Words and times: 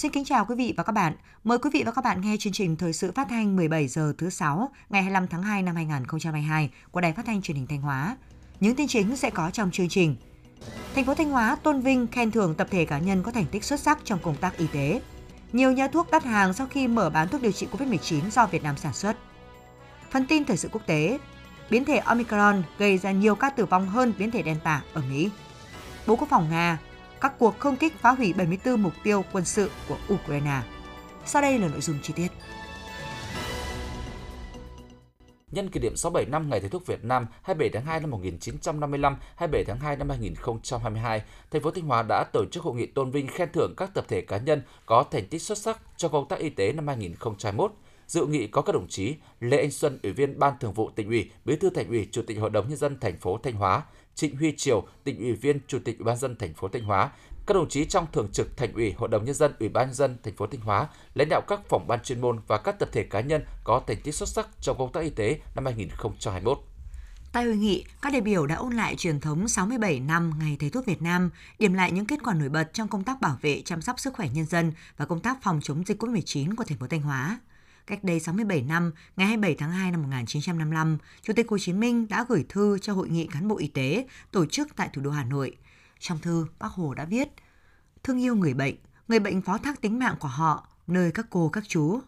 Xin 0.00 0.12
kính 0.12 0.24
chào 0.24 0.44
quý 0.44 0.54
vị 0.54 0.74
và 0.76 0.82
các 0.82 0.92
bạn. 0.92 1.12
Mời 1.44 1.58
quý 1.58 1.70
vị 1.72 1.82
và 1.86 1.92
các 1.92 2.04
bạn 2.04 2.20
nghe 2.20 2.36
chương 2.38 2.52
trình 2.52 2.76
Thời 2.76 2.92
sự 2.92 3.12
phát 3.12 3.26
thanh 3.30 3.56
17 3.56 3.88
giờ 3.88 4.12
thứ 4.18 4.30
6 4.30 4.70
ngày 4.90 5.02
25 5.02 5.28
tháng 5.28 5.42
2 5.42 5.62
năm 5.62 5.74
2022 5.74 6.70
của 6.90 7.00
Đài 7.00 7.12
Phát 7.12 7.26
thanh 7.26 7.42
Truyền 7.42 7.56
hình 7.56 7.66
Thanh 7.66 7.80
Hóa. 7.80 8.16
Những 8.60 8.76
tin 8.76 8.88
chính 8.88 9.16
sẽ 9.16 9.30
có 9.30 9.50
trong 9.50 9.70
chương 9.70 9.88
trình. 9.88 10.16
Thành 10.94 11.04
phố 11.04 11.14
Thanh 11.14 11.30
Hóa 11.30 11.56
tôn 11.62 11.80
vinh 11.80 12.06
khen 12.06 12.30
thưởng 12.30 12.54
tập 12.54 12.68
thể 12.70 12.84
cá 12.84 12.98
nhân 12.98 13.22
có 13.22 13.32
thành 13.32 13.46
tích 13.46 13.64
xuất 13.64 13.80
sắc 13.80 13.98
trong 14.04 14.18
công 14.22 14.36
tác 14.36 14.56
y 14.56 14.66
tế. 14.66 15.00
Nhiều 15.52 15.72
nhà 15.72 15.88
thuốc 15.88 16.10
đắt 16.10 16.24
hàng 16.24 16.52
sau 16.52 16.66
khi 16.66 16.88
mở 16.88 17.10
bán 17.10 17.28
thuốc 17.28 17.42
điều 17.42 17.52
trị 17.52 17.66
COVID-19 17.72 18.30
do 18.30 18.46
Việt 18.46 18.62
Nam 18.62 18.76
sản 18.76 18.92
xuất. 18.92 19.16
Phần 20.10 20.26
tin 20.26 20.44
thời 20.44 20.56
sự 20.56 20.68
quốc 20.72 20.82
tế, 20.86 21.18
biến 21.70 21.84
thể 21.84 21.96
Omicron 21.96 22.62
gây 22.78 22.98
ra 22.98 23.12
nhiều 23.12 23.34
ca 23.34 23.50
tử 23.50 23.64
vong 23.64 23.88
hơn 23.88 24.12
biến 24.18 24.30
thể 24.30 24.42
Delta 24.42 24.82
ở 24.92 25.02
Mỹ. 25.10 25.30
Bộ 26.06 26.16
Quốc 26.16 26.28
phòng 26.28 26.50
Nga 26.50 26.78
các 27.20 27.38
cuộc 27.38 27.58
không 27.58 27.76
kích 27.76 27.92
phá 27.98 28.10
hủy 28.10 28.32
74 28.32 28.82
mục 28.82 28.92
tiêu 29.02 29.24
quân 29.32 29.44
sự 29.44 29.70
của 29.88 29.96
Ukraine. 30.14 30.62
Sau 31.26 31.42
đây 31.42 31.58
là 31.58 31.68
nội 31.68 31.80
dung 31.80 31.98
chi 32.02 32.12
tiết. 32.16 32.28
Nhân 35.52 35.70
kỷ 35.70 35.80
niệm 35.80 35.96
67 35.96 36.30
năm 36.30 36.50
Ngày 36.50 36.60
Thầy 36.60 36.68
thuốc 36.70 36.86
Việt 36.86 37.04
Nam 37.04 37.26
27 37.42 37.70
tháng 37.72 37.84
2 37.84 38.00
năm 38.00 38.10
1955, 38.10 39.16
27 39.36 39.64
tháng 39.64 39.78
2 39.78 39.96
năm 39.96 40.08
2022, 40.08 41.22
thành 41.50 41.62
phố 41.62 41.70
Thanh 41.70 41.84
Hóa 41.84 42.02
đã 42.08 42.24
tổ 42.32 42.44
chức 42.52 42.62
hội 42.62 42.74
nghị 42.74 42.86
tôn 42.86 43.10
vinh 43.10 43.26
khen 43.26 43.48
thưởng 43.52 43.74
các 43.76 43.94
tập 43.94 44.04
thể 44.08 44.20
cá 44.20 44.36
nhân 44.36 44.62
có 44.86 45.04
thành 45.10 45.26
tích 45.26 45.42
xuất 45.42 45.58
sắc 45.58 45.80
trong 45.96 46.12
công 46.12 46.28
tác 46.28 46.38
y 46.38 46.50
tế 46.50 46.72
năm 46.72 46.86
2021. 46.86 47.72
Dự 48.06 48.26
nghị 48.26 48.46
có 48.46 48.62
các 48.62 48.72
đồng 48.72 48.88
chí 48.88 49.14
Lê 49.40 49.58
Anh 49.58 49.70
Xuân, 49.70 49.98
Ủy 50.02 50.12
viên 50.12 50.38
Ban 50.38 50.54
Thường 50.60 50.72
vụ 50.72 50.90
Tỉnh 50.90 51.08
ủy, 51.08 51.30
Bí 51.44 51.56
thư 51.56 51.70
Thành 51.70 51.88
ủy, 51.88 52.08
Chủ 52.12 52.22
tịch 52.26 52.38
Hội 52.38 52.50
đồng 52.50 52.68
nhân 52.68 52.78
dân 52.78 53.00
thành 53.00 53.18
phố 53.18 53.38
Thanh 53.42 53.54
Hóa, 53.54 53.82
Trịnh 54.14 54.36
Huy 54.36 54.54
Triều, 54.56 54.86
Tỉnh 55.04 55.18
ủy 55.18 55.32
viên, 55.32 55.60
Chủ 55.66 55.78
tịch 55.84 55.98
Ủy 55.98 56.04
ban 56.04 56.16
dân 56.16 56.36
thành 56.36 56.54
phố 56.54 56.68
Thanh 56.68 56.84
Hóa, 56.84 57.10
các 57.46 57.54
đồng 57.54 57.68
chí 57.68 57.84
trong 57.84 58.06
thường 58.12 58.28
trực 58.32 58.56
Thành 58.56 58.72
ủy, 58.72 58.92
Hội 58.92 59.08
đồng 59.08 59.24
nhân 59.24 59.34
dân, 59.34 59.52
Ủy 59.60 59.68
ban 59.68 59.86
nhân 59.86 59.94
dân 59.94 60.16
thành 60.22 60.36
phố 60.36 60.46
Thanh 60.46 60.60
Hóa, 60.60 60.88
lãnh 61.14 61.28
đạo 61.28 61.40
các 61.48 61.60
phòng 61.68 61.86
ban 61.88 62.02
chuyên 62.02 62.20
môn 62.20 62.38
và 62.46 62.58
các 62.58 62.78
tập 62.78 62.88
thể 62.92 63.02
cá 63.02 63.20
nhân 63.20 63.44
có 63.64 63.82
thành 63.86 64.00
tích 64.04 64.14
xuất 64.14 64.28
sắc 64.28 64.48
trong 64.60 64.78
công 64.78 64.92
tác 64.92 65.00
y 65.00 65.10
tế 65.10 65.40
năm 65.54 65.64
2021. 65.64 66.58
Tại 67.32 67.44
hội 67.44 67.56
nghị, 67.56 67.84
các 68.02 68.12
đại 68.12 68.20
biểu 68.22 68.46
đã 68.46 68.54
ôn 68.54 68.72
lại 68.72 68.96
truyền 68.96 69.20
thống 69.20 69.48
67 69.48 70.00
năm 70.00 70.32
Ngày 70.38 70.56
Thầy 70.60 70.70
thuốc 70.70 70.86
Việt 70.86 71.02
Nam, 71.02 71.30
điểm 71.58 71.74
lại 71.74 71.92
những 71.92 72.06
kết 72.06 72.18
quả 72.24 72.34
nổi 72.34 72.48
bật 72.48 72.70
trong 72.72 72.88
công 72.88 73.04
tác 73.04 73.20
bảo 73.20 73.38
vệ, 73.42 73.62
chăm 73.64 73.80
sóc 73.80 74.00
sức 74.00 74.14
khỏe 74.14 74.28
nhân 74.34 74.46
dân 74.46 74.72
và 74.96 75.06
công 75.06 75.20
tác 75.20 75.42
phòng 75.42 75.60
chống 75.62 75.84
dịch 75.86 76.02
COVID-19 76.02 76.56
của 76.56 76.64
thành 76.64 76.78
phố 76.78 76.86
Thanh 76.86 77.02
Hóa. 77.02 77.38
Cách 77.90 78.04
đây 78.04 78.20
67 78.20 78.62
năm, 78.62 78.92
ngày 79.16 79.26
27 79.26 79.54
tháng 79.54 79.70
2 79.70 79.90
năm 79.90 80.02
1955, 80.02 80.98
Chủ 81.22 81.32
tịch 81.32 81.48
Hồ 81.48 81.58
Chí 81.58 81.72
Minh 81.72 82.08
đã 82.08 82.24
gửi 82.28 82.44
thư 82.48 82.78
cho 82.78 82.92
Hội 82.92 83.08
nghị 83.08 83.26
cán 83.26 83.48
bộ 83.48 83.58
y 83.58 83.68
tế 83.68 84.06
tổ 84.30 84.46
chức 84.46 84.76
tại 84.76 84.90
thủ 84.92 85.02
đô 85.02 85.10
Hà 85.10 85.24
Nội. 85.24 85.56
Trong 85.98 86.18
thư, 86.18 86.46
Bác 86.58 86.72
Hồ 86.72 86.94
đã 86.94 87.04
viết: 87.04 87.28
Thương 88.02 88.20
yêu 88.20 88.36
người 88.36 88.54
bệnh, 88.54 88.74
người 89.08 89.18
bệnh 89.18 89.42
phó 89.42 89.58
thác 89.58 89.80
tính 89.80 89.98
mạng 89.98 90.14
của 90.20 90.28
họ 90.28 90.68
nơi 90.86 91.12
các 91.12 91.26
cô 91.30 91.48
các 91.48 91.64
chú. 91.68 92.00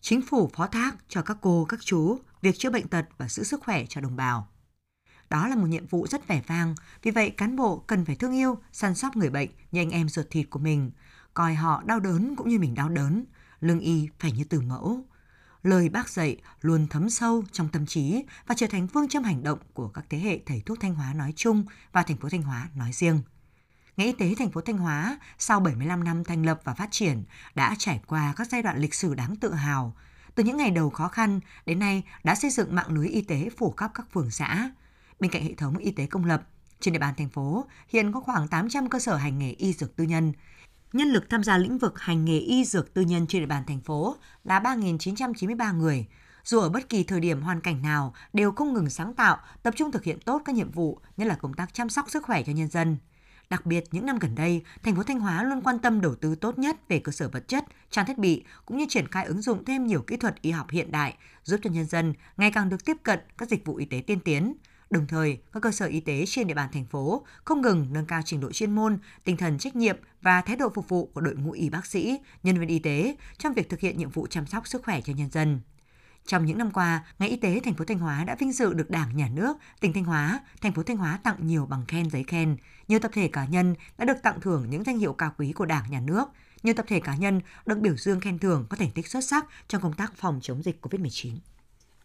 Chính 0.00 0.22
phủ 0.22 0.50
phó 0.54 0.66
thác 0.66 0.96
cho 1.08 1.22
các 1.22 1.36
cô 1.40 1.64
các 1.68 1.80
chú 1.82 2.18
việc 2.42 2.58
chữa 2.58 2.70
bệnh 2.70 2.88
tật 2.88 3.04
và 3.18 3.28
giữ 3.28 3.44
sức 3.44 3.62
khỏe 3.64 3.84
cho 3.88 4.00
đồng 4.00 4.16
bào. 4.16 4.48
Đó 5.30 5.48
là 5.48 5.56
một 5.56 5.66
nhiệm 5.66 5.86
vụ 5.86 6.06
rất 6.06 6.28
vẻ 6.28 6.42
vang, 6.46 6.74
vì 7.02 7.10
vậy 7.10 7.30
cán 7.30 7.56
bộ 7.56 7.84
cần 7.86 8.04
phải 8.04 8.16
thương 8.16 8.34
yêu, 8.34 8.58
săn 8.72 8.94
sóc 8.94 9.16
người 9.16 9.30
bệnh 9.30 9.50
như 9.72 9.80
anh 9.80 9.90
em 9.90 10.08
ruột 10.08 10.26
thịt 10.30 10.50
của 10.50 10.58
mình, 10.58 10.90
coi 11.34 11.54
họ 11.54 11.82
đau 11.86 12.00
đớn 12.00 12.36
cũng 12.36 12.48
như 12.48 12.58
mình 12.58 12.74
đau 12.74 12.88
đớn, 12.88 13.24
lương 13.64 13.80
y 13.80 14.08
phải 14.18 14.32
như 14.32 14.44
từ 14.44 14.60
mẫu. 14.60 15.04
Lời 15.62 15.88
bác 15.88 16.08
dạy 16.08 16.36
luôn 16.60 16.86
thấm 16.90 17.10
sâu 17.10 17.44
trong 17.52 17.68
tâm 17.68 17.86
trí 17.86 18.24
và 18.46 18.54
trở 18.58 18.66
thành 18.66 18.88
phương 18.88 19.08
châm 19.08 19.22
hành 19.22 19.42
động 19.42 19.58
của 19.72 19.88
các 19.88 20.04
thế 20.10 20.18
hệ 20.18 20.40
thầy 20.46 20.62
thuốc 20.66 20.80
Thanh 20.80 20.94
Hóa 20.94 21.14
nói 21.14 21.32
chung 21.36 21.64
và 21.92 22.02
thành 22.02 22.16
phố 22.16 22.28
Thanh 22.28 22.42
Hóa 22.42 22.68
nói 22.74 22.92
riêng. 22.92 23.22
Ngành 23.96 24.06
y 24.06 24.12
tế 24.12 24.34
thành 24.38 24.50
phố 24.50 24.60
Thanh 24.60 24.78
Hóa 24.78 25.18
sau 25.38 25.60
75 25.60 26.04
năm 26.04 26.24
thành 26.24 26.46
lập 26.46 26.60
và 26.64 26.74
phát 26.74 26.88
triển 26.90 27.24
đã 27.54 27.74
trải 27.78 28.00
qua 28.06 28.34
các 28.36 28.48
giai 28.50 28.62
đoạn 28.62 28.78
lịch 28.78 28.94
sử 28.94 29.14
đáng 29.14 29.36
tự 29.36 29.52
hào. 29.52 29.96
Từ 30.34 30.44
những 30.44 30.56
ngày 30.56 30.70
đầu 30.70 30.90
khó 30.90 31.08
khăn 31.08 31.40
đến 31.66 31.78
nay 31.78 32.02
đã 32.24 32.34
xây 32.34 32.50
dựng 32.50 32.74
mạng 32.74 32.92
lưới 32.92 33.08
y 33.08 33.22
tế 33.22 33.48
phủ 33.56 33.74
khắp 33.76 33.90
các 33.94 34.06
phường 34.12 34.30
xã. 34.30 34.70
Bên 35.20 35.30
cạnh 35.30 35.42
hệ 35.42 35.54
thống 35.54 35.76
y 35.76 35.90
tế 35.90 36.06
công 36.06 36.24
lập, 36.24 36.42
trên 36.80 36.92
địa 36.92 36.98
bàn 36.98 37.14
thành 37.16 37.28
phố 37.28 37.66
hiện 37.88 38.12
có 38.12 38.20
khoảng 38.20 38.48
800 38.48 38.88
cơ 38.88 38.98
sở 38.98 39.16
hành 39.16 39.38
nghề 39.38 39.50
y 39.50 39.72
dược 39.72 39.96
tư 39.96 40.04
nhân, 40.04 40.32
nhân 40.94 41.08
lực 41.08 41.30
tham 41.30 41.44
gia 41.44 41.58
lĩnh 41.58 41.78
vực 41.78 42.00
hành 42.00 42.24
nghề 42.24 42.38
y 42.38 42.64
dược 42.64 42.94
tư 42.94 43.02
nhân 43.02 43.26
trên 43.26 43.42
địa 43.42 43.46
bàn 43.46 43.62
thành 43.66 43.80
phố 43.80 44.16
là 44.44 44.60
3.993 44.60 45.76
người. 45.76 46.06
Dù 46.44 46.60
ở 46.60 46.68
bất 46.68 46.88
kỳ 46.88 47.04
thời 47.04 47.20
điểm 47.20 47.42
hoàn 47.42 47.60
cảnh 47.60 47.82
nào 47.82 48.14
đều 48.32 48.52
không 48.52 48.74
ngừng 48.74 48.90
sáng 48.90 49.14
tạo, 49.14 49.38
tập 49.62 49.74
trung 49.76 49.92
thực 49.92 50.04
hiện 50.04 50.20
tốt 50.20 50.42
các 50.44 50.54
nhiệm 50.54 50.70
vụ, 50.70 51.00
nhất 51.16 51.24
là 51.24 51.34
công 51.34 51.54
tác 51.54 51.74
chăm 51.74 51.88
sóc 51.88 52.10
sức 52.10 52.22
khỏe 52.22 52.42
cho 52.42 52.52
nhân 52.52 52.68
dân. 52.68 52.96
Đặc 53.50 53.66
biệt, 53.66 53.84
những 53.90 54.06
năm 54.06 54.18
gần 54.18 54.34
đây, 54.34 54.62
thành 54.82 54.96
phố 54.96 55.02
Thanh 55.02 55.20
Hóa 55.20 55.42
luôn 55.42 55.62
quan 55.62 55.78
tâm 55.78 56.00
đầu 56.00 56.14
tư 56.14 56.34
tốt 56.34 56.58
nhất 56.58 56.76
về 56.88 56.98
cơ 56.98 57.12
sở 57.12 57.28
vật 57.28 57.48
chất, 57.48 57.64
trang 57.90 58.06
thiết 58.06 58.18
bị, 58.18 58.44
cũng 58.66 58.78
như 58.78 58.86
triển 58.88 59.08
khai 59.08 59.24
ứng 59.24 59.42
dụng 59.42 59.64
thêm 59.64 59.86
nhiều 59.86 60.02
kỹ 60.02 60.16
thuật 60.16 60.42
y 60.42 60.50
học 60.50 60.70
hiện 60.70 60.92
đại, 60.92 61.14
giúp 61.44 61.60
cho 61.62 61.70
nhân 61.70 61.86
dân 61.86 62.14
ngày 62.36 62.50
càng 62.50 62.68
được 62.68 62.84
tiếp 62.84 62.96
cận 63.02 63.18
các 63.38 63.48
dịch 63.48 63.66
vụ 63.66 63.76
y 63.76 63.84
tế 63.84 64.02
tiên 64.06 64.20
tiến. 64.20 64.54
Đồng 64.94 65.06
thời, 65.06 65.38
các 65.52 65.60
cơ 65.62 65.70
sở 65.72 65.86
y 65.86 66.00
tế 66.00 66.24
trên 66.26 66.46
địa 66.46 66.54
bàn 66.54 66.68
thành 66.72 66.84
phố 66.84 67.26
không 67.44 67.60
ngừng 67.60 67.86
nâng 67.90 68.06
cao 68.06 68.20
trình 68.24 68.40
độ 68.40 68.52
chuyên 68.52 68.74
môn, 68.74 68.98
tinh 69.24 69.36
thần 69.36 69.58
trách 69.58 69.76
nhiệm 69.76 69.96
và 70.22 70.40
thái 70.40 70.56
độ 70.56 70.68
phục 70.74 70.88
vụ 70.88 71.10
của 71.14 71.20
đội 71.20 71.34
ngũ 71.34 71.50
y 71.50 71.70
bác 71.70 71.86
sĩ, 71.86 72.18
nhân 72.42 72.58
viên 72.58 72.68
y 72.68 72.78
tế 72.78 73.16
trong 73.38 73.52
việc 73.52 73.68
thực 73.68 73.80
hiện 73.80 73.98
nhiệm 73.98 74.10
vụ 74.10 74.26
chăm 74.26 74.46
sóc 74.46 74.68
sức 74.68 74.82
khỏe 74.84 75.00
cho 75.00 75.12
nhân 75.12 75.30
dân. 75.30 75.60
Trong 76.26 76.46
những 76.46 76.58
năm 76.58 76.70
qua, 76.70 77.04
ngành 77.18 77.30
y 77.30 77.36
tế 77.36 77.60
thành 77.64 77.74
phố 77.74 77.84
Thanh 77.84 77.98
Hóa 77.98 78.24
đã 78.24 78.36
vinh 78.38 78.52
dự 78.52 78.74
được 78.74 78.90
Đảng, 78.90 79.16
Nhà 79.16 79.28
nước, 79.34 79.56
tỉnh 79.80 79.92
Thanh 79.92 80.04
Hóa, 80.04 80.40
thành 80.60 80.72
phố 80.72 80.82
Thanh 80.82 80.96
Hóa 80.96 81.18
tặng 81.22 81.46
nhiều 81.46 81.66
bằng 81.66 81.84
khen 81.88 82.10
giấy 82.10 82.24
khen. 82.24 82.56
Nhiều 82.88 82.98
tập 82.98 83.10
thể 83.14 83.28
cá 83.28 83.44
nhân 83.44 83.74
đã 83.98 84.04
được 84.04 84.22
tặng 84.22 84.40
thưởng 84.40 84.66
những 84.70 84.84
danh 84.84 84.98
hiệu 84.98 85.12
cao 85.12 85.32
quý 85.38 85.52
của 85.52 85.66
Đảng, 85.66 85.90
Nhà 85.90 86.00
nước. 86.00 86.28
Nhiều 86.62 86.74
tập 86.74 86.84
thể 86.88 87.00
cá 87.00 87.16
nhân 87.16 87.40
được 87.66 87.78
biểu 87.78 87.96
dương 87.96 88.20
khen 88.20 88.38
thưởng 88.38 88.66
có 88.70 88.76
thành 88.76 88.90
tích 88.90 89.08
xuất 89.08 89.24
sắc 89.24 89.46
trong 89.68 89.82
công 89.82 89.92
tác 89.92 90.14
phòng 90.16 90.38
chống 90.42 90.62
dịch 90.62 90.86
COVID-19 90.86 91.36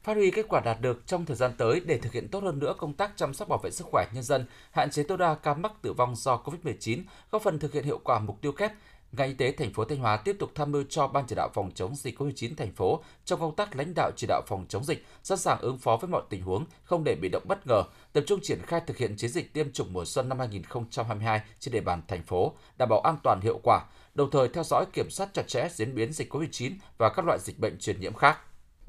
phát 0.09 0.15
huy 0.15 0.31
kết 0.31 0.45
quả 0.49 0.59
đạt 0.59 0.81
được 0.81 1.07
trong 1.07 1.25
thời 1.25 1.35
gian 1.35 1.51
tới 1.57 1.81
để 1.85 1.97
thực 1.97 2.13
hiện 2.13 2.27
tốt 2.27 2.43
hơn 2.43 2.59
nữa 2.59 2.73
công 2.77 2.93
tác 2.93 3.11
chăm 3.15 3.33
sóc 3.33 3.49
bảo 3.49 3.59
vệ 3.63 3.71
sức 3.71 3.87
khỏe 3.91 4.05
nhân 4.13 4.23
dân, 4.23 4.45
hạn 4.71 4.91
chế 4.91 5.03
tối 5.03 5.17
đa 5.17 5.35
ca 5.35 5.53
mắc 5.53 5.71
tử 5.81 5.93
vong 5.93 6.15
do 6.15 6.41
COVID-19, 6.45 7.01
góp 7.31 7.41
phần 7.41 7.59
thực 7.59 7.73
hiện 7.73 7.83
hiệu 7.83 7.99
quả 8.03 8.19
mục 8.19 8.41
tiêu 8.41 8.51
kép 8.51 8.71
Ngành 9.11 9.27
y 9.27 9.33
tế 9.33 9.51
thành 9.51 9.73
phố 9.73 9.85
Thanh 9.85 9.99
Hóa 9.99 10.17
tiếp 10.17 10.35
tục 10.39 10.51
tham 10.55 10.71
mưu 10.71 10.83
cho 10.89 11.07
Ban 11.07 11.25
chỉ 11.27 11.35
đạo 11.35 11.49
phòng 11.53 11.71
chống 11.75 11.95
dịch 11.95 12.19
COVID-19 12.19 12.55
thành 12.57 12.71
phố 12.71 13.03
trong 13.25 13.39
công 13.39 13.55
tác 13.55 13.75
lãnh 13.75 13.93
đạo 13.95 14.11
chỉ 14.15 14.27
đạo 14.27 14.41
phòng 14.47 14.65
chống 14.69 14.83
dịch, 14.83 15.05
sẵn 15.23 15.37
sàng 15.37 15.59
ứng 15.61 15.77
phó 15.77 15.97
với 15.97 16.09
mọi 16.09 16.21
tình 16.29 16.41
huống, 16.41 16.65
không 16.83 17.03
để 17.03 17.15
bị 17.15 17.29
động 17.29 17.43
bất 17.47 17.67
ngờ, 17.67 17.83
tập 18.13 18.23
trung 18.27 18.39
triển 18.43 18.61
khai 18.61 18.81
thực 18.87 18.97
hiện 18.97 19.15
chiến 19.17 19.29
dịch 19.29 19.53
tiêm 19.53 19.71
chủng 19.71 19.93
mùa 19.93 20.05
xuân 20.05 20.29
năm 20.29 20.39
2022 20.39 21.41
trên 21.59 21.71
địa 21.71 21.81
bàn 21.81 22.01
thành 22.07 22.23
phố, 22.23 22.53
đảm 22.77 22.89
bảo 22.89 22.99
an 22.99 23.15
toàn 23.23 23.39
hiệu 23.41 23.59
quả, 23.63 23.85
đồng 24.15 24.31
thời 24.31 24.49
theo 24.49 24.63
dõi 24.63 24.85
kiểm 24.93 25.09
soát 25.09 25.29
chặt 25.33 25.47
chẽ 25.47 25.67
diễn 25.71 25.95
biến 25.95 26.13
dịch 26.13 26.33
COVID-19 26.33 26.71
và 26.97 27.09
các 27.09 27.25
loại 27.25 27.39
dịch 27.39 27.59
bệnh 27.59 27.79
truyền 27.79 27.99
nhiễm 27.99 28.13
khác. 28.13 28.37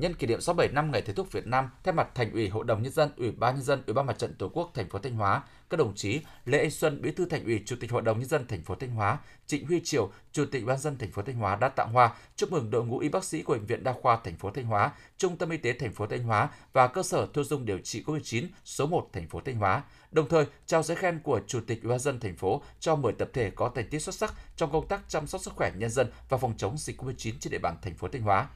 Nhân 0.00 0.14
kỷ 0.14 0.26
niệm 0.26 0.40
67 0.40 0.74
năm 0.74 0.90
Ngày 0.90 1.02
Thầy 1.02 1.14
thuốc 1.14 1.32
Việt 1.32 1.46
Nam, 1.46 1.70
thay 1.84 1.94
mặt 1.94 2.08
Thành 2.14 2.32
ủy, 2.32 2.48
Hội 2.48 2.64
đồng 2.64 2.82
nhân 2.82 2.92
dân, 2.92 3.10
Ủy 3.16 3.30
ban 3.30 3.54
nhân 3.54 3.64
dân, 3.64 3.82
Ủy 3.86 3.94
ban 3.94 4.06
Mặt 4.06 4.18
trận 4.18 4.34
Tổ 4.34 4.48
quốc 4.48 4.70
thành 4.74 4.88
phố 4.88 4.98
Thanh 4.98 5.14
Hóa, 5.14 5.42
các 5.70 5.76
đồng 5.76 5.94
chí 5.94 6.20
Lê 6.44 6.58
Anh 6.58 6.70
Xuân, 6.70 7.02
Bí 7.02 7.10
thư 7.10 7.24
Thành 7.24 7.44
ủy, 7.44 7.62
Chủ 7.66 7.76
tịch 7.80 7.90
Hội 7.90 8.02
đồng 8.02 8.18
nhân 8.18 8.28
dân 8.28 8.46
thành 8.46 8.62
phố 8.62 8.74
Thanh 8.74 8.90
Hóa, 8.90 9.18
Trịnh 9.46 9.66
Huy 9.66 9.80
Triều, 9.84 10.10
Chủ 10.32 10.44
tịch 10.46 10.66
Ban 10.66 10.78
dân 10.78 10.98
thành 10.98 11.10
phố 11.10 11.22
Thanh 11.22 11.36
Hóa 11.36 11.56
đã 11.56 11.68
tặng 11.68 11.92
hoa 11.92 12.14
chúc 12.36 12.52
mừng 12.52 12.70
đội 12.70 12.84
ngũ 12.84 12.98
y 12.98 13.08
bác 13.08 13.24
sĩ 13.24 13.42
của 13.42 13.52
bệnh 13.52 13.66
viện 13.66 13.84
Đa 13.84 13.92
khoa 14.02 14.18
thành 14.24 14.36
phố 14.36 14.50
Thanh 14.50 14.64
Hóa, 14.64 14.90
Trung 15.18 15.36
tâm 15.36 15.50
y 15.50 15.56
tế 15.56 15.72
thành 15.72 15.92
phố 15.92 16.06
Thanh 16.06 16.22
Hóa 16.22 16.48
và 16.72 16.86
cơ 16.86 17.02
sở 17.02 17.26
thu 17.32 17.44
dung 17.44 17.66
điều 17.66 17.78
trị 17.78 18.02
COVID-19 18.06 18.46
số 18.64 18.86
1 18.86 19.08
thành 19.12 19.28
phố 19.28 19.40
Thanh 19.44 19.56
Hóa. 19.56 19.82
Đồng 20.12 20.28
thời, 20.28 20.44
trao 20.66 20.82
giấy 20.82 20.96
khen 20.96 21.20
của 21.22 21.40
Chủ 21.46 21.60
tịch 21.66 21.82
Ủy 21.82 21.90
ban 21.90 21.98
dân 21.98 22.20
thành 22.20 22.36
phố 22.36 22.62
cho 22.80 22.96
10 22.96 23.12
tập 23.12 23.30
thể 23.32 23.50
có 23.50 23.70
thành 23.74 23.88
tích 23.90 24.02
xuất 24.02 24.14
sắc 24.14 24.34
trong 24.56 24.72
công 24.72 24.88
tác 24.88 25.00
chăm 25.08 25.26
sóc 25.26 25.40
sức 25.40 25.52
khỏe 25.56 25.72
nhân 25.76 25.90
dân 25.90 26.10
và 26.28 26.38
phòng 26.38 26.54
chống 26.56 26.78
dịch 26.78 27.02
COVID-19 27.02 27.32
trên 27.40 27.50
địa 27.50 27.58
bàn 27.58 27.76
thành 27.82 27.94
phố 27.94 28.08
Thanh 28.08 28.22
Hóa 28.22 28.48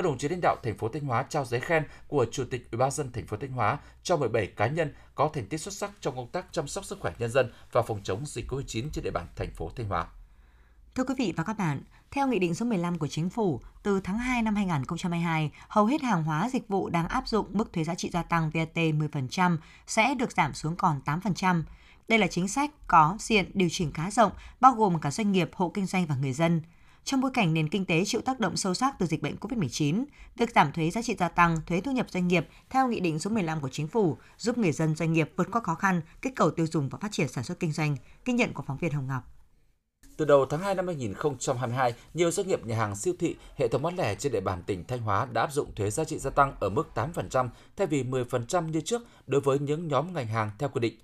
các 0.00 0.04
đồng 0.04 0.18
chí 0.18 0.28
lãnh 0.28 0.40
đạo 0.40 0.56
thành 0.62 0.78
phố 0.78 0.88
Thanh 0.88 1.04
Hóa 1.04 1.24
trao 1.28 1.44
giấy 1.44 1.60
khen 1.60 1.84
của 2.08 2.26
Chủ 2.32 2.44
tịch 2.50 2.70
Ủy 2.72 2.78
ban 2.78 2.90
dân 2.90 3.12
thành 3.12 3.26
phố 3.26 3.36
Thanh 3.36 3.52
Hóa 3.52 3.78
cho 4.02 4.16
17 4.16 4.46
cá 4.46 4.66
nhân 4.66 4.94
có 5.14 5.30
thành 5.34 5.46
tích 5.46 5.60
xuất 5.60 5.74
sắc 5.74 5.90
trong 6.00 6.16
công 6.16 6.28
tác 6.28 6.46
chăm 6.52 6.68
sóc 6.68 6.84
sức 6.84 7.00
khỏe 7.00 7.12
nhân 7.18 7.30
dân 7.30 7.52
và 7.72 7.82
phòng 7.82 8.00
chống 8.04 8.26
dịch 8.26 8.52
COVID-19 8.52 8.88
trên 8.92 9.04
địa 9.04 9.10
bàn 9.10 9.26
thành 9.36 9.50
phố 9.50 9.70
Thanh 9.76 9.88
Hóa. 9.88 10.06
Thưa 10.94 11.04
quý 11.04 11.14
vị 11.18 11.32
và 11.36 11.44
các 11.44 11.58
bạn, 11.58 11.82
theo 12.10 12.26
Nghị 12.26 12.38
định 12.38 12.54
số 12.54 12.66
15 12.66 12.98
của 12.98 13.08
Chính 13.08 13.30
phủ, 13.30 13.60
từ 13.82 14.00
tháng 14.00 14.18
2 14.18 14.42
năm 14.42 14.54
2022, 14.56 15.50
hầu 15.68 15.86
hết 15.86 16.02
hàng 16.02 16.24
hóa 16.24 16.50
dịch 16.52 16.68
vụ 16.68 16.88
đang 16.88 17.08
áp 17.08 17.28
dụng 17.28 17.46
mức 17.52 17.72
thuế 17.72 17.84
giá 17.84 17.94
trị 17.94 18.10
gia 18.12 18.22
tăng 18.22 18.50
VAT 18.54 18.76
10% 18.76 19.56
sẽ 19.86 20.14
được 20.14 20.32
giảm 20.32 20.54
xuống 20.54 20.76
còn 20.76 21.00
8%. 21.04 21.62
Đây 22.08 22.18
là 22.18 22.26
chính 22.26 22.48
sách 22.48 22.70
có 22.86 23.16
diện 23.20 23.50
điều 23.54 23.68
chỉnh 23.72 23.92
khá 23.92 24.10
rộng, 24.10 24.32
bao 24.60 24.72
gồm 24.72 25.00
cả 25.00 25.10
doanh 25.10 25.32
nghiệp, 25.32 25.50
hộ 25.54 25.70
kinh 25.74 25.86
doanh 25.86 26.06
và 26.06 26.16
người 26.16 26.32
dân– 26.32 26.62
trong 27.04 27.20
bối 27.20 27.30
cảnh 27.34 27.54
nền 27.54 27.68
kinh 27.68 27.84
tế 27.84 28.04
chịu 28.04 28.20
tác 28.20 28.40
động 28.40 28.56
sâu 28.56 28.74
sắc 28.74 28.98
từ 28.98 29.06
dịch 29.06 29.22
bệnh 29.22 29.36
COVID-19, 29.36 30.04
việc 30.36 30.50
giảm 30.54 30.72
thuế 30.72 30.90
giá 30.90 31.02
trị 31.02 31.16
gia 31.18 31.28
tăng, 31.28 31.60
thuế 31.66 31.80
thu 31.80 31.92
nhập 31.92 32.06
doanh 32.10 32.28
nghiệp 32.28 32.48
theo 32.70 32.88
Nghị 32.88 33.00
định 33.00 33.18
số 33.18 33.30
15 33.30 33.60
của 33.60 33.68
Chính 33.68 33.88
phủ 33.88 34.16
giúp 34.38 34.58
người 34.58 34.72
dân 34.72 34.96
doanh 34.96 35.12
nghiệp 35.12 35.30
vượt 35.36 35.48
qua 35.52 35.60
khó 35.60 35.74
khăn, 35.74 36.00
kích 36.22 36.32
cầu 36.36 36.50
tiêu 36.50 36.66
dùng 36.66 36.88
và 36.88 36.98
phát 36.98 37.12
triển 37.12 37.28
sản 37.28 37.44
xuất 37.44 37.60
kinh 37.60 37.72
doanh, 37.72 37.96
ghi 38.24 38.32
nhận 38.32 38.52
của 38.52 38.62
phóng 38.66 38.76
viên 38.76 38.92
Hồng 38.92 39.06
Ngọc. 39.06 39.22
Từ 40.16 40.26
đầu 40.26 40.46
tháng 40.46 40.60
2 40.60 40.74
năm 40.74 40.86
2022, 40.86 41.94
nhiều 42.14 42.30
doanh 42.30 42.48
nghiệp 42.48 42.66
nhà 42.66 42.76
hàng 42.76 42.96
siêu 42.96 43.14
thị, 43.18 43.36
hệ 43.56 43.68
thống 43.68 43.82
bán 43.82 43.96
lẻ 43.96 44.14
trên 44.14 44.32
địa 44.32 44.40
bàn 44.40 44.62
tỉnh 44.66 44.84
Thanh 44.84 45.00
Hóa 45.00 45.26
đã 45.32 45.40
áp 45.40 45.52
dụng 45.52 45.74
thuế 45.74 45.90
giá 45.90 46.04
trị 46.04 46.18
gia 46.18 46.30
tăng 46.30 46.54
ở 46.60 46.68
mức 46.68 46.88
8% 46.94 47.48
thay 47.76 47.86
vì 47.86 48.04
10% 48.04 48.68
như 48.68 48.80
trước 48.80 49.02
đối 49.26 49.40
với 49.40 49.58
những 49.58 49.88
nhóm 49.88 50.12
ngành 50.12 50.26
hàng 50.26 50.50
theo 50.58 50.68
quy 50.68 50.80
định. 50.80 50.94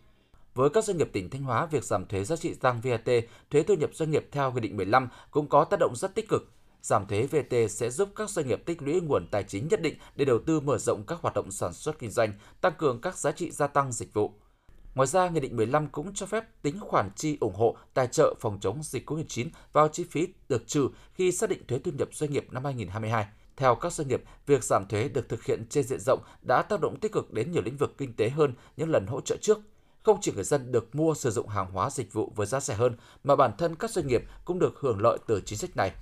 Với 0.57 0.71
các 0.71 0.85
doanh 0.85 0.97
nghiệp 0.97 1.09
tỉnh 1.13 1.31
Thanh 1.31 1.43
Hóa, 1.43 1.67
việc 1.67 1.85
giảm 1.85 2.07
thuế 2.07 2.25
giá 2.25 2.37
trị 2.37 2.55
gia 2.55 2.59
tăng 2.61 2.81
VAT, 2.81 3.25
thuế 3.51 3.63
thu 3.63 3.75
nhập 3.75 3.91
doanh 3.93 4.11
nghiệp 4.11 4.29
theo 4.33 4.53
Nghị 4.53 4.61
định 4.61 4.77
15 4.77 5.09
cũng 5.31 5.49
có 5.49 5.65
tác 5.65 5.77
động 5.81 5.97
rất 5.97 6.15
tích 6.15 6.29
cực. 6.29 6.51
Giảm 6.83 7.07
thuế 7.07 7.27
VAT 7.27 7.71
sẽ 7.71 7.91
giúp 7.91 8.09
các 8.17 8.31
doanh 8.31 8.49
nghiệp 8.49 8.63
tích 8.67 8.83
lũy 8.83 9.01
nguồn 9.01 9.27
tài 9.31 9.43
chính 9.43 9.69
nhất 9.69 9.83
định 9.83 9.95
để 10.17 10.25
đầu 10.25 10.39
tư 10.47 10.61
mở 10.61 10.79
rộng 10.79 11.05
các 11.07 11.19
hoạt 11.23 11.35
động 11.35 11.51
sản 11.51 11.73
xuất 11.73 11.99
kinh 11.99 12.11
doanh, 12.11 12.33
tăng 12.61 12.73
cường 12.79 13.01
các 13.01 13.19
giá 13.19 13.33
trị 13.33 13.51
gia 13.51 13.67
tăng 13.67 13.93
dịch 13.93 14.15
vụ. 14.15 14.33
Ngoài 14.95 15.07
ra, 15.07 15.29
Nghị 15.29 15.41
định 15.41 15.57
15 15.57 15.89
cũng 15.89 16.15
cho 16.15 16.27
phép 16.27 16.45
tính 16.63 16.81
khoản 16.81 17.11
chi 17.17 17.37
ủng 17.41 17.55
hộ 17.55 17.77
tài 17.95 18.07
trợ 18.07 18.35
phòng 18.41 18.59
chống 18.61 18.83
dịch 18.83 19.11
COVID-19 19.11 19.49
vào 19.73 19.89
chi 19.89 20.05
phí 20.11 20.29
được 20.49 20.67
trừ 20.67 20.89
khi 21.15 21.33
xác 21.33 21.51
định 21.51 21.67
thuế 21.69 21.79
thu 21.79 21.91
nhập 21.99 22.09
doanh 22.13 22.33
nghiệp 22.33 22.47
năm 22.51 22.65
2022. 22.65 23.27
Theo 23.57 23.75
các 23.75 23.93
doanh 23.93 24.09
nghiệp, 24.09 24.23
việc 24.47 24.65
giảm 24.65 24.87
thuế 24.89 25.09
được 25.09 25.29
thực 25.29 25.45
hiện 25.45 25.67
trên 25.71 25.85
diện 25.85 26.01
rộng 26.01 26.21
đã 26.43 26.63
tác 26.63 26.81
động 26.81 27.01
tích 27.01 27.13
cực 27.13 27.33
đến 27.33 27.53
nhiều 27.53 27.63
lĩnh 27.63 27.77
vực 27.77 27.95
kinh 27.99 28.13
tế 28.13 28.29
hơn 28.29 28.55
những 28.77 28.91
lần 28.91 29.07
hỗ 29.07 29.21
trợ 29.21 29.37
trước. 29.37 29.59
Không 30.07 30.21
chỉ 30.21 30.33
người 30.33 30.45
dân 30.45 30.73
được 30.73 30.95
mua 30.95 31.15
sử 31.15 31.31
dụng 31.31 31.49
hàng 31.49 31.71
hóa 31.73 31.91
dịch 31.91 32.13
vụ 32.13 32.33
với 32.37 32.47
giá 32.47 32.61
rẻ 32.61 32.75
hơn, 32.75 32.97
mà 33.25 33.37
bản 33.37 33.53
thân 33.59 33.75
các 33.75 33.91
doanh 33.91 34.07
nghiệp 34.07 34.23
cũng 34.45 34.59
được 34.59 34.81
hưởng 34.81 35.01
lợi 35.01 35.19
từ 35.27 35.41
chính 35.45 35.59
sách 35.59 35.77
này. 35.77 35.93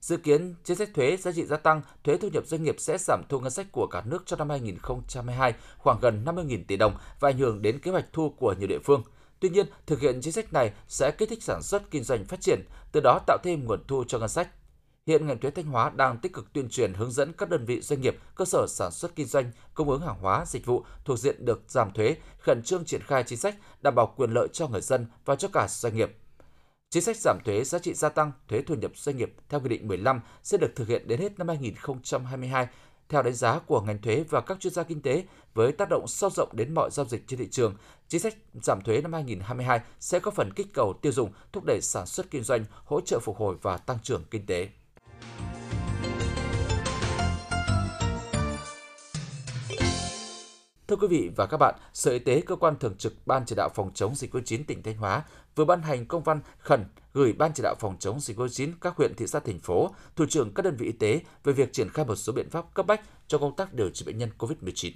Dự 0.00 0.16
kiến, 0.16 0.54
chính 0.64 0.76
sách 0.76 0.90
thuế 0.94 1.16
giá 1.16 1.32
trị 1.32 1.44
gia 1.44 1.56
tăng, 1.56 1.82
thuế 2.04 2.16
thu 2.16 2.28
nhập 2.28 2.46
doanh 2.46 2.62
nghiệp 2.62 2.76
sẽ 2.78 2.98
giảm 2.98 3.22
thu 3.28 3.40
ngân 3.40 3.50
sách 3.50 3.66
của 3.72 3.86
cả 3.86 4.02
nước 4.06 4.22
cho 4.26 4.36
năm 4.36 4.50
2022 4.50 5.54
khoảng 5.78 6.00
gần 6.00 6.24
50.000 6.24 6.64
tỷ 6.68 6.76
đồng 6.76 6.94
và 7.20 7.28
ảnh 7.28 7.38
hưởng 7.38 7.62
đến 7.62 7.78
kế 7.78 7.90
hoạch 7.90 8.12
thu 8.12 8.30
của 8.30 8.54
nhiều 8.58 8.68
địa 8.68 8.78
phương. 8.84 9.02
Tuy 9.40 9.48
nhiên, 9.48 9.66
thực 9.86 10.00
hiện 10.00 10.20
chính 10.22 10.32
sách 10.32 10.52
này 10.52 10.72
sẽ 10.88 11.10
kích 11.10 11.28
thích 11.28 11.42
sản 11.42 11.62
xuất 11.62 11.90
kinh 11.90 12.04
doanh 12.04 12.24
phát 12.24 12.40
triển, 12.40 12.60
từ 12.92 13.00
đó 13.00 13.20
tạo 13.26 13.38
thêm 13.42 13.64
nguồn 13.64 13.80
thu 13.88 14.04
cho 14.08 14.18
ngân 14.18 14.28
sách. 14.28 14.48
Hiện 15.06 15.26
ngành 15.26 15.38
thuế 15.38 15.50
Thanh 15.50 15.64
Hóa 15.64 15.90
đang 15.90 16.18
tích 16.18 16.32
cực 16.32 16.52
tuyên 16.52 16.68
truyền 16.68 16.94
hướng 16.94 17.10
dẫn 17.10 17.32
các 17.32 17.48
đơn 17.48 17.64
vị 17.64 17.80
doanh 17.80 18.00
nghiệp, 18.00 18.16
cơ 18.34 18.44
sở 18.44 18.66
sản 18.68 18.90
xuất 18.92 19.16
kinh 19.16 19.26
doanh, 19.26 19.50
cung 19.74 19.90
ứng 19.90 20.00
hàng 20.00 20.18
hóa, 20.20 20.44
dịch 20.46 20.66
vụ 20.66 20.84
thuộc 21.04 21.18
diện 21.18 21.44
được 21.44 21.62
giảm 21.68 21.92
thuế, 21.92 22.16
khẩn 22.38 22.62
trương 22.62 22.84
triển 22.84 23.00
khai 23.06 23.24
chính 23.26 23.38
sách 23.38 23.54
đảm 23.82 23.94
bảo 23.94 24.14
quyền 24.16 24.30
lợi 24.30 24.48
cho 24.52 24.68
người 24.68 24.80
dân 24.80 25.06
và 25.24 25.36
cho 25.36 25.48
cả 25.52 25.66
doanh 25.68 25.96
nghiệp. 25.96 26.16
Chính 26.90 27.02
sách 27.02 27.16
giảm 27.16 27.38
thuế 27.44 27.64
giá 27.64 27.78
trị 27.78 27.94
gia 27.94 28.08
tăng, 28.08 28.32
thuế 28.48 28.62
thu 28.62 28.74
nhập 28.74 28.90
doanh 28.94 29.16
nghiệp 29.16 29.34
theo 29.48 29.60
Nghị 29.60 29.68
định 29.68 29.88
15 29.88 30.20
sẽ 30.42 30.58
được 30.58 30.72
thực 30.76 30.88
hiện 30.88 31.08
đến 31.08 31.20
hết 31.20 31.38
năm 31.38 31.48
2022 31.48 32.68
theo 33.08 33.22
đánh 33.22 33.34
giá 33.34 33.58
của 33.58 33.80
ngành 33.80 34.02
thuế 34.02 34.24
và 34.30 34.40
các 34.40 34.60
chuyên 34.60 34.72
gia 34.72 34.82
kinh 34.82 35.02
tế 35.02 35.24
với 35.54 35.72
tác 35.72 35.88
động 35.88 36.06
sâu 36.06 36.30
rộng 36.30 36.48
đến 36.52 36.74
mọi 36.74 36.90
giao 36.90 37.06
dịch 37.06 37.24
trên 37.26 37.38
thị 37.38 37.48
trường, 37.50 37.74
chính 38.08 38.20
sách 38.20 38.36
giảm 38.62 38.80
thuế 38.80 39.00
năm 39.00 39.12
2022 39.12 39.80
sẽ 40.00 40.18
có 40.18 40.30
phần 40.30 40.52
kích 40.56 40.66
cầu 40.74 40.92
tiêu 41.02 41.12
dùng, 41.12 41.32
thúc 41.52 41.64
đẩy 41.64 41.80
sản 41.80 42.06
xuất 42.06 42.30
kinh 42.30 42.42
doanh, 42.42 42.64
hỗ 42.84 43.00
trợ 43.00 43.18
phục 43.22 43.36
hồi 43.36 43.56
và 43.62 43.76
tăng 43.76 43.98
trưởng 44.02 44.24
kinh 44.30 44.46
tế. 44.46 44.68
Thưa 50.94 51.08
quý 51.08 51.18
vị 51.20 51.30
và 51.36 51.46
các 51.46 51.56
bạn, 51.56 51.74
Sở 51.92 52.10
Y 52.10 52.18
tế 52.18 52.40
cơ 52.40 52.56
quan 52.56 52.78
thường 52.78 52.94
trực 52.98 53.26
Ban 53.26 53.44
chỉ 53.46 53.54
đạo 53.56 53.68
phòng 53.74 53.90
chống 53.94 54.14
dịch 54.14 54.34
COVID-19 54.34 54.64
tỉnh 54.66 54.82
Thanh 54.82 54.96
Hóa 54.96 55.22
vừa 55.56 55.64
ban 55.64 55.82
hành 55.82 56.06
công 56.06 56.22
văn 56.22 56.40
khẩn 56.58 56.84
gửi 57.14 57.32
Ban 57.32 57.52
chỉ 57.54 57.62
đạo 57.62 57.74
phòng 57.80 57.96
chống 57.98 58.20
dịch 58.20 58.38
COVID-19 58.38 58.72
các 58.80 58.96
huyện, 58.96 59.14
thị 59.14 59.26
xã, 59.26 59.38
thành 59.38 59.58
phố, 59.58 59.90
thủ 60.16 60.26
trưởng 60.28 60.54
các 60.54 60.62
đơn 60.62 60.76
vị 60.76 60.86
y 60.86 60.92
tế 60.92 61.20
về 61.44 61.52
việc 61.52 61.72
triển 61.72 61.88
khai 61.88 62.04
một 62.04 62.14
số 62.14 62.32
biện 62.32 62.50
pháp 62.50 62.74
cấp 62.74 62.86
bách 62.86 63.00
cho 63.28 63.38
công 63.38 63.56
tác 63.56 63.74
điều 63.74 63.90
trị 63.90 64.04
bệnh 64.06 64.18
nhân 64.18 64.30
COVID-19. 64.38 64.92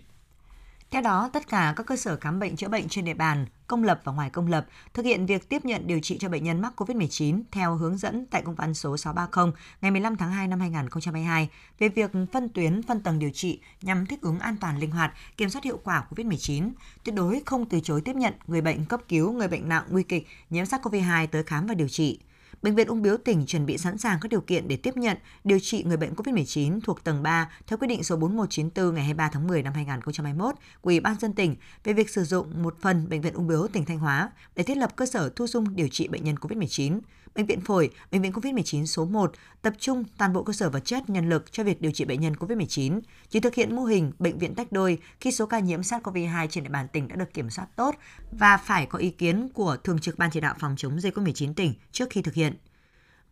Theo 0.90 1.02
đó, 1.02 1.30
tất 1.32 1.48
cả 1.48 1.74
các 1.76 1.86
cơ 1.86 1.96
sở 1.96 2.16
khám 2.16 2.38
bệnh 2.38 2.56
chữa 2.56 2.68
bệnh 2.68 2.88
trên 2.88 3.04
địa 3.04 3.14
bàn, 3.14 3.46
công 3.66 3.84
lập 3.84 4.00
và 4.04 4.12
ngoài 4.12 4.30
công 4.30 4.48
lập, 4.48 4.66
thực 4.94 5.04
hiện 5.04 5.26
việc 5.26 5.48
tiếp 5.48 5.64
nhận 5.64 5.86
điều 5.86 6.00
trị 6.00 6.18
cho 6.18 6.28
bệnh 6.28 6.44
nhân 6.44 6.60
mắc 6.60 6.72
COVID-19 6.76 7.42
theo 7.50 7.76
hướng 7.76 7.98
dẫn 7.98 8.26
tại 8.26 8.42
công 8.42 8.54
văn 8.54 8.74
số 8.74 8.96
630 8.96 9.52
ngày 9.80 9.90
15 9.90 10.16
tháng 10.16 10.32
2 10.32 10.48
năm 10.48 10.60
2022 10.60 11.48
về 11.78 11.88
việc 11.88 12.10
phân 12.32 12.48
tuyến, 12.48 12.82
phân 12.82 13.00
tầng 13.00 13.18
điều 13.18 13.30
trị 13.30 13.60
nhằm 13.82 14.06
thích 14.06 14.22
ứng 14.22 14.38
an 14.38 14.56
toàn 14.60 14.78
linh 14.78 14.90
hoạt, 14.90 15.12
kiểm 15.36 15.50
soát 15.50 15.64
hiệu 15.64 15.80
quả 15.84 16.04
COVID-19, 16.10 16.70
tuyệt 17.04 17.14
đối 17.14 17.42
không 17.46 17.66
từ 17.66 17.80
chối 17.80 18.00
tiếp 18.00 18.16
nhận 18.16 18.34
người 18.46 18.60
bệnh 18.60 18.84
cấp 18.84 19.00
cứu, 19.08 19.32
người 19.32 19.48
bệnh 19.48 19.68
nặng 19.68 19.84
nguy 19.88 20.02
kịch 20.02 20.26
nhiễm 20.50 20.64
SARS-CoV-2 20.64 21.26
tới 21.26 21.42
khám 21.42 21.66
và 21.66 21.74
điều 21.74 21.88
trị. 21.88 22.20
Bệnh 22.62 22.74
viện 22.74 22.88
Ung 22.88 23.02
biếu 23.02 23.16
tỉnh 23.16 23.46
chuẩn 23.46 23.66
bị 23.66 23.78
sẵn 23.78 23.98
sàng 23.98 24.18
các 24.20 24.28
điều 24.28 24.40
kiện 24.40 24.68
để 24.68 24.76
tiếp 24.76 24.96
nhận, 24.96 25.16
điều 25.44 25.58
trị 25.58 25.84
người 25.84 25.96
bệnh 25.96 26.14
COVID-19 26.14 26.80
thuộc 26.80 27.04
tầng 27.04 27.22
3 27.22 27.50
theo 27.66 27.78
quyết 27.78 27.88
định 27.88 28.04
số 28.04 28.16
4194 28.16 28.94
ngày 28.94 29.04
23 29.04 29.30
tháng 29.32 29.46
10 29.46 29.62
năm 29.62 29.72
2021 29.74 30.54
của 30.80 30.88
Ủy 30.90 31.00
ban 31.00 31.18
dân 31.18 31.32
tỉnh 31.32 31.56
về 31.84 31.92
việc 31.92 32.10
sử 32.10 32.24
dụng 32.24 32.62
một 32.62 32.76
phần 32.80 33.08
Bệnh 33.08 33.20
viện 33.20 33.34
Ung 33.34 33.46
biếu 33.46 33.68
tỉnh 33.72 33.84
Thanh 33.84 33.98
Hóa 33.98 34.30
để 34.56 34.62
thiết 34.62 34.76
lập 34.76 34.96
cơ 34.96 35.06
sở 35.06 35.30
thu 35.36 35.46
dung 35.46 35.76
điều 35.76 35.88
trị 35.88 36.08
bệnh 36.08 36.24
nhân 36.24 36.34
COVID-19. 36.34 37.00
Bệnh 37.34 37.46
viện 37.46 37.60
Phổi, 37.60 37.90
Bệnh 38.10 38.22
viện 38.22 38.32
COVID-19 38.32 38.84
số 38.84 39.04
1 39.04 39.32
tập 39.62 39.72
trung 39.78 40.04
toàn 40.18 40.32
bộ 40.32 40.42
cơ 40.42 40.52
sở 40.52 40.70
vật 40.70 40.84
chất, 40.84 41.10
nhân 41.10 41.28
lực 41.28 41.52
cho 41.52 41.64
việc 41.64 41.80
điều 41.80 41.92
trị 41.92 42.04
bệnh 42.04 42.20
nhân 42.20 42.34
COVID-19, 42.34 43.00
chỉ 43.28 43.40
thực 43.40 43.54
hiện 43.54 43.76
mô 43.76 43.84
hình 43.84 44.12
bệnh 44.18 44.38
viện 44.38 44.54
tách 44.54 44.72
đôi 44.72 44.98
khi 45.20 45.32
số 45.32 45.46
ca 45.46 45.58
nhiễm 45.58 45.80
SARS-CoV-2 45.80 46.46
trên 46.50 46.64
địa 46.64 46.70
bàn 46.70 46.88
tỉnh 46.92 47.08
đã 47.08 47.16
được 47.16 47.34
kiểm 47.34 47.50
soát 47.50 47.66
tốt 47.76 47.94
và 48.32 48.56
phải 48.56 48.86
có 48.86 48.98
ý 48.98 49.10
kiến 49.10 49.48
của 49.54 49.76
Thường 49.84 49.98
trực 49.98 50.18
Ban 50.18 50.30
chỉ 50.30 50.40
đạo 50.40 50.54
phòng 50.58 50.74
chống 50.76 51.00
dịch 51.00 51.18
COVID-19 51.18 51.54
tỉnh 51.54 51.74
trước 51.92 52.10
khi 52.10 52.22
thực 52.22 52.34
hiện. 52.34 52.54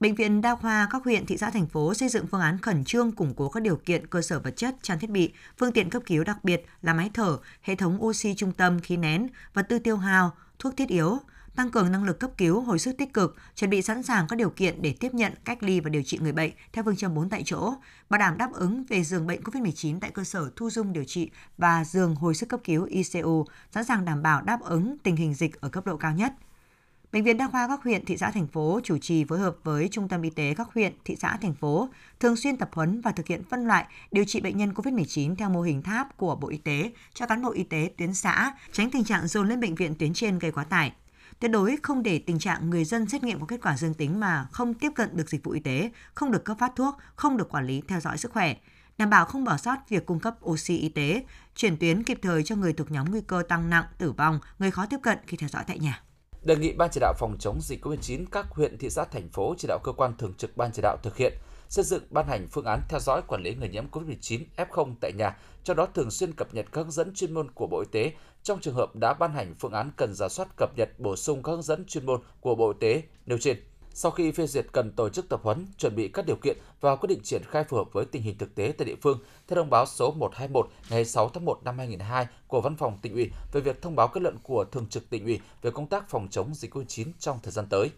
Bệnh 0.00 0.14
viện 0.14 0.40
đa 0.40 0.54
khoa 0.54 0.88
các 0.90 1.04
huyện, 1.04 1.26
thị 1.26 1.36
xã, 1.36 1.50
thành 1.50 1.66
phố 1.66 1.94
xây 1.94 2.08
dựng 2.08 2.26
phương 2.26 2.40
án 2.40 2.58
khẩn 2.58 2.84
trương 2.84 3.12
củng 3.12 3.34
cố 3.36 3.48
các 3.48 3.62
điều 3.62 3.76
kiện 3.76 4.06
cơ 4.06 4.22
sở 4.22 4.40
vật 4.40 4.56
chất, 4.56 4.76
trang 4.82 4.98
thiết 4.98 5.10
bị, 5.10 5.32
phương 5.58 5.72
tiện 5.72 5.90
cấp 5.90 6.02
cứu 6.06 6.24
đặc 6.24 6.44
biệt 6.44 6.66
là 6.82 6.94
máy 6.94 7.10
thở, 7.14 7.38
hệ 7.62 7.74
thống 7.74 8.04
oxy 8.04 8.34
trung 8.34 8.52
tâm, 8.52 8.80
khí 8.80 8.96
nén, 8.96 9.28
vật 9.54 9.66
tư 9.68 9.78
tiêu 9.78 9.96
hao, 9.96 10.32
thuốc 10.58 10.76
thiết 10.76 10.88
yếu, 10.88 11.18
tăng 11.56 11.70
cường 11.70 11.92
năng 11.92 12.04
lực 12.04 12.20
cấp 12.20 12.30
cứu, 12.38 12.60
hồi 12.60 12.78
sức 12.78 12.96
tích 12.98 13.12
cực, 13.12 13.36
chuẩn 13.54 13.70
bị 13.70 13.82
sẵn 13.82 14.02
sàng 14.02 14.26
các 14.28 14.36
điều 14.36 14.50
kiện 14.50 14.82
để 14.82 14.94
tiếp 15.00 15.14
nhận, 15.14 15.32
cách 15.44 15.62
ly 15.62 15.80
và 15.80 15.90
điều 15.90 16.02
trị 16.02 16.18
người 16.20 16.32
bệnh 16.32 16.50
theo 16.72 16.84
phương 16.84 16.96
châm 16.96 17.14
4 17.14 17.28
tại 17.28 17.42
chỗ, 17.46 17.74
bảo 18.10 18.18
đảm 18.18 18.38
đáp 18.38 18.52
ứng 18.52 18.84
về 18.88 19.04
giường 19.04 19.26
bệnh 19.26 19.42
COVID-19 19.42 19.98
tại 20.00 20.10
cơ 20.10 20.24
sở 20.24 20.50
thu 20.56 20.70
dung 20.70 20.92
điều 20.92 21.04
trị 21.04 21.30
và 21.58 21.84
giường 21.84 22.14
hồi 22.14 22.34
sức 22.34 22.48
cấp 22.48 22.60
cứu 22.64 22.84
ICU, 22.84 23.44
sẵn 23.70 23.84
sàng 23.84 24.04
đảm 24.04 24.22
bảo 24.22 24.42
đáp 24.42 24.60
ứng 24.60 24.98
tình 24.98 25.16
hình 25.16 25.34
dịch 25.34 25.60
ở 25.60 25.68
cấp 25.68 25.86
độ 25.86 25.96
cao 25.96 26.12
nhất. 26.12 26.32
Bệnh 27.12 27.24
viện 27.24 27.36
Đa 27.36 27.48
khoa 27.48 27.68
các 27.68 27.82
huyện, 27.82 28.04
thị 28.04 28.16
xã, 28.16 28.30
thành 28.30 28.46
phố 28.46 28.80
chủ 28.84 28.98
trì 28.98 29.24
phối 29.24 29.38
hợp 29.38 29.56
với 29.64 29.88
Trung 29.92 30.08
tâm 30.08 30.22
Y 30.22 30.30
tế 30.30 30.54
các 30.54 30.68
huyện, 30.74 30.92
thị 31.04 31.16
xã, 31.20 31.36
thành 31.42 31.54
phố 31.54 31.88
thường 32.20 32.36
xuyên 32.36 32.56
tập 32.56 32.70
huấn 32.72 33.00
và 33.00 33.12
thực 33.12 33.26
hiện 33.26 33.42
phân 33.50 33.66
loại 33.66 33.86
điều 34.10 34.24
trị 34.24 34.40
bệnh 34.40 34.56
nhân 34.56 34.72
COVID-19 34.72 35.36
theo 35.36 35.50
mô 35.50 35.62
hình 35.62 35.82
tháp 35.82 36.16
của 36.16 36.36
Bộ 36.36 36.48
Y 36.48 36.58
tế 36.58 36.92
cho 37.14 37.26
cán 37.26 37.42
bộ 37.42 37.52
y 37.52 37.62
tế 37.62 37.90
tuyến 37.96 38.14
xã, 38.14 38.52
tránh 38.72 38.90
tình 38.90 39.04
trạng 39.04 39.26
dồn 39.26 39.48
lên 39.48 39.60
bệnh 39.60 39.74
viện 39.74 39.94
tuyến 39.94 40.14
trên 40.14 40.38
gây 40.38 40.52
quá 40.52 40.64
tải. 40.64 40.92
Tuyệt 41.40 41.50
đối 41.50 41.76
không 41.82 42.02
để 42.02 42.18
tình 42.18 42.38
trạng 42.38 42.70
người 42.70 42.84
dân 42.84 43.08
xét 43.08 43.22
nghiệm 43.22 43.40
có 43.40 43.46
kết 43.46 43.60
quả 43.62 43.76
dương 43.76 43.94
tính 43.94 44.20
mà 44.20 44.46
không 44.52 44.74
tiếp 44.74 44.92
cận 44.94 45.16
được 45.16 45.28
dịch 45.28 45.44
vụ 45.44 45.52
y 45.52 45.60
tế, 45.60 45.90
không 46.14 46.32
được 46.32 46.44
cấp 46.44 46.56
phát 46.60 46.72
thuốc, 46.76 46.96
không 47.16 47.36
được 47.36 47.48
quản 47.48 47.66
lý 47.66 47.82
theo 47.88 48.00
dõi 48.00 48.18
sức 48.18 48.32
khỏe. 48.32 48.56
Đảm 48.98 49.10
bảo 49.10 49.24
không 49.24 49.44
bỏ 49.44 49.56
sót 49.56 49.76
việc 49.88 50.06
cung 50.06 50.20
cấp 50.20 50.44
oxy 50.44 50.76
y 50.76 50.88
tế, 50.88 51.24
chuyển 51.54 51.76
tuyến 51.76 52.02
kịp 52.02 52.18
thời 52.22 52.42
cho 52.42 52.56
người 52.56 52.72
thuộc 52.72 52.90
nhóm 52.90 53.10
nguy 53.10 53.20
cơ 53.20 53.42
tăng 53.48 53.70
nặng, 53.70 53.84
tử 53.98 54.12
vong, 54.12 54.40
người 54.58 54.70
khó 54.70 54.86
tiếp 54.86 54.98
cận 55.02 55.18
khi 55.26 55.36
theo 55.36 55.48
dõi 55.48 55.64
tại 55.66 55.78
nhà 55.78 56.02
đề 56.46 56.56
nghị 56.56 56.72
Ban 56.72 56.90
chỉ 56.92 57.00
đạo 57.00 57.14
phòng 57.18 57.36
chống 57.40 57.58
dịch 57.62 57.84
COVID-19 57.84 58.24
các 58.32 58.46
huyện, 58.50 58.78
thị 58.78 58.90
xã, 58.90 59.04
thành 59.04 59.28
phố 59.28 59.54
chỉ 59.58 59.68
đạo 59.68 59.78
cơ 59.84 59.92
quan 59.92 60.16
thường 60.18 60.34
trực 60.34 60.56
Ban 60.56 60.70
chỉ 60.72 60.82
đạo 60.82 60.96
thực 61.02 61.16
hiện 61.16 61.32
xây 61.68 61.84
dựng 61.84 62.02
ban 62.10 62.26
hành 62.26 62.48
phương 62.50 62.64
án 62.64 62.80
theo 62.88 63.00
dõi 63.00 63.22
quản 63.26 63.42
lý 63.42 63.54
người 63.54 63.68
nhiễm 63.68 63.84
COVID-19 63.90 64.44
F0 64.56 64.94
tại 65.00 65.12
nhà, 65.12 65.36
cho 65.64 65.74
đó 65.74 65.86
thường 65.94 66.10
xuyên 66.10 66.32
cập 66.32 66.54
nhật 66.54 66.66
các 66.72 66.80
hướng 66.80 66.90
dẫn 66.90 67.14
chuyên 67.14 67.34
môn 67.34 67.50
của 67.50 67.66
Bộ 67.66 67.80
Y 67.80 67.86
tế. 67.92 68.12
Trong 68.42 68.60
trường 68.60 68.74
hợp 68.74 68.96
đã 68.96 69.14
ban 69.14 69.32
hành 69.32 69.54
phương 69.58 69.72
án 69.72 69.90
cần 69.96 70.14
giả 70.14 70.28
soát 70.28 70.48
cập 70.56 70.70
nhật 70.76 70.88
bổ 70.98 71.16
sung 71.16 71.42
các 71.42 71.52
hướng 71.52 71.62
dẫn 71.62 71.84
chuyên 71.84 72.06
môn 72.06 72.20
của 72.40 72.54
Bộ 72.54 72.68
Y 72.68 72.76
tế 72.80 73.02
nêu 73.26 73.38
trên. 73.38 73.56
Sau 73.98 74.10
khi 74.10 74.32
phê 74.32 74.46
duyệt 74.46 74.66
cần 74.72 74.92
tổ 74.92 75.08
chức 75.08 75.28
tập 75.28 75.40
huấn, 75.42 75.66
chuẩn 75.78 75.96
bị 75.96 76.08
các 76.08 76.26
điều 76.26 76.36
kiện 76.36 76.56
và 76.80 76.96
quyết 76.96 77.06
định 77.08 77.20
triển 77.24 77.42
khai 77.44 77.64
phù 77.64 77.76
hợp 77.76 77.92
với 77.92 78.04
tình 78.04 78.22
hình 78.22 78.38
thực 78.38 78.54
tế 78.54 78.72
tại 78.78 78.84
địa 78.84 78.94
phương 79.02 79.18
theo 79.48 79.56
thông 79.56 79.70
báo 79.70 79.86
số 79.86 80.12
121 80.12 80.68
ngày 80.90 81.04
6 81.04 81.28
tháng 81.28 81.44
1 81.44 81.60
năm 81.64 81.78
2002 81.78 82.26
của 82.46 82.60
Văn 82.60 82.76
phòng 82.76 82.98
tỉnh 83.02 83.12
ủy 83.14 83.30
về 83.52 83.60
việc 83.60 83.82
thông 83.82 83.96
báo 83.96 84.08
kết 84.08 84.22
luận 84.22 84.38
của 84.42 84.64
Thường 84.64 84.86
trực 84.86 85.10
tỉnh 85.10 85.24
ủy 85.24 85.40
về 85.62 85.70
công 85.70 85.86
tác 85.86 86.10
phòng 86.10 86.28
chống 86.30 86.54
dịch 86.54 86.74
COVID-19 86.74 87.06
trong 87.18 87.38
thời 87.42 87.52
gian 87.52 87.66
tới. 87.70 87.90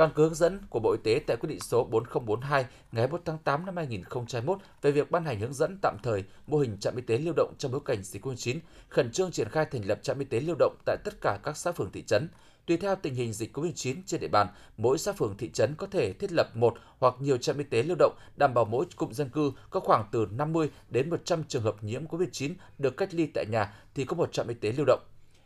Căn 0.00 0.10
cứ 0.14 0.22
hướng 0.22 0.34
dẫn 0.34 0.60
của 0.70 0.80
Bộ 0.80 0.92
Y 0.92 0.98
tế 1.04 1.20
tại 1.26 1.36
quyết 1.36 1.48
định 1.48 1.60
số 1.60 1.84
4042 1.84 2.62
ngày 2.62 2.68
21 2.92 3.20
tháng 3.24 3.38
8 3.38 3.66
năm 3.66 3.76
2021 3.76 4.58
về 4.82 4.90
việc 4.90 5.10
ban 5.10 5.24
hành 5.24 5.40
hướng 5.40 5.52
dẫn 5.52 5.78
tạm 5.82 5.96
thời 6.02 6.24
mô 6.46 6.58
hình 6.58 6.76
trạm 6.80 6.96
y 6.96 7.02
tế 7.02 7.18
lưu 7.18 7.34
động 7.36 7.54
trong 7.58 7.72
bối 7.72 7.80
cảnh 7.84 8.02
dịch 8.02 8.24
COVID-19, 8.24 8.58
khẩn 8.88 9.12
trương 9.12 9.30
triển 9.30 9.48
khai 9.48 9.64
thành 9.64 9.84
lập 9.84 9.98
trạm 10.02 10.18
y 10.18 10.24
tế 10.24 10.40
lưu 10.40 10.56
động 10.58 10.76
tại 10.84 10.96
tất 11.04 11.14
cả 11.20 11.38
các 11.42 11.56
xã 11.56 11.72
phường 11.72 11.90
thị 11.92 12.02
trấn, 12.06 12.28
Tùy 12.66 12.76
theo 12.76 12.96
tình 12.96 13.14
hình 13.14 13.32
dịch 13.32 13.56
COVID-19 13.56 13.96
trên 14.06 14.20
địa 14.20 14.28
bàn, 14.28 14.46
mỗi 14.76 14.98
xã 14.98 15.12
phường 15.12 15.36
thị 15.36 15.50
trấn 15.52 15.74
có 15.74 15.86
thể 15.86 16.12
thiết 16.12 16.32
lập 16.32 16.56
một 16.56 16.74
hoặc 16.98 17.14
nhiều 17.20 17.36
trạm 17.36 17.58
y 17.58 17.64
tế 17.64 17.82
lưu 17.82 17.96
động 17.98 18.14
đảm 18.36 18.54
bảo 18.54 18.64
mỗi 18.64 18.86
cụm 18.96 19.12
dân 19.12 19.28
cư 19.28 19.52
có 19.70 19.80
khoảng 19.80 20.04
từ 20.12 20.26
50 20.30 20.70
đến 20.88 21.10
100 21.10 21.44
trường 21.44 21.62
hợp 21.62 21.84
nhiễm 21.84 22.06
COVID-19 22.06 22.54
được 22.78 22.96
cách 22.96 23.14
ly 23.14 23.26
tại 23.26 23.46
nhà 23.50 23.74
thì 23.94 24.04
có 24.04 24.16
một 24.16 24.32
trạm 24.32 24.48
y 24.48 24.54
tế 24.54 24.72
lưu 24.72 24.86
động. 24.86 25.00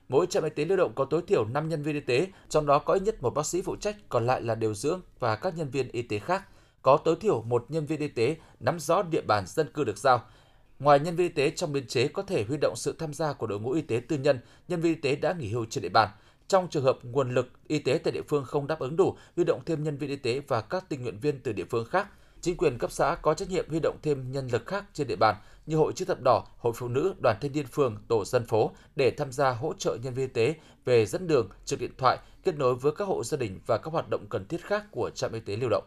Mỗi 0.09 0.27
trạm 0.27 0.45
y 0.45 0.51
tế 0.51 0.65
lưu 0.65 0.77
động 0.77 0.93
có 0.95 1.05
tối 1.05 1.23
thiểu 1.27 1.45
5 1.45 1.69
nhân 1.69 1.83
viên 1.83 1.95
y 1.95 2.01
tế, 2.01 2.27
trong 2.49 2.67
đó 2.67 2.79
có 2.79 2.95
ít 2.95 3.03
nhất 3.03 3.23
một 3.23 3.35
bác 3.35 3.47
sĩ 3.47 3.63
phụ 3.63 3.77
trách, 3.77 3.97
còn 4.09 4.27
lại 4.27 4.43
là 4.43 4.55
điều 4.55 4.75
dưỡng 4.75 5.01
và 5.19 5.37
các 5.37 5.57
nhân 5.57 5.71
viên 5.71 5.89
y 5.93 6.03
tế 6.03 6.19
khác. 6.19 6.43
Có 6.83 6.97
tối 6.97 7.17
thiểu 7.21 7.43
một 7.43 7.67
nhân 7.69 7.87
viên 7.87 8.01
y 8.01 8.09
tế 8.09 8.37
nắm 8.61 8.81
rõ 8.81 9.03
địa 9.03 9.23
bàn 9.23 9.45
dân 9.47 9.73
cư 9.75 9.85
được 9.85 9.99
giao. 9.99 10.23
Ngoài 10.79 11.01
nhân 11.01 11.17
viên 11.17 11.29
y 11.29 11.35
tế 11.35 11.51
trong 11.51 11.73
biên 11.73 11.87
chế 11.87 12.09
có 12.09 12.23
thể 12.23 12.45
huy 12.45 12.57
động 12.57 12.77
sự 12.77 12.95
tham 12.99 13.15
gia 13.15 13.33
của 13.33 13.47
đội 13.47 13.61
ngũ 13.61 13.71
y 13.71 13.83
tế 13.83 14.01
tư 14.09 14.19
nhân, 14.19 14.39
nhân 14.69 14.81
viên 14.81 14.95
y 14.95 15.01
tế 15.01 15.17
đã 15.17 15.33
nghỉ 15.33 15.49
hưu 15.49 15.65
trên 15.65 15.83
địa 15.83 15.89
bàn– 15.89 16.09
trong 16.49 16.69
trường 16.69 16.85
hợp 16.85 16.99
nguồn 17.03 17.35
lực 17.35 17.49
y 17.69 17.79
tế 17.79 17.99
tại 17.99 18.13
địa 18.13 18.23
phương 18.29 18.45
không 18.45 18.67
đáp 18.67 18.79
ứng 18.79 18.97
đủ, 18.97 19.17
huy 19.37 19.45
động 19.45 19.61
thêm 19.67 19.85
nhân 19.85 19.97
viên 19.97 20.11
y 20.11 20.17
tế 20.17 20.41
và 20.49 20.61
các 20.61 20.85
tình 20.89 21.03
nguyện 21.03 21.19
viên 21.19 21.41
từ 21.41 21.53
địa 21.53 21.65
phương 21.71 21.87
khác. 21.91 22.09
Chính 22.45 22.57
quyền 22.57 22.79
cấp 22.79 22.93
xã 22.93 23.15
có 23.23 23.35
trách 23.35 23.51
nhiệm 23.51 23.69
huy 23.71 23.81
động 23.81 23.97
thêm 24.03 24.33
nhân 24.33 24.49
lực 24.49 24.67
khác 24.67 24.85
trên 24.93 25.07
địa 25.07 25.17
bàn 25.17 25.37
như 25.67 25.77
Hội 25.77 25.93
chữ 25.93 26.05
thập 26.05 26.19
đỏ, 26.25 26.45
Hội 26.59 26.73
phụ 26.77 26.89
nữ, 26.89 27.15
Đoàn 27.23 27.37
thanh 27.41 27.53
niên 27.53 27.67
phường, 27.67 27.97
tổ 28.09 28.25
dân 28.25 28.47
phố 28.47 28.71
để 28.97 29.11
tham 29.11 29.33
gia 29.33 29.51
hỗ 29.51 29.75
trợ 29.75 29.99
nhân 30.03 30.15
viên 30.15 30.29
y 30.29 30.33
tế 30.33 30.55
về 30.85 31.07
dẫn 31.07 31.27
đường, 31.27 31.49
trực 31.65 31.81
điện 31.81 31.91
thoại, 31.99 32.19
kết 32.45 32.57
nối 32.57 32.75
với 32.75 32.93
các 32.93 33.05
hộ 33.05 33.25
gia 33.25 33.37
đình 33.37 33.61
và 33.67 33.79
các 33.79 33.93
hoạt 33.93 34.09
động 34.11 34.27
cần 34.31 34.47
thiết 34.49 34.67
khác 34.67 34.85
của 34.91 35.11
trạm 35.15 35.33
y 35.33 35.41
tế 35.41 35.57
lưu 35.57 35.71
động. 35.71 35.85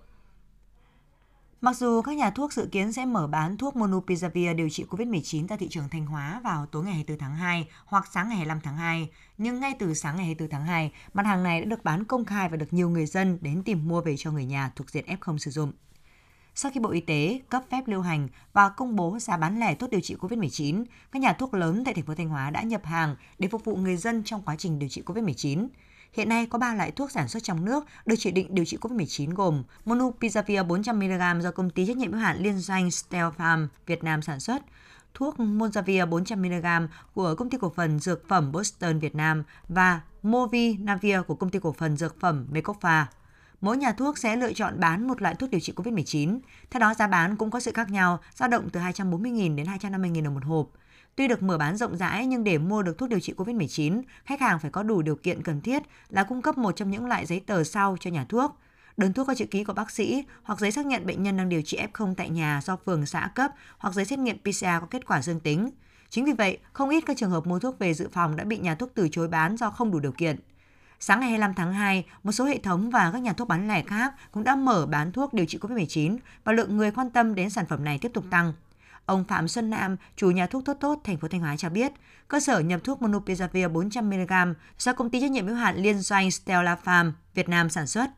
Mặc 1.61 1.77
dù 1.77 2.01
các 2.01 2.17
nhà 2.17 2.29
thuốc 2.29 2.53
dự 2.53 2.67
kiến 2.71 2.93
sẽ 2.93 3.05
mở 3.05 3.27
bán 3.27 3.57
thuốc 3.57 3.75
Monopizavir 3.75 4.55
điều 4.55 4.69
trị 4.69 4.85
COVID-19 4.89 5.47
tại 5.47 5.57
thị 5.57 5.67
trường 5.69 5.89
Thanh 5.91 6.05
Hóa 6.05 6.41
vào 6.43 6.65
tối 6.65 6.83
ngày 6.83 6.93
24 6.93 7.19
tháng 7.19 7.35
2 7.35 7.67
hoặc 7.85 8.05
sáng 8.13 8.29
ngày 8.29 8.37
25 8.37 8.59
tháng 8.63 8.77
2, 8.77 9.09
nhưng 9.37 9.59
ngay 9.59 9.73
từ 9.79 9.93
sáng 9.93 10.15
ngày 10.15 10.25
24 10.25 10.49
tháng 10.51 10.65
2, 10.65 10.91
mặt 11.13 11.25
hàng 11.25 11.43
này 11.43 11.61
đã 11.61 11.65
được 11.65 11.83
bán 11.83 12.03
công 12.03 12.25
khai 12.25 12.49
và 12.49 12.57
được 12.57 12.73
nhiều 12.73 12.89
người 12.89 13.05
dân 13.05 13.37
đến 13.41 13.63
tìm 13.63 13.87
mua 13.87 14.01
về 14.01 14.15
cho 14.17 14.31
người 14.31 14.45
nhà 14.45 14.71
thuộc 14.75 14.89
diện 14.89 15.05
F0 15.05 15.37
sử 15.37 15.51
dụng. 15.51 15.71
Sau 16.59 16.71
khi 16.71 16.79
Bộ 16.79 16.89
Y 16.89 17.01
tế 17.01 17.41
cấp 17.49 17.63
phép 17.71 17.87
lưu 17.87 18.01
hành 18.01 18.27
và 18.53 18.69
công 18.69 18.95
bố 18.95 19.19
giá 19.19 19.37
bán 19.37 19.59
lẻ 19.59 19.75
thuốc 19.75 19.89
điều 19.89 20.01
trị 20.01 20.15
COVID-19, 20.19 20.83
các 21.11 21.21
nhà 21.21 21.33
thuốc 21.33 21.53
lớn 21.53 21.83
tại 21.85 21.93
thành 21.93 22.05
phố 22.05 22.15
Thanh 22.15 22.29
Hóa 22.29 22.49
đã 22.49 22.61
nhập 22.61 22.85
hàng 22.85 23.15
để 23.39 23.47
phục 23.47 23.65
vụ 23.65 23.75
người 23.75 23.97
dân 23.97 24.23
trong 24.23 24.41
quá 24.41 24.55
trình 24.57 24.79
điều 24.79 24.89
trị 24.89 25.01
COVID-19. 25.05 25.67
Hiện 26.13 26.29
nay 26.29 26.45
có 26.45 26.59
3 26.59 26.75
loại 26.75 26.91
thuốc 26.91 27.11
sản 27.11 27.27
xuất 27.27 27.43
trong 27.43 27.65
nước 27.65 27.85
được 28.05 28.15
chỉ 28.19 28.31
định 28.31 28.55
điều 28.55 28.65
trị 28.65 28.77
COVID-19 28.81 29.33
gồm 29.35 29.63
Monopizavir 29.85 30.67
400mg 30.67 31.41
do 31.41 31.51
công 31.51 31.69
ty 31.69 31.85
trách 31.85 31.97
nhiệm 31.97 32.11
hữu 32.11 32.21
hạn 32.21 32.43
liên 32.43 32.57
doanh 32.57 32.87
Stelfarm 32.87 33.67
Việt 33.85 34.03
Nam 34.03 34.21
sản 34.21 34.39
xuất, 34.39 34.61
thuốc 35.13 35.39
Monzavir 35.39 36.09
400mg 36.09 36.87
của 37.13 37.35
công 37.35 37.49
ty 37.49 37.57
cổ 37.61 37.73
phần 37.75 37.99
dược 37.99 38.27
phẩm 38.27 38.51
Boston 38.51 38.99
Việt 38.99 39.15
Nam 39.15 39.43
và 39.69 40.01
Movinavir 40.23 41.19
của 41.27 41.35
công 41.35 41.49
ty 41.49 41.59
cổ 41.59 41.73
phần 41.73 41.97
dược 41.97 42.19
phẩm 42.19 42.47
Mekofa. 42.51 43.05
Mỗi 43.61 43.77
nhà 43.77 43.91
thuốc 43.91 44.17
sẽ 44.17 44.35
lựa 44.35 44.53
chọn 44.53 44.79
bán 44.79 45.07
một 45.07 45.21
loại 45.21 45.35
thuốc 45.35 45.49
điều 45.49 45.59
trị 45.59 45.73
COVID-19. 45.75 46.39
Theo 46.69 46.79
đó, 46.79 46.93
giá 46.93 47.07
bán 47.07 47.35
cũng 47.35 47.51
có 47.51 47.59
sự 47.59 47.71
khác 47.71 47.89
nhau, 47.89 48.19
dao 48.35 48.49
động 48.49 48.69
từ 48.69 48.79
240.000 48.79 49.55
đến 49.55 49.65
250.000 49.65 50.23
đồng 50.23 50.33
một 50.33 50.43
hộp. 50.43 50.67
Tuy 51.15 51.27
được 51.27 51.43
mở 51.43 51.57
bán 51.57 51.77
rộng 51.77 51.97
rãi 51.97 52.25
nhưng 52.25 52.43
để 52.43 52.57
mua 52.57 52.83
được 52.83 52.97
thuốc 52.97 53.09
điều 53.09 53.19
trị 53.19 53.33
COVID-19, 53.37 54.01
khách 54.25 54.41
hàng 54.41 54.59
phải 54.59 54.71
có 54.71 54.83
đủ 54.83 55.01
điều 55.01 55.15
kiện 55.15 55.43
cần 55.43 55.61
thiết 55.61 55.83
là 56.09 56.23
cung 56.23 56.41
cấp 56.41 56.57
một 56.57 56.75
trong 56.75 56.91
những 56.91 57.05
loại 57.05 57.25
giấy 57.25 57.39
tờ 57.39 57.63
sau 57.63 57.97
cho 57.99 58.09
nhà 58.09 58.25
thuốc. 58.29 58.59
Đơn 58.97 59.13
thuốc 59.13 59.27
có 59.27 59.35
chữ 59.35 59.45
ký 59.45 59.63
của 59.63 59.73
bác 59.73 59.91
sĩ 59.91 60.23
hoặc 60.43 60.59
giấy 60.59 60.71
xác 60.71 60.85
nhận 60.85 61.05
bệnh 61.05 61.23
nhân 61.23 61.37
đang 61.37 61.49
điều 61.49 61.61
trị 61.61 61.79
F0 61.93 62.15
tại 62.15 62.29
nhà 62.29 62.61
do 62.63 62.77
phường 62.85 63.05
xã 63.05 63.31
cấp 63.35 63.51
hoặc 63.77 63.93
giấy 63.93 64.05
xét 64.05 64.19
nghiệm 64.19 64.37
PCR 64.37 64.63
có 64.63 64.87
kết 64.89 65.05
quả 65.07 65.21
dương 65.21 65.39
tính. 65.39 65.69
Chính 66.09 66.25
vì 66.25 66.33
vậy, 66.33 66.57
không 66.73 66.89
ít 66.89 67.03
các 67.05 67.17
trường 67.17 67.31
hợp 67.31 67.47
mua 67.47 67.59
thuốc 67.59 67.79
về 67.79 67.93
dự 67.93 68.09
phòng 68.11 68.35
đã 68.35 68.43
bị 68.43 68.57
nhà 68.57 68.75
thuốc 68.75 68.89
từ 68.93 69.09
chối 69.11 69.27
bán 69.27 69.57
do 69.57 69.69
không 69.69 69.91
đủ 69.91 69.99
điều 69.99 70.11
kiện. 70.11 70.39
Sáng 70.99 71.19
ngày 71.19 71.29
25 71.29 71.53
tháng 71.53 71.73
2, 71.73 72.05
một 72.23 72.31
số 72.31 72.45
hệ 72.45 72.57
thống 72.57 72.89
và 72.89 73.11
các 73.13 73.21
nhà 73.21 73.33
thuốc 73.33 73.47
bán 73.47 73.67
lẻ 73.67 73.83
khác 73.83 74.13
cũng 74.31 74.43
đã 74.43 74.55
mở 74.55 74.85
bán 74.85 75.11
thuốc 75.11 75.33
điều 75.33 75.45
trị 75.45 75.57
COVID-19 75.61 76.17
và 76.43 76.53
lượng 76.53 76.77
người 76.77 76.91
quan 76.91 77.09
tâm 77.09 77.35
đến 77.35 77.49
sản 77.49 77.65
phẩm 77.65 77.83
này 77.83 77.99
tiếp 78.01 78.11
tục 78.13 78.25
tăng. 78.29 78.53
Ông 79.05 79.23
Phạm 79.23 79.47
Xuân 79.47 79.69
Nam, 79.69 79.95
chủ 80.15 80.31
nhà 80.31 80.47
thuốc 80.47 80.65
Tốt 80.65 80.77
Tốt, 80.79 81.01
thành 81.03 81.17
phố 81.17 81.27
Thanh 81.27 81.41
Hóa 81.41 81.57
cho 81.57 81.69
biết, 81.69 81.91
cơ 82.27 82.39
sở 82.39 82.59
nhập 82.59 82.79
thuốc 82.83 83.01
Monopizavir 83.01 83.71
400mg 83.71 84.53
do 84.77 84.93
công 84.93 85.09
ty 85.09 85.21
trách 85.21 85.31
nhiệm 85.31 85.47
hữu 85.47 85.55
hạn 85.55 85.77
liên 85.77 85.99
doanh 85.99 86.31
Stella 86.31 86.77
Farm 86.83 87.11
Việt 87.33 87.49
Nam 87.49 87.69
sản 87.69 87.87
xuất. 87.87 88.09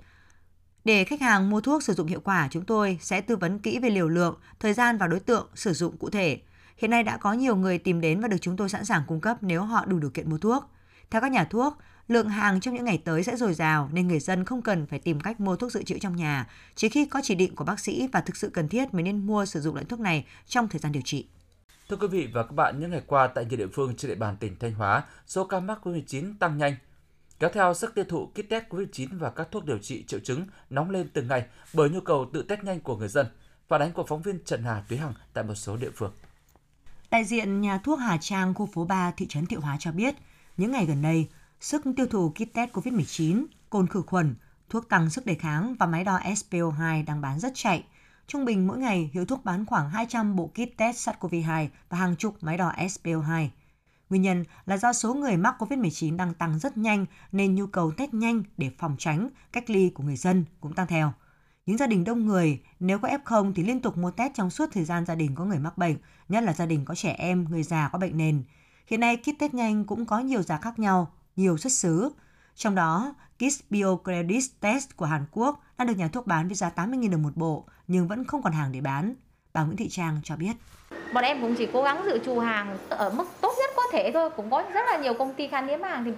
Để 0.86 1.04
khách 1.04 1.22
hàng 1.22 1.50
mua 1.50 1.62
thuốc 1.62 1.84
sử 1.84 1.94
dụng 1.94 2.08
hiệu 2.08 2.20
quả, 2.20 2.48
chúng 2.52 2.66
tôi 2.66 2.98
sẽ 3.02 3.22
tư 3.22 3.36
vấn 3.36 3.60
kỹ 3.60 3.80
về 3.80 3.90
liều 3.90 4.10
lượng, 4.10 4.40
thời 4.60 4.74
gian 4.74 4.98
và 4.98 5.08
đối 5.08 5.20
tượng 5.20 5.48
sử 5.56 5.74
dụng 5.74 5.98
cụ 5.98 6.10
thể. 6.10 6.42
Hiện 6.78 6.92
nay 6.92 7.04
đã 7.04 7.18
có 7.18 7.34
nhiều 7.34 7.56
người 7.56 7.78
tìm 7.78 8.02
đến 8.02 8.22
và 8.22 8.28
được 8.28 8.38
chúng 8.42 8.58
tôi 8.58 8.70
sẵn 8.70 8.86
sàng 8.86 9.04
cung 9.08 9.22
cấp 9.22 9.38
nếu 9.42 9.64
họ 9.64 9.86
đủ 9.86 10.00
điều 10.00 10.10
kiện 10.10 10.30
mua 10.30 10.38
thuốc. 10.38 10.72
Theo 11.10 11.22
các 11.22 11.32
nhà 11.32 11.44
thuốc, 11.44 11.78
lượng 12.10 12.30
hàng 12.30 12.60
trong 12.60 12.74
những 12.74 12.86
ngày 12.86 13.02
tới 13.06 13.24
sẽ 13.24 13.36
dồi 13.36 13.54
dào 13.54 13.90
nên 13.94 14.08
người 14.08 14.20
dân 14.20 14.46
không 14.46 14.62
cần 14.62 14.86
phải 14.86 15.00
tìm 15.00 15.20
cách 15.20 15.40
mua 15.40 15.56
thuốc 15.56 15.72
dự 15.72 15.84
trữ 15.84 16.00
trong 16.00 16.16
nhà, 16.16 16.48
chỉ 16.76 16.90
khi 16.90 17.06
có 17.06 17.20
chỉ 17.24 17.36
định 17.36 17.56
của 17.56 17.64
bác 17.64 17.80
sĩ 17.80 18.08
và 18.14 18.22
thực 18.22 18.36
sự 18.36 18.50
cần 18.54 18.68
thiết 18.68 18.94
mới 18.94 19.04
nên 19.04 19.28
mua 19.28 19.46
sử 19.46 19.62
dụng 19.62 19.76
loại 19.76 19.86
thuốc 19.86 20.00
này 20.00 20.26
trong 20.48 20.68
thời 20.68 20.80
gian 20.80 20.92
điều 20.92 21.02
trị. 21.06 21.28
Thưa 21.90 21.98
quý 21.98 22.08
vị 22.08 22.30
và 22.34 22.44
các 22.44 22.52
bạn, 22.52 22.80
những 22.80 22.92
ngày 22.92 23.02
qua 23.08 23.28
tại 23.28 23.46
nhiều 23.46 23.58
địa 23.58 23.68
phương 23.74 23.96
trên 23.96 24.10
địa 24.10 24.16
bàn 24.16 24.38
tỉnh 24.38 24.56
Thanh 24.60 24.74
Hóa, 24.74 25.04
số 25.28 25.46
ca 25.46 25.60
mắc 25.60 25.88
COVID-19 25.88 26.34
tăng 26.40 26.58
nhanh. 26.58 26.76
Kéo 27.40 27.50
theo 27.54 27.74
sức 27.74 27.96
tiêu 27.96 28.06
thụ 28.10 28.26
kit 28.26 28.50
test 28.50 28.64
COVID-19 28.70 29.08
và 29.20 29.30
các 29.30 29.48
thuốc 29.52 29.66
điều 29.66 29.78
trị 29.78 30.04
triệu 30.08 30.20
chứng 30.20 30.46
nóng 30.70 30.90
lên 30.90 31.10
từng 31.14 31.28
ngày 31.28 31.46
bởi 31.74 31.90
nhu 31.90 32.02
cầu 32.02 32.30
tự 32.34 32.42
test 32.42 32.64
nhanh 32.64 32.80
của 32.80 32.98
người 32.98 33.08
dân. 33.08 33.28
Phản 33.68 33.82
ánh 33.82 33.92
của 33.92 34.04
phóng 34.04 34.22
viên 34.22 34.40
Trần 34.46 34.64
Hà 34.64 34.84
Túy 34.90 34.98
Hằng 34.98 35.14
tại 35.34 35.44
một 35.44 35.56
số 35.56 35.78
địa 35.78 35.90
phương. 35.96 36.12
Đại 37.12 37.24
diện 37.24 37.62
nhà 37.62 37.78
thuốc 37.78 38.00
Hà 38.00 38.18
Trang, 38.22 38.54
khu 38.54 38.70
phố 38.74 38.86
3, 38.86 39.12
thị 39.18 39.28
trấn 39.30 39.46
Thiệu 39.46 39.62
Hóa 39.62 39.78
cho 39.80 39.92
biết, 39.92 40.16
những 40.58 40.72
ngày 40.72 40.86
gần 40.86 41.02
đây, 41.02 41.28
sức 41.60 41.84
tiêu 41.98 42.08
thụ 42.08 42.30
kit 42.30 42.54
test 42.54 42.72
COVID-19, 42.72 43.46
cồn 43.70 43.88
khử 43.88 44.02
khuẩn, 44.02 44.36
thuốc 44.70 44.90
tăng 44.90 45.10
sức 45.10 45.26
đề 45.26 45.36
kháng 45.36 45.76
và 45.80 45.86
máy 45.86 46.04
đo 46.04 46.20
SPO2 46.20 47.06
đang 47.06 47.22
bán 47.22 47.40
rất 47.40 47.52
chạy. 47.56 47.84
Trung 48.28 48.46
bình 48.46 48.68
mỗi 48.68 48.78
ngày, 48.78 49.10
hiệu 49.14 49.26
thuốc 49.26 49.46
bán 49.46 49.66
khoảng 49.66 49.90
200 49.90 50.36
bộ 50.36 50.48
kit 50.48 50.78
test 50.78 51.10
SARS-CoV-2 51.10 51.68
và 51.90 51.98
hàng 51.98 52.16
chục 52.16 52.36
máy 52.42 52.58
đo 52.58 52.72
SPO2. 52.72 53.48
Nguyên 54.10 54.22
nhân 54.22 54.44
là 54.66 54.78
do 54.78 54.94
số 54.94 55.14
người 55.14 55.38
mắc 55.38 55.56
COVID-19 55.60 56.18
đang 56.18 56.34
tăng 56.34 56.60
rất 56.60 56.78
nhanh 56.78 57.06
nên 57.32 57.56
nhu 57.56 57.68
cầu 57.68 57.92
test 57.92 58.14
nhanh 58.14 58.44
để 58.58 58.72
phòng 58.78 58.96
tránh 59.00 59.30
cách 59.52 59.70
ly 59.70 59.90
của 59.90 60.04
người 60.04 60.18
dân 60.18 60.46
cũng 60.62 60.74
tăng 60.74 60.88
theo. 60.88 61.14
Những 61.66 61.78
gia 61.78 61.88
đình 61.88 62.04
đông 62.04 62.26
người, 62.26 62.62
nếu 62.80 63.00
có 63.00 63.08
F0 63.08 63.54
thì 63.54 63.64
liên 63.64 63.82
tục 63.82 63.98
mua 63.98 64.12
test 64.12 64.34
trong 64.34 64.50
suốt 64.50 64.70
thời 64.74 64.86
gian 64.86 65.06
gia 65.06 65.16
đình 65.16 65.36
có 65.36 65.46
người 65.46 65.60
mắc 65.60 65.78
bệnh, 65.78 65.98
nhất 66.30 66.44
là 66.44 66.54
gia 66.54 66.66
đình 66.66 66.86
có 66.86 66.96
trẻ 66.96 67.16
em, 67.18 67.46
người 67.50 67.64
già 67.64 67.90
có 67.94 68.00
bệnh 68.00 68.18
nền. 68.18 68.44
Hiện 68.88 69.00
nay 69.00 69.18
kit 69.18 69.40
test 69.40 69.54
nhanh 69.54 69.86
cũng 69.86 70.06
có 70.06 70.20
nhiều 70.20 70.42
giá 70.42 70.58
khác 70.58 70.80
nhau, 70.80 71.12
nhiều 71.40 71.58
xuất 71.58 71.72
xứ. 71.72 72.12
Trong 72.56 72.76
đó, 72.76 73.14
kit 73.38 73.66
BioCredit 73.70 74.44
Test 74.60 74.96
của 74.96 75.06
Hàn 75.06 75.26
Quốc 75.32 75.60
đang 75.78 75.88
được 75.88 75.98
nhà 75.98 76.08
thuốc 76.08 76.28
bán 76.28 76.48
với 76.48 76.56
giá 76.56 76.72
80.000 76.76 77.12
đồng 77.12 77.24
một 77.24 77.36
bộ, 77.36 77.66
nhưng 77.88 78.08
vẫn 78.08 78.26
không 78.26 78.42
còn 78.42 78.54
hàng 78.54 78.72
để 78.72 78.82
bán. 78.82 79.14
Bà 79.54 79.64
Nguyễn 79.64 79.78
Thị 79.78 79.90
Trang 79.90 80.18
cho 80.24 80.36
biết. 80.36 80.52
Bọn 81.14 81.24
em 81.24 81.42
cũng 81.42 81.56
chỉ 81.56 81.68
cố 81.74 81.84
gắng 81.84 82.02
dự 82.06 82.20
trù 82.26 82.40
hàng 82.40 82.78
ở 82.90 83.10
mức 83.10 83.26
tốt 83.42 83.54
nhất 83.60 83.70
có 83.76 83.84
thể 83.92 84.12
thôi. 84.14 84.30
Cũng 84.30 84.50
có 84.50 84.64
rất 84.74 84.82
là 84.86 84.98
nhiều 84.98 85.14
công 85.14 85.34
ty 85.34 85.48
khan 85.48 85.68
hiếm 85.68 85.84
hàng 85.84 86.04
thì 86.04 86.12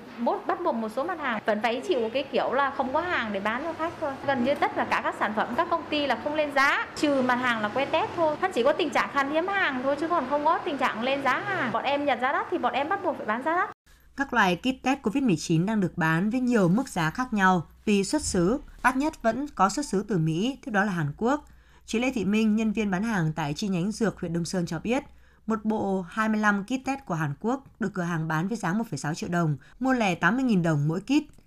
bắt 0.48 0.62
buộc 0.62 0.76
một 0.76 0.90
số 0.96 1.04
mặt 1.04 1.20
hàng 1.20 1.42
vẫn 1.46 1.60
phải 1.62 1.82
chịu 1.88 2.10
cái 2.14 2.24
kiểu 2.24 2.54
là 2.54 2.72
không 2.72 2.94
có 2.94 3.02
hàng 3.02 3.34
để 3.34 3.40
bán 3.40 3.64
cho 3.64 3.74
khách 3.74 3.94
thôi. 4.02 4.14
Gần 4.26 4.44
như 4.44 4.56
tất 4.56 4.72
cả 4.76 5.02
các 5.04 5.16
sản 5.20 5.34
phẩm 5.36 5.54
các 5.58 5.68
công 5.70 5.84
ty 5.90 6.08
là 6.08 6.20
không 6.24 6.36
lên 6.36 6.52
giá, 6.56 6.88
trừ 6.96 7.22
mặt 7.22 7.36
hàng 7.36 7.62
là 7.62 7.68
que 7.68 7.86
test 7.86 8.10
thôi. 8.16 8.36
它 8.42 8.50
chỉ 8.50 8.64
có 8.64 8.74
tình 8.74 8.90
trạng 8.90 9.10
khan 9.14 9.32
hiếm 9.32 9.48
hàng 9.48 9.82
thôi 9.84 9.96
chứ 10.00 10.08
còn 10.08 10.30
không 10.30 10.46
có 10.46 10.58
tình 10.58 10.78
trạng 10.78 11.04
lên 11.04 11.24
giá 11.24 11.40
hàng. 11.40 11.72
Bọn 11.72 11.84
em 11.84 12.06
nhận 12.06 12.22
giá 12.22 12.32
đắt 12.32 12.48
thì 12.52 12.58
bọn 12.58 12.74
em 12.74 12.90
bắt 12.90 13.04
buộc 13.04 13.18
phải 13.18 13.26
bán 13.26 13.44
giá 13.44 13.56
đắt. 13.56 13.70
Các 14.16 14.34
loại 14.34 14.56
kit 14.56 14.84
test 14.84 15.00
COVID-19 15.02 15.66
đang 15.66 15.80
được 15.80 15.98
bán 15.98 16.30
với 16.30 16.40
nhiều 16.40 16.70
mức 16.70 16.90
giá 16.90 17.10
khác 17.10 17.34
nhau 17.34 17.68
tùy 17.86 18.04
xuất 18.04 18.22
xứ. 18.22 18.60
Đắt 18.84 18.98
nhất 18.98 19.22
vẫn 19.22 19.48
có 19.56 19.70
xuất 19.70 19.86
xứ 19.86 20.06
từ 20.08 20.18
Mỹ, 20.18 20.58
tiếp 20.66 20.72
đó 20.72 20.84
là 20.84 20.92
Hàn 20.92 21.14
Quốc. 21.18 21.46
Chị 21.86 22.00
Lê 22.00 22.12
Thị 22.12 22.26
Minh, 22.26 22.56
nhân 22.56 22.72
viên 22.72 22.92
bán 22.92 23.04
hàng 23.04 23.34
tại 23.36 23.54
chi 23.54 23.68
nhánh 23.68 23.92
dược 23.92 24.20
huyện 24.20 24.34
Đông 24.34 24.46
Sơn 24.46 24.66
cho 24.66 24.80
biết, 24.80 25.04
một 25.48 25.66
bộ 25.66 26.02
25 26.02 26.64
kit 26.64 26.86
test 26.86 27.00
của 27.06 27.14
Hàn 27.14 27.34
Quốc 27.40 27.64
được 27.80 27.94
cửa 27.94 28.04
hàng 28.04 28.28
bán 28.28 28.48
với 28.48 28.58
giá 28.58 28.74
1,6 28.74 29.14
triệu 29.14 29.30
đồng, 29.30 29.58
mua 29.80 29.94
lẻ 29.94 30.16
80.000 30.16 30.64
đồng 30.64 30.88
mỗi 30.88 31.02
kit. 31.02 31.42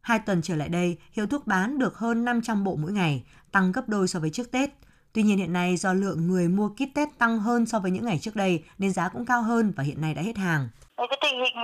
Hai 0.00 0.18
tuần 0.18 0.42
trở 0.42 0.56
lại 0.56 0.68
đây, 0.68 0.98
hiệu 1.12 1.26
thuốc 1.26 1.46
bán 1.46 1.78
được 1.78 1.98
hơn 1.98 2.24
500 2.24 2.64
bộ 2.64 2.76
mỗi 2.76 2.92
ngày, 2.92 3.24
tăng 3.52 3.72
gấp 3.72 3.88
đôi 3.88 4.08
so 4.08 4.20
với 4.20 4.30
trước 4.30 4.50
Tết. 4.50 4.70
Tuy 5.12 5.22
nhiên 5.22 5.38
hiện 5.38 5.52
nay 5.52 5.76
do 5.76 5.92
lượng 5.92 6.26
người 6.26 6.48
mua 6.48 6.68
kit 6.68 6.94
test 6.94 7.10
tăng 7.18 7.38
hơn 7.38 7.66
so 7.66 7.80
với 7.80 7.90
những 7.90 8.04
ngày 8.04 8.18
trước 8.18 8.36
đây 8.36 8.64
nên 8.78 8.92
giá 8.92 9.08
cũng 9.08 9.26
cao 9.26 9.42
hơn 9.42 9.72
và 9.76 9.84
hiện 9.84 10.00
nay 10.00 10.14
đã 10.14 10.22
hết 10.22 10.36
hàng 10.36 10.68
cái 10.96 11.18
tình 11.22 11.40
hình 11.40 11.56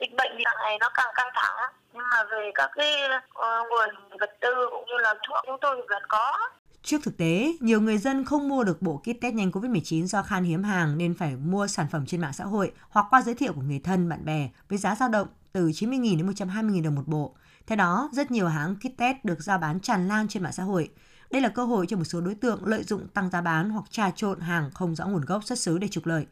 dịch 0.00 0.16
bệnh 0.16 0.32
thì 0.38 0.44
này 0.64 0.78
nó 0.80 0.90
càng 0.94 1.12
căng 1.14 1.32
thẳng 1.34 1.72
nhưng 1.94 2.04
mà 2.10 2.24
về 2.24 2.50
các 2.54 2.70
cái 2.74 2.94
uh, 3.04 3.68
nguồn 3.70 4.18
vật 4.20 4.30
tư 4.40 4.54
cũng 4.70 4.84
như 4.86 4.94
là 5.02 5.14
thuốc 5.28 5.38
chúng 5.46 5.58
tôi 5.60 5.76
vẫn 5.88 6.02
có 6.08 6.38
Trước 6.82 6.98
thực 7.04 7.16
tế, 7.16 7.52
nhiều 7.60 7.80
người 7.80 7.98
dân 7.98 8.24
không 8.24 8.48
mua 8.48 8.64
được 8.64 8.82
bộ 8.82 8.96
kit 8.96 9.20
test 9.20 9.34
nhanh 9.34 9.50
COVID-19 9.50 10.06
do 10.06 10.22
khan 10.22 10.44
hiếm 10.44 10.62
hàng 10.62 10.98
nên 10.98 11.14
phải 11.14 11.36
mua 11.36 11.66
sản 11.66 11.86
phẩm 11.90 12.06
trên 12.06 12.20
mạng 12.20 12.32
xã 12.32 12.44
hội 12.44 12.72
hoặc 12.90 13.06
qua 13.10 13.22
giới 13.22 13.34
thiệu 13.34 13.52
của 13.52 13.60
người 13.60 13.80
thân, 13.84 14.08
bạn 14.08 14.24
bè 14.24 14.48
với 14.68 14.78
giá 14.78 14.94
dao 14.94 15.08
động 15.08 15.28
từ 15.52 15.68
90.000 15.68 16.16
đến 16.16 16.30
120.000 16.30 16.84
đồng 16.84 16.94
một 16.94 17.06
bộ. 17.06 17.34
Theo 17.66 17.76
đó, 17.76 18.08
rất 18.12 18.30
nhiều 18.30 18.48
hãng 18.48 18.76
kit 18.76 18.96
test 18.96 19.16
được 19.24 19.40
giao 19.40 19.58
bán 19.58 19.80
tràn 19.80 20.08
lan 20.08 20.28
trên 20.28 20.42
mạng 20.42 20.52
xã 20.52 20.62
hội. 20.62 20.88
Đây 21.30 21.42
là 21.42 21.48
cơ 21.48 21.64
hội 21.64 21.86
cho 21.88 21.96
một 21.96 22.04
số 22.04 22.20
đối 22.20 22.34
tượng 22.34 22.66
lợi 22.66 22.82
dụng 22.82 23.08
tăng 23.08 23.30
giá 23.30 23.40
bán 23.40 23.70
hoặc 23.70 23.84
trà 23.90 24.10
trộn 24.10 24.40
hàng 24.40 24.70
không 24.74 24.94
rõ 24.94 25.06
nguồn 25.06 25.24
gốc 25.24 25.44
xuất 25.44 25.58
xứ 25.58 25.78
để 25.78 25.88
trục 25.88 26.06
lợi. 26.06 26.26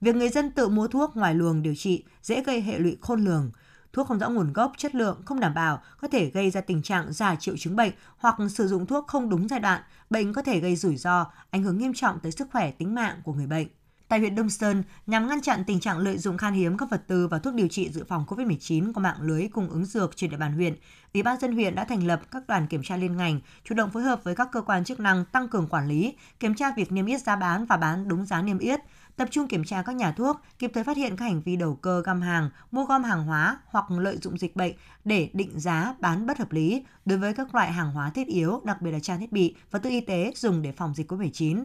Việc 0.00 0.16
người 0.16 0.28
dân 0.28 0.50
tự 0.50 0.68
mua 0.68 0.88
thuốc 0.88 1.16
ngoài 1.16 1.34
luồng 1.34 1.62
điều 1.62 1.74
trị 1.74 2.04
dễ 2.22 2.42
gây 2.42 2.60
hệ 2.60 2.78
lụy 2.78 2.96
khôn 3.00 3.24
lường. 3.24 3.50
Thuốc 3.92 4.08
không 4.08 4.18
rõ 4.18 4.28
nguồn 4.28 4.52
gốc, 4.52 4.72
chất 4.76 4.94
lượng 4.94 5.22
không 5.24 5.40
đảm 5.40 5.54
bảo 5.54 5.82
có 6.00 6.08
thể 6.08 6.30
gây 6.30 6.50
ra 6.50 6.60
tình 6.60 6.82
trạng 6.82 7.12
giả 7.12 7.36
triệu 7.36 7.56
chứng 7.56 7.76
bệnh 7.76 7.92
hoặc 8.16 8.36
sử 8.50 8.68
dụng 8.68 8.86
thuốc 8.86 9.06
không 9.06 9.28
đúng 9.28 9.48
giai 9.48 9.60
đoạn, 9.60 9.82
bệnh 10.10 10.32
có 10.32 10.42
thể 10.42 10.60
gây 10.60 10.76
rủi 10.76 10.96
ro, 10.96 11.26
ảnh 11.50 11.62
hưởng 11.62 11.78
nghiêm 11.78 11.92
trọng 11.94 12.20
tới 12.20 12.32
sức 12.32 12.48
khỏe 12.52 12.70
tính 12.70 12.94
mạng 12.94 13.20
của 13.24 13.32
người 13.32 13.46
bệnh. 13.46 13.66
Tại 14.08 14.18
huyện 14.18 14.34
Đông 14.34 14.50
Sơn, 14.50 14.82
nhằm 15.06 15.28
ngăn 15.28 15.40
chặn 15.40 15.64
tình 15.66 15.80
trạng 15.80 15.98
lợi 15.98 16.18
dụng 16.18 16.38
khan 16.38 16.54
hiếm 16.54 16.78
các 16.78 16.90
vật 16.90 17.02
tư 17.06 17.28
và 17.28 17.38
thuốc 17.38 17.54
điều 17.54 17.68
trị 17.68 17.90
dự 17.92 18.04
phòng 18.08 18.24
COVID-19 18.28 18.92
qua 18.92 19.02
mạng 19.02 19.16
lưới 19.20 19.48
cung 19.48 19.70
ứng 19.70 19.84
dược 19.84 20.16
trên 20.16 20.30
địa 20.30 20.36
bàn 20.36 20.52
huyện, 20.52 20.74
Ủy 21.14 21.22
ban 21.22 21.40
dân 21.40 21.52
huyện 21.52 21.74
đã 21.74 21.84
thành 21.84 22.06
lập 22.06 22.20
các 22.30 22.46
đoàn 22.48 22.66
kiểm 22.66 22.82
tra 22.82 22.96
liên 22.96 23.16
ngành, 23.16 23.40
chủ 23.64 23.74
động 23.74 23.90
phối 23.90 24.02
hợp 24.02 24.24
với 24.24 24.34
các 24.34 24.48
cơ 24.52 24.60
quan 24.60 24.84
chức 24.84 25.00
năng 25.00 25.24
tăng 25.24 25.48
cường 25.48 25.68
quản 25.68 25.88
lý, 25.88 26.14
kiểm 26.40 26.54
tra 26.54 26.72
việc 26.76 26.92
niêm 26.92 27.06
yết 27.06 27.22
giá 27.22 27.36
bán 27.36 27.66
và 27.66 27.76
bán 27.76 28.08
đúng 28.08 28.26
giá 28.26 28.42
niêm 28.42 28.58
yết, 28.58 28.80
tập 29.16 29.28
trung 29.30 29.48
kiểm 29.48 29.64
tra 29.64 29.82
các 29.82 29.96
nhà 29.96 30.12
thuốc, 30.12 30.36
kịp 30.58 30.70
thời 30.74 30.84
phát 30.84 30.96
hiện 30.96 31.16
các 31.16 31.24
hành 31.24 31.42
vi 31.42 31.56
đầu 31.56 31.74
cơ 31.74 32.02
găm 32.04 32.20
hàng, 32.20 32.50
mua 32.70 32.84
gom 32.84 33.04
hàng 33.04 33.24
hóa 33.24 33.58
hoặc 33.66 33.90
lợi 33.90 34.16
dụng 34.16 34.38
dịch 34.38 34.56
bệnh 34.56 34.72
để 35.04 35.30
định 35.32 35.60
giá 35.60 35.94
bán 36.00 36.26
bất 36.26 36.38
hợp 36.38 36.52
lý 36.52 36.84
đối 37.04 37.18
với 37.18 37.34
các 37.34 37.54
loại 37.54 37.72
hàng 37.72 37.90
hóa 37.90 38.10
thiết 38.10 38.26
yếu, 38.26 38.60
đặc 38.64 38.82
biệt 38.82 38.90
là 38.90 38.98
trang 38.98 39.20
thiết 39.20 39.32
bị 39.32 39.56
và 39.70 39.78
tư 39.78 39.90
y 39.90 40.00
tế 40.00 40.32
dùng 40.34 40.62
để 40.62 40.72
phòng 40.72 40.94
dịch 40.94 41.12
COVID-19. 41.12 41.64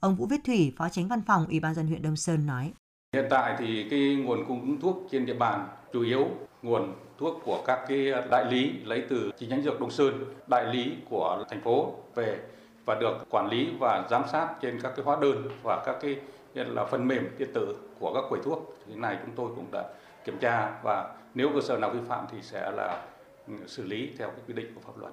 Ông 0.00 0.16
Vũ 0.16 0.26
Viết 0.26 0.40
Thủy, 0.44 0.72
Phó 0.76 0.88
Tránh 0.88 1.08
Văn 1.08 1.22
phòng 1.26 1.46
Ủy 1.46 1.60
ban 1.60 1.74
dân 1.74 1.86
huyện 1.86 2.02
Đông 2.02 2.16
Sơn 2.16 2.46
nói: 2.46 2.72
Hiện 3.14 3.26
tại 3.30 3.56
thì 3.58 3.86
cái 3.90 4.16
nguồn 4.16 4.44
cung 4.48 4.60
ứng 4.60 4.80
thuốc 4.80 5.08
trên 5.10 5.26
địa 5.26 5.34
bàn 5.34 5.68
chủ 5.92 6.02
yếu 6.02 6.28
nguồn 6.62 6.94
thuốc 7.18 7.40
của 7.44 7.62
các 7.66 7.84
cái 7.88 8.06
đại 8.30 8.52
lý 8.52 8.72
lấy 8.84 9.04
từ 9.10 9.30
chi 9.38 9.46
nhánh 9.46 9.62
dược 9.62 9.80
Đông 9.80 9.90
Sơn, 9.90 10.24
đại 10.46 10.74
lý 10.74 10.92
của 11.10 11.44
thành 11.50 11.60
phố 11.60 11.94
về 12.14 12.38
và 12.84 12.94
được 13.00 13.26
quản 13.30 13.48
lý 13.48 13.68
và 13.80 14.06
giám 14.10 14.22
sát 14.32 14.48
trên 14.62 14.80
các 14.82 14.92
cái 14.96 15.04
hóa 15.04 15.18
đơn 15.20 15.48
và 15.62 15.82
các 15.86 15.96
cái 16.02 16.16
là 16.54 16.84
phần 16.84 17.08
mềm 17.08 17.28
điện 17.38 17.50
tử 17.54 17.76
của 17.98 18.14
các 18.14 18.24
quầy 18.28 18.42
thuốc. 18.44 18.76
Thì 18.86 18.94
này 18.94 19.18
chúng 19.24 19.34
tôi 19.36 19.52
cũng 19.56 19.70
đã 19.72 19.88
kiểm 20.24 20.38
tra 20.40 20.80
và 20.82 21.16
nếu 21.34 21.50
cơ 21.54 21.60
sở 21.60 21.78
nào 21.78 21.90
vi 21.90 22.00
phạm 22.08 22.26
thì 22.32 22.38
sẽ 22.42 22.70
là 22.70 23.06
ừ, 23.46 23.54
xử 23.66 23.84
lý 23.84 24.10
theo 24.18 24.32
quy 24.46 24.54
định 24.54 24.74
của 24.74 24.80
pháp 24.80 24.98
luật. 24.98 25.12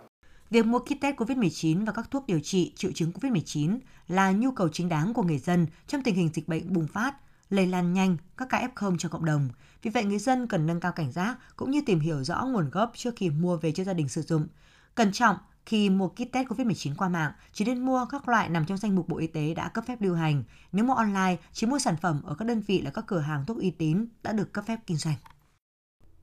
Việc 0.49 0.65
mua 0.65 0.79
kit 0.79 1.01
test 1.01 1.15
COVID-19 1.15 1.85
và 1.85 1.93
các 1.93 2.11
thuốc 2.11 2.27
điều 2.27 2.39
trị 2.39 2.73
triệu 2.75 2.91
chứng 2.95 3.11
COVID-19 3.11 3.79
là 4.07 4.31
nhu 4.31 4.51
cầu 4.51 4.69
chính 4.69 4.89
đáng 4.89 5.13
của 5.13 5.23
người 5.23 5.37
dân 5.37 5.67
trong 5.87 6.03
tình 6.03 6.15
hình 6.15 6.29
dịch 6.33 6.47
bệnh 6.47 6.73
bùng 6.73 6.87
phát, 6.87 7.13
lây 7.49 7.67
lan 7.67 7.93
nhanh 7.93 8.17
các 8.37 8.47
ca 8.49 8.67
F0 8.75 8.97
cho 8.97 9.09
cộng 9.09 9.25
đồng. 9.25 9.49
Vì 9.81 9.91
vậy, 9.91 10.03
người 10.03 10.19
dân 10.19 10.47
cần 10.47 10.65
nâng 10.65 10.79
cao 10.79 10.91
cảnh 10.91 11.11
giác 11.11 11.37
cũng 11.55 11.71
như 11.71 11.81
tìm 11.85 11.99
hiểu 11.99 12.23
rõ 12.23 12.45
nguồn 12.45 12.69
gốc 12.69 12.91
trước 12.95 13.13
khi 13.15 13.29
mua 13.29 13.57
về 13.57 13.71
cho 13.71 13.83
gia 13.83 13.93
đình 13.93 14.09
sử 14.09 14.21
dụng. 14.21 14.47
Cẩn 14.95 15.11
trọng 15.11 15.37
khi 15.67 15.89
mua 15.89 16.07
kit 16.07 16.31
test 16.31 16.47
COVID-19 16.47 16.95
qua 16.97 17.09
mạng, 17.09 17.31
chỉ 17.53 17.65
nên 17.65 17.85
mua 17.85 18.05
các 18.05 18.29
loại 18.29 18.49
nằm 18.49 18.65
trong 18.65 18.77
danh 18.77 18.95
mục 18.95 19.07
Bộ 19.07 19.17
Y 19.17 19.27
tế 19.27 19.53
đã 19.53 19.69
cấp 19.69 19.83
phép 19.87 20.01
lưu 20.01 20.15
hành. 20.15 20.43
Nếu 20.71 20.85
mua 20.85 20.93
online, 20.93 21.37
chỉ 21.53 21.67
mua 21.67 21.79
sản 21.79 21.95
phẩm 22.01 22.21
ở 22.23 22.35
các 22.35 22.45
đơn 22.45 22.61
vị 22.61 22.81
là 22.81 22.91
các 22.91 23.05
cửa 23.07 23.19
hàng 23.19 23.45
thuốc 23.45 23.57
uy 23.57 23.71
tín 23.71 24.05
đã 24.23 24.31
được 24.33 24.53
cấp 24.53 24.65
phép 24.67 24.79
kinh 24.87 24.97
doanh. 24.97 25.15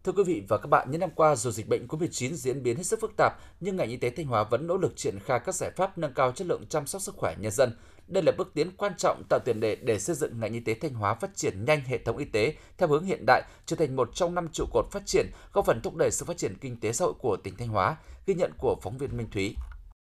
Thưa 0.04 0.12
quý 0.12 0.22
vị 0.24 0.42
và 0.48 0.58
các 0.58 0.66
bạn, 0.66 0.90
những 0.90 1.00
năm 1.00 1.10
qua 1.14 1.36
dù 1.36 1.50
dịch 1.50 1.68
bệnh 1.68 1.86
COVID-19 1.86 2.32
diễn 2.32 2.62
biến 2.62 2.76
hết 2.76 2.82
sức 2.82 3.00
phức 3.00 3.16
tạp, 3.16 3.32
nhưng 3.60 3.76
ngành 3.76 3.88
y 3.88 3.96
tế 3.96 4.10
Thanh 4.10 4.26
Hóa 4.26 4.44
vẫn 4.44 4.66
nỗ 4.66 4.76
lực 4.76 4.96
triển 4.96 5.18
khai 5.18 5.40
các 5.40 5.54
giải 5.54 5.70
pháp 5.76 5.98
nâng 5.98 6.14
cao 6.14 6.32
chất 6.32 6.46
lượng 6.46 6.66
chăm 6.68 6.86
sóc 6.86 7.02
sức 7.02 7.14
khỏe 7.16 7.34
nhân 7.38 7.52
dân. 7.52 7.76
Đây 8.06 8.22
là 8.22 8.32
bước 8.38 8.50
tiến 8.54 8.70
quan 8.76 8.92
trọng 8.98 9.22
tạo 9.28 9.40
tiền 9.44 9.60
đề 9.60 9.76
để 9.76 9.98
xây 9.98 10.16
dựng 10.16 10.40
ngành 10.40 10.52
y 10.52 10.60
tế 10.60 10.74
Thanh 10.74 10.94
Hóa 10.94 11.14
phát 11.14 11.36
triển 11.36 11.64
nhanh 11.64 11.80
hệ 11.80 11.98
thống 11.98 12.16
y 12.16 12.24
tế 12.24 12.54
theo 12.78 12.88
hướng 12.88 13.04
hiện 13.04 13.24
đại, 13.26 13.42
trở 13.66 13.76
thành 13.76 13.96
một 13.96 14.10
trong 14.14 14.34
năm 14.34 14.48
trụ 14.52 14.64
cột 14.72 14.86
phát 14.90 15.02
triển, 15.06 15.26
góp 15.52 15.66
phần 15.66 15.80
thúc 15.82 15.96
đẩy 15.96 16.10
sự 16.10 16.24
phát 16.24 16.36
triển 16.36 16.56
kinh 16.60 16.80
tế 16.80 16.92
xã 16.92 17.04
hội 17.04 17.14
của 17.18 17.36
tỉnh 17.36 17.56
Thanh 17.56 17.68
Hóa, 17.68 17.96
ghi 18.26 18.34
nhận 18.34 18.52
của 18.58 18.76
phóng 18.82 18.98
viên 18.98 19.16
Minh 19.16 19.28
Thúy. 19.32 19.56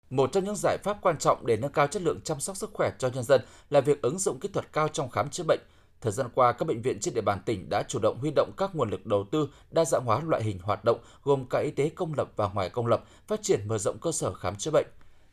Một 0.09 0.29
trong 0.33 0.43
những 0.43 0.55
giải 0.55 0.77
pháp 0.83 0.97
quan 1.01 1.17
trọng 1.17 1.45
để 1.45 1.57
nâng 1.57 1.71
cao 1.71 1.87
chất 1.87 2.01
lượng 2.01 2.21
chăm 2.21 2.39
sóc 2.39 2.57
sức 2.57 2.69
khỏe 2.73 2.91
cho 2.99 3.07
nhân 3.07 3.23
dân 3.23 3.41
là 3.69 3.81
việc 3.81 4.01
ứng 4.01 4.19
dụng 4.19 4.39
kỹ 4.39 4.49
thuật 4.53 4.73
cao 4.73 4.87
trong 4.87 5.09
khám 5.09 5.29
chữa 5.29 5.43
bệnh. 5.47 5.59
Thời 6.05 6.11
gian 6.11 6.27
qua, 6.35 6.51
các 6.51 6.67
bệnh 6.67 6.81
viện 6.81 6.99
trên 6.99 7.13
địa 7.13 7.21
bàn 7.21 7.39
tỉnh 7.45 7.69
đã 7.69 7.83
chủ 7.87 7.99
động 7.99 8.17
huy 8.19 8.31
động 8.35 8.51
các 8.57 8.75
nguồn 8.75 8.89
lực 8.89 9.05
đầu 9.05 9.25
tư, 9.31 9.49
đa 9.71 9.85
dạng 9.85 10.05
hóa 10.05 10.21
loại 10.27 10.43
hình 10.43 10.59
hoạt 10.59 10.85
động 10.85 10.99
gồm 11.23 11.45
cả 11.45 11.59
y 11.59 11.71
tế 11.71 11.89
công 11.89 12.13
lập 12.13 12.31
và 12.35 12.49
ngoài 12.53 12.69
công 12.69 12.87
lập, 12.87 13.03
phát 13.27 13.39
triển 13.43 13.67
mở 13.67 13.77
rộng 13.77 13.97
cơ 14.01 14.11
sở 14.11 14.33
khám 14.33 14.55
chữa 14.55 14.71
bệnh. 14.71 14.85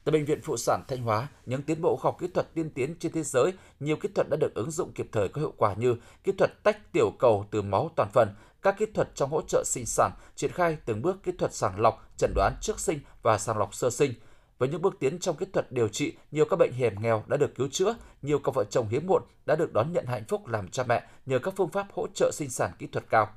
Tại 0.04 0.12
bệnh 0.12 0.24
viện 0.24 0.40
phụ 0.42 0.56
sản 0.56 0.82
Thanh 0.88 1.02
Hóa, 1.02 1.28
những 1.46 1.62
tiến 1.62 1.82
bộ 1.82 1.96
khoa 1.96 2.10
học 2.10 2.16
kỹ 2.20 2.28
thuật 2.34 2.54
tiên 2.54 2.70
tiến 2.70 2.94
trên 2.98 3.12
thế 3.12 3.22
giới, 3.22 3.52
nhiều 3.80 3.96
kỹ 3.96 4.08
thuật 4.14 4.26
đã 4.30 4.36
được 4.40 4.54
ứng 4.54 4.70
dụng 4.70 4.92
kịp 4.92 5.06
thời 5.12 5.28
có 5.28 5.40
hiệu 5.40 5.52
quả 5.56 5.74
như 5.74 5.96
kỹ 6.24 6.32
thuật 6.32 6.62
tách 6.62 6.92
tiểu 6.92 7.10
cầu 7.18 7.46
từ 7.50 7.62
máu 7.62 7.90
toàn 7.96 8.08
phần, 8.12 8.28
các 8.62 8.78
kỹ 8.78 8.86
thuật 8.94 9.08
trong 9.14 9.30
hỗ 9.30 9.42
trợ 9.42 9.62
sinh 9.66 9.86
sản, 9.86 10.12
triển 10.36 10.52
khai 10.52 10.76
từng 10.84 11.02
bước 11.02 11.22
kỹ 11.22 11.32
thuật 11.38 11.54
sàng 11.54 11.80
lọc, 11.80 12.08
chẩn 12.16 12.32
đoán 12.34 12.54
trước 12.60 12.80
sinh 12.80 13.00
và 13.22 13.38
sàng 13.38 13.58
lọc 13.58 13.74
sơ 13.74 13.90
sinh. 13.90 14.14
Với 14.62 14.68
những 14.68 14.82
bước 14.82 14.96
tiến 15.00 15.18
trong 15.18 15.36
kỹ 15.36 15.46
thuật 15.52 15.72
điều 15.72 15.88
trị, 15.88 16.12
nhiều 16.30 16.44
các 16.44 16.56
bệnh 16.56 16.72
hiểm 16.72 17.02
nghèo 17.02 17.24
đã 17.26 17.36
được 17.36 17.54
cứu 17.54 17.68
chữa, 17.68 17.94
nhiều 18.22 18.38
cặp 18.38 18.54
vợ 18.54 18.64
chồng 18.64 18.88
hiếm 18.88 19.06
muộn 19.06 19.22
đã 19.46 19.56
được 19.56 19.72
đón 19.72 19.92
nhận 19.92 20.06
hạnh 20.06 20.24
phúc 20.28 20.46
làm 20.46 20.68
cha 20.68 20.84
mẹ 20.88 21.02
nhờ 21.26 21.38
các 21.38 21.54
phương 21.56 21.68
pháp 21.68 21.86
hỗ 21.92 22.06
trợ 22.14 22.30
sinh 22.34 22.50
sản 22.50 22.70
kỹ 22.78 22.86
thuật 22.86 23.04
cao. 23.10 23.28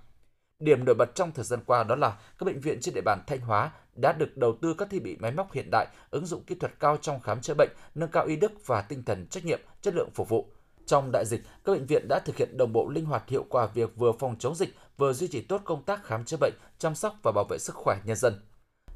Điểm 0.60 0.86
nổi 0.86 0.96
bật 0.96 1.16
trong 1.16 1.32
thời 1.32 1.46
gian 1.46 1.60
qua 1.66 1.84
đó 1.84 1.96
là 1.96 2.10
các 2.10 2.46
bệnh 2.46 2.60
viện 2.60 2.80
trên 2.82 2.96
địa 2.96 3.02
bàn 3.02 3.24
Thanh 3.28 3.40
Hóa 3.40 3.72
đã 3.96 4.14
được 4.14 4.38
đầu 4.38 4.58
tư 4.62 4.74
các 4.78 4.90
thiết 4.90 5.04
bị 5.04 5.18
máy 5.20 5.32
móc 5.32 5.52
hiện 5.52 5.70
đại, 5.72 5.88
ứng 6.10 6.26
dụng 6.26 6.44
kỹ 6.44 6.56
thuật 6.56 6.80
cao 6.80 6.98
trong 7.02 7.22
khám 7.22 7.42
chữa 7.42 7.54
bệnh, 7.54 7.70
nâng 7.96 8.12
cao 8.12 8.26
y 8.26 8.36
đức 8.36 8.52
và 8.66 8.82
tinh 8.82 9.04
thần 9.04 9.28
trách 9.28 9.46
nhiệm, 9.46 9.60
chất 9.82 9.94
lượng 9.96 10.10
phục 10.14 10.30
vụ. 10.30 10.50
Trong 10.86 11.12
đại 11.12 11.26
dịch, 11.26 11.42
các 11.64 11.72
bệnh 11.72 11.86
viện 11.86 12.08
đã 12.08 12.20
thực 12.20 12.38
hiện 12.38 12.58
đồng 12.58 12.74
bộ 12.74 12.90
linh 12.90 13.06
hoạt 13.06 13.30
hiệu 13.30 13.46
quả 13.50 13.66
việc 13.66 13.96
vừa 13.96 14.12
phòng 14.20 14.36
chống 14.40 14.56
dịch, 14.56 14.76
vừa 14.98 15.14
duy 15.14 15.28
trì 15.28 15.42
tốt 15.42 15.62
công 15.66 15.84
tác 15.84 16.04
khám 16.04 16.26
chữa 16.26 16.38
bệnh, 16.38 16.54
chăm 16.78 16.96
sóc 16.96 17.16
và 17.24 17.32
bảo 17.32 17.46
vệ 17.50 17.58
sức 17.58 17.76
khỏe 17.76 17.98
nhân 18.06 18.18
dân. 18.18 18.34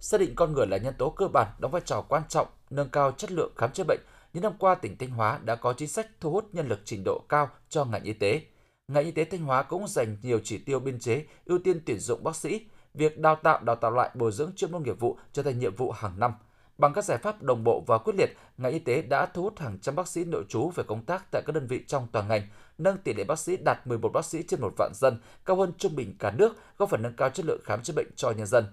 Xác 0.01 0.19
định 0.19 0.35
con 0.35 0.53
người 0.53 0.67
là 0.67 0.77
nhân 0.77 0.93
tố 0.97 1.09
cơ 1.09 1.27
bản 1.27 1.47
đóng 1.59 1.71
vai 1.71 1.81
trò 1.85 2.01
quan 2.09 2.23
trọng 2.29 2.47
nâng 2.69 2.89
cao 2.89 3.11
chất 3.11 3.31
lượng 3.31 3.51
khám 3.55 3.71
chữa 3.71 3.83
bệnh, 3.83 3.99
những 4.33 4.43
năm 4.43 4.53
qua 4.59 4.75
tỉnh 4.75 4.97
Thanh 4.97 5.09
Hóa 5.09 5.39
đã 5.43 5.55
có 5.55 5.73
chính 5.73 5.87
sách 5.87 6.07
thu 6.19 6.31
hút 6.31 6.45
nhân 6.53 6.67
lực 6.67 6.79
trình 6.85 7.03
độ 7.05 7.21
cao 7.29 7.49
cho 7.69 7.85
ngành 7.85 8.03
y 8.03 8.13
tế. 8.13 8.41
Ngành 8.87 9.05
y 9.05 9.11
tế 9.11 9.25
Thanh 9.25 9.41
Hóa 9.41 9.63
cũng 9.63 9.87
dành 9.87 10.17
nhiều 10.21 10.39
chỉ 10.43 10.57
tiêu 10.57 10.79
biên 10.79 10.99
chế, 10.99 11.25
ưu 11.45 11.59
tiên 11.63 11.81
tuyển 11.85 11.99
dụng 11.99 12.23
bác 12.23 12.35
sĩ, 12.35 12.65
việc 12.93 13.19
đào 13.19 13.35
tạo 13.35 13.59
đào 13.63 13.75
tạo 13.75 13.91
lại 13.91 14.09
bồi 14.13 14.31
dưỡng 14.31 14.51
chuyên 14.55 14.71
môn 14.71 14.83
nghiệp 14.83 14.99
vụ 14.99 15.17
trở 15.33 15.43
thành 15.43 15.59
nhiệm 15.59 15.75
vụ 15.75 15.91
hàng 15.91 16.19
năm. 16.19 16.33
Bằng 16.77 16.93
các 16.93 17.05
giải 17.05 17.17
pháp 17.17 17.43
đồng 17.43 17.63
bộ 17.63 17.83
và 17.87 17.97
quyết 17.97 18.15
liệt, 18.15 18.37
ngành 18.57 18.73
y 18.73 18.79
tế 18.79 19.01
đã 19.01 19.25
thu 19.25 19.43
hút 19.43 19.59
hàng 19.59 19.79
trăm 19.81 19.95
bác 19.95 20.07
sĩ 20.07 20.23
nội 20.25 20.45
trú 20.49 20.69
về 20.69 20.83
công 20.87 21.05
tác 21.05 21.31
tại 21.31 21.41
các 21.45 21.53
đơn 21.53 21.67
vị 21.67 21.83
trong 21.87 22.07
toàn 22.11 22.27
ngành, 22.27 22.41
nâng 22.77 22.97
tỷ 22.97 23.13
lệ 23.13 23.23
bác 23.23 23.39
sĩ 23.39 23.57
đạt 23.57 23.87
11 23.87 24.09
bác 24.13 24.25
sĩ 24.25 24.43
trên 24.43 24.61
một 24.61 24.73
vạn 24.77 24.91
dân, 24.95 25.21
cao 25.45 25.55
hơn 25.55 25.71
trung 25.77 25.95
bình 25.95 26.15
cả 26.19 26.31
nước, 26.31 26.55
góp 26.77 26.89
phần 26.89 27.01
nâng 27.01 27.15
cao 27.15 27.29
chất 27.29 27.45
lượng 27.45 27.61
khám 27.63 27.83
chữa 27.83 27.93
bệnh 27.93 28.07
cho 28.15 28.31
nhân 28.31 28.47
dân. 28.47 28.65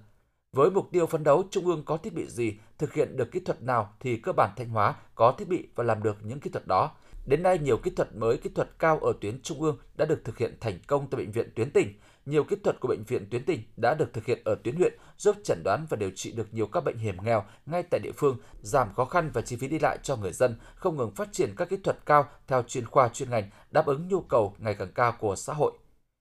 Với 0.57 0.71
mục 0.71 0.89
tiêu 0.93 1.07
phấn 1.07 1.25
đấu 1.25 1.45
Trung 1.51 1.67
ương 1.67 1.83
có 1.85 1.97
thiết 1.97 2.15
bị 2.15 2.27
gì, 2.29 2.59
thực 2.79 2.95
hiện 2.95 3.17
được 3.17 3.33
kỹ 3.33 3.41
thuật 3.41 3.63
nào 3.63 3.93
thì 4.01 4.17
cơ 4.17 4.33
bản 4.33 4.51
Thanh 4.57 4.69
Hóa 4.69 4.95
có 5.15 5.35
thiết 5.39 5.49
bị 5.49 5.69
và 5.75 5.85
làm 5.85 6.03
được 6.03 6.17
những 6.23 6.41
kỹ 6.41 6.51
thuật 6.51 6.67
đó. 6.67 6.91
Đến 7.27 7.43
nay, 7.43 7.59
nhiều 7.59 7.77
kỹ 7.77 7.91
thuật 7.91 8.17
mới, 8.17 8.37
kỹ 8.37 8.51
thuật 8.55 8.69
cao 8.79 8.99
ở 8.99 9.13
tuyến 9.21 9.43
trung 9.43 9.63
ương 9.63 9.79
đã 9.97 10.05
được 10.05 10.25
thực 10.25 10.39
hiện 10.39 10.57
thành 10.61 10.79
công 10.87 11.11
tại 11.11 11.19
bệnh 11.19 11.33
viện 11.33 11.51
tuyến 11.55 11.71
tỉnh. 11.71 11.95
Nhiều 12.27 12.45
kỹ 12.45 12.57
thuật 12.65 12.81
của 12.81 12.89
bệnh 12.89 13.05
viện 13.05 13.27
tuyến 13.31 13.45
tỉnh 13.45 13.63
đã 13.77 13.95
được 13.95 14.13
thực 14.13 14.25
hiện 14.25 14.43
ở 14.45 14.55
tuyến 14.65 14.77
huyện, 14.77 14.93
giúp 15.17 15.37
chẩn 15.45 15.63
đoán 15.65 15.87
và 15.91 15.97
điều 15.97 16.11
trị 16.15 16.33
được 16.33 16.55
nhiều 16.55 16.67
các 16.67 16.85
bệnh 16.85 16.99
hiểm 16.99 17.17
nghèo 17.25 17.45
ngay 17.67 17.83
tại 17.91 18.01
địa 18.01 18.13
phương, 18.17 18.37
giảm 18.61 18.95
khó 18.95 19.05
khăn 19.05 19.31
và 19.35 19.43
chi 19.43 19.57
phí 19.57 19.69
đi 19.69 19.79
lại 19.79 19.99
cho 20.03 20.17
người 20.17 20.33
dân, 20.33 20.57
không 20.75 20.97
ngừng 20.97 21.15
phát 21.15 21.29
triển 21.33 21.55
các 21.57 21.69
kỹ 21.69 21.77
thuật 21.77 22.07
cao 22.07 22.29
theo 22.47 22.63
chuyên 22.63 22.87
khoa 22.87 23.09
chuyên 23.09 23.31
ngành, 23.31 23.51
đáp 23.71 23.87
ứng 23.87 24.09
nhu 24.09 24.21
cầu 24.21 24.55
ngày 24.59 24.75
càng 24.75 24.93
cao 24.95 25.15
của 25.21 25.37
xã 25.37 25.53
hội. 25.53 25.73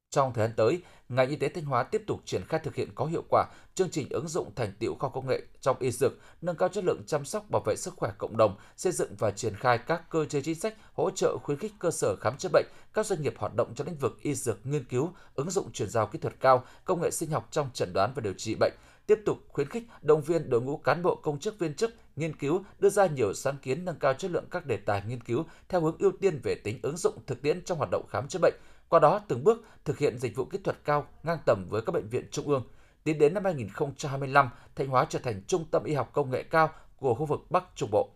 Trong 0.10 0.34
thời 0.34 0.48
gian 0.48 0.56
tới, 0.58 0.82
ngành 1.10 1.30
y 1.30 1.36
tế 1.36 1.50
Thanh 1.50 1.65
Hóa 1.65 1.84
tiếp 1.84 2.04
tục 2.08 2.22
triển 2.26 2.46
khai 2.50 2.60
thực 2.63 2.76
hiện 2.76 2.89
có 2.96 3.06
hiệu 3.06 3.24
quả 3.30 3.46
chương 3.76 3.89
trình 3.89 4.08
ứng 4.10 4.28
dụng 4.28 4.56
thành 4.56 4.74
tiệu 4.80 4.96
khoa 5.00 5.10
công 5.10 5.28
nghệ 5.28 5.41
trong 5.62 5.80
y 5.80 5.91
dược, 5.91 6.13
nâng 6.41 6.56
cao 6.56 6.70
chất 6.70 6.84
lượng 6.84 7.04
chăm 7.08 7.26
sóc 7.26 7.50
bảo 7.52 7.62
vệ 7.65 7.76
sức 7.76 7.94
khỏe 7.98 8.12
cộng 8.18 8.38
đồng, 8.38 8.58
xây 8.78 8.94
dựng 8.94 9.15
và 9.20 9.32
triển 9.32 9.56
khai 9.56 9.78
các 9.78 10.10
cơ 10.10 10.26
chế 10.26 10.41
chính 10.41 10.56
sách 10.56 10.76
hỗ 10.94 11.10
trợ 11.10 11.38
khuyến 11.44 11.58
khích 11.58 11.74
cơ 11.80 11.91
sở 11.91 12.15
khám 12.15 12.38
chữa 12.38 12.50
bệnh, 12.54 12.65
các 12.94 13.06
doanh 13.06 13.22
nghiệp 13.22 13.34
hoạt 13.38 13.56
động 13.56 13.74
trong 13.76 13.88
lĩnh 13.88 13.98
vực 13.98 14.18
y 14.22 14.36
dược 14.36 14.65
nghiên 14.65 14.84
cứu, 14.84 15.13
ứng 15.36 15.50
dụng 15.50 15.72
chuyển 15.72 15.89
giao 15.89 16.08
kỹ 16.08 16.20
thuật 16.20 16.39
cao, 16.39 16.63
công 16.86 17.02
nghệ 17.02 17.12
sinh 17.12 17.30
học 17.30 17.48
trong 17.52 17.70
chẩn 17.74 17.94
đoán 17.94 18.12
và 18.15 18.22
điều 18.22 18.34
trị 18.34 18.56
bệnh, 18.60 18.74
tiếp 19.08 19.20
tục 19.26 19.38
khuyến 19.48 19.70
khích 19.70 19.84
động 20.02 20.22
viên 20.22 20.50
đội 20.50 20.62
ngũ 20.62 20.78
cán 20.78 21.04
bộ 21.04 21.15
công 21.15 21.39
chức 21.39 21.60
viên 21.60 21.74
chức 21.74 21.94
nghiên 22.15 22.36
cứu 22.36 22.63
đưa 22.80 22.89
ra 22.89 23.06
nhiều 23.06 23.34
sáng 23.34 23.58
kiến 23.62 23.86
nâng 23.86 24.00
cao 24.00 24.13
chất 24.13 24.32
lượng 24.32 24.46
các 24.52 24.65
đề 24.65 24.78
tài 24.78 25.04
nghiên 25.08 25.24
cứu 25.24 25.46
theo 25.70 25.82
hướng 25.82 25.98
ưu 26.00 26.12
tiên 26.22 26.39
về 26.44 26.56
tính 26.56 26.80
ứng 26.82 26.98
dụng 26.98 27.18
thực 27.28 27.41
tiễn 27.41 27.63
trong 27.63 27.78
hoạt 27.78 27.89
động 27.91 28.06
khám 28.10 28.28
chữa 28.28 28.39
bệnh 28.41 28.54
qua 28.89 29.00
đó 29.00 29.21
từng 29.28 29.43
bước 29.43 29.65
thực 29.86 29.98
hiện 29.98 30.17
dịch 30.17 30.36
vụ 30.36 30.45
kỹ 30.45 30.58
thuật 30.63 30.78
cao 30.86 31.08
ngang 31.24 31.38
tầm 31.45 31.65
với 31.69 31.82
các 31.82 31.91
bệnh 31.91 32.10
viện 32.10 32.28
trung 32.32 32.48
ương. 32.48 32.63
Tiến 33.04 33.19
đến 33.19 33.34
năm 33.34 33.43
2025, 33.43 34.50
Thanh 34.76 34.88
Hóa 34.88 35.06
trở 35.10 35.19
thành 35.19 35.41
trung 35.48 35.65
tâm 35.71 35.84
y 35.84 35.93
học 35.93 36.10
công 36.13 36.32
nghệ 36.32 36.43
cao 36.43 36.69
của 36.98 37.13
khu 37.13 37.26
vực 37.26 37.39
Bắc 37.50 37.63
Trung 37.76 37.89
Bộ. 37.91 38.10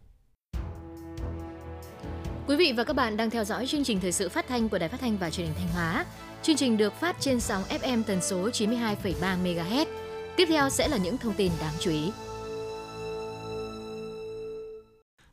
Quý 2.48 2.56
vị 2.56 2.74
và 2.78 2.84
các 2.84 2.96
bạn 2.96 3.18
đang 3.18 3.30
theo 3.30 3.44
dõi 3.44 3.68
chương 3.68 3.84
trình 3.84 4.00
thời 4.00 4.12
sự 4.12 4.30
phát 4.30 4.48
thanh 4.48 4.70
của 4.70 4.78
Đài 4.78 4.90
Phát 4.90 5.00
thanh 5.00 5.18
và 5.18 5.30
Truyền 5.30 5.48
hình 5.48 5.56
Thanh 5.58 5.68
Hóa. 5.68 6.06
Chương 6.44 6.56
trình 6.56 6.78
được 6.78 6.94
phát 6.94 7.16
trên 7.20 7.40
sóng 7.40 7.64
FM 7.64 8.04
tần 8.04 8.22
số 8.22 8.50
92,3 8.50 9.44
MHz. 9.44 9.86
Tiếp 10.38 10.46
theo 10.50 10.70
sẽ 10.70 10.88
là 10.88 10.98
những 10.98 11.18
thông 11.18 11.34
tin 11.34 11.52
đáng 11.62 11.74
chú 11.80 11.92
ý. 11.92 12.12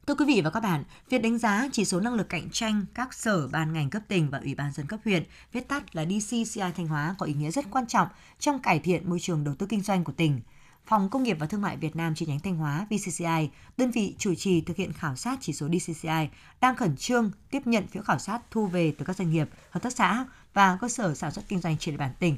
Thưa 0.06 0.14
quý 0.14 0.24
vị 0.24 0.40
và 0.44 0.50
các 0.50 0.60
bạn, 0.60 0.84
việc 1.10 1.22
đánh 1.22 1.38
giá 1.38 1.68
chỉ 1.72 1.84
số 1.84 2.00
năng 2.00 2.14
lực 2.14 2.28
cạnh 2.28 2.50
tranh 2.50 2.84
các 2.94 3.14
sở 3.14 3.48
ban 3.48 3.72
ngành 3.72 3.90
cấp 3.90 4.02
tỉnh 4.08 4.30
và 4.30 4.38
ủy 4.38 4.54
ban 4.54 4.72
dân 4.72 4.86
cấp 4.86 5.00
huyện, 5.04 5.24
viết 5.52 5.68
tắt 5.68 5.96
là 5.96 6.04
DCCI 6.04 6.72
Thanh 6.76 6.86
Hóa 6.86 7.14
có 7.18 7.26
ý 7.26 7.34
nghĩa 7.34 7.50
rất 7.50 7.64
quan 7.70 7.86
trọng 7.86 8.08
trong 8.38 8.58
cải 8.58 8.78
thiện 8.78 9.10
môi 9.10 9.20
trường 9.20 9.44
đầu 9.44 9.54
tư 9.54 9.66
kinh 9.66 9.80
doanh 9.80 10.04
của 10.04 10.12
tỉnh. 10.12 10.40
Phòng 10.86 11.10
Công 11.10 11.22
nghiệp 11.22 11.36
và 11.40 11.46
Thương 11.46 11.62
mại 11.62 11.76
Việt 11.76 11.96
Nam 11.96 12.14
chi 12.14 12.26
nhánh 12.26 12.40
Thanh 12.40 12.56
Hóa 12.56 12.86
VCCI, 12.90 13.50
đơn 13.76 13.90
vị 13.90 14.14
chủ 14.18 14.34
trì 14.34 14.60
thực 14.60 14.76
hiện 14.76 14.92
khảo 14.92 15.16
sát 15.16 15.38
chỉ 15.40 15.52
số 15.52 15.68
DCCI, 15.68 16.28
đang 16.60 16.76
khẩn 16.76 16.96
trương 16.96 17.30
tiếp 17.50 17.66
nhận 17.66 17.86
phiếu 17.86 18.02
khảo 18.02 18.18
sát 18.18 18.40
thu 18.50 18.66
về 18.66 18.92
từ 18.98 19.04
các 19.04 19.16
doanh 19.16 19.30
nghiệp, 19.30 19.48
hợp 19.70 19.82
tác 19.82 19.92
xã 19.92 20.26
và 20.54 20.78
cơ 20.80 20.88
sở 20.88 21.14
sản 21.14 21.32
xuất 21.32 21.48
kinh 21.48 21.60
doanh 21.60 21.78
trên 21.78 21.94
địa 21.94 21.98
bàn 21.98 22.12
tỉnh 22.18 22.36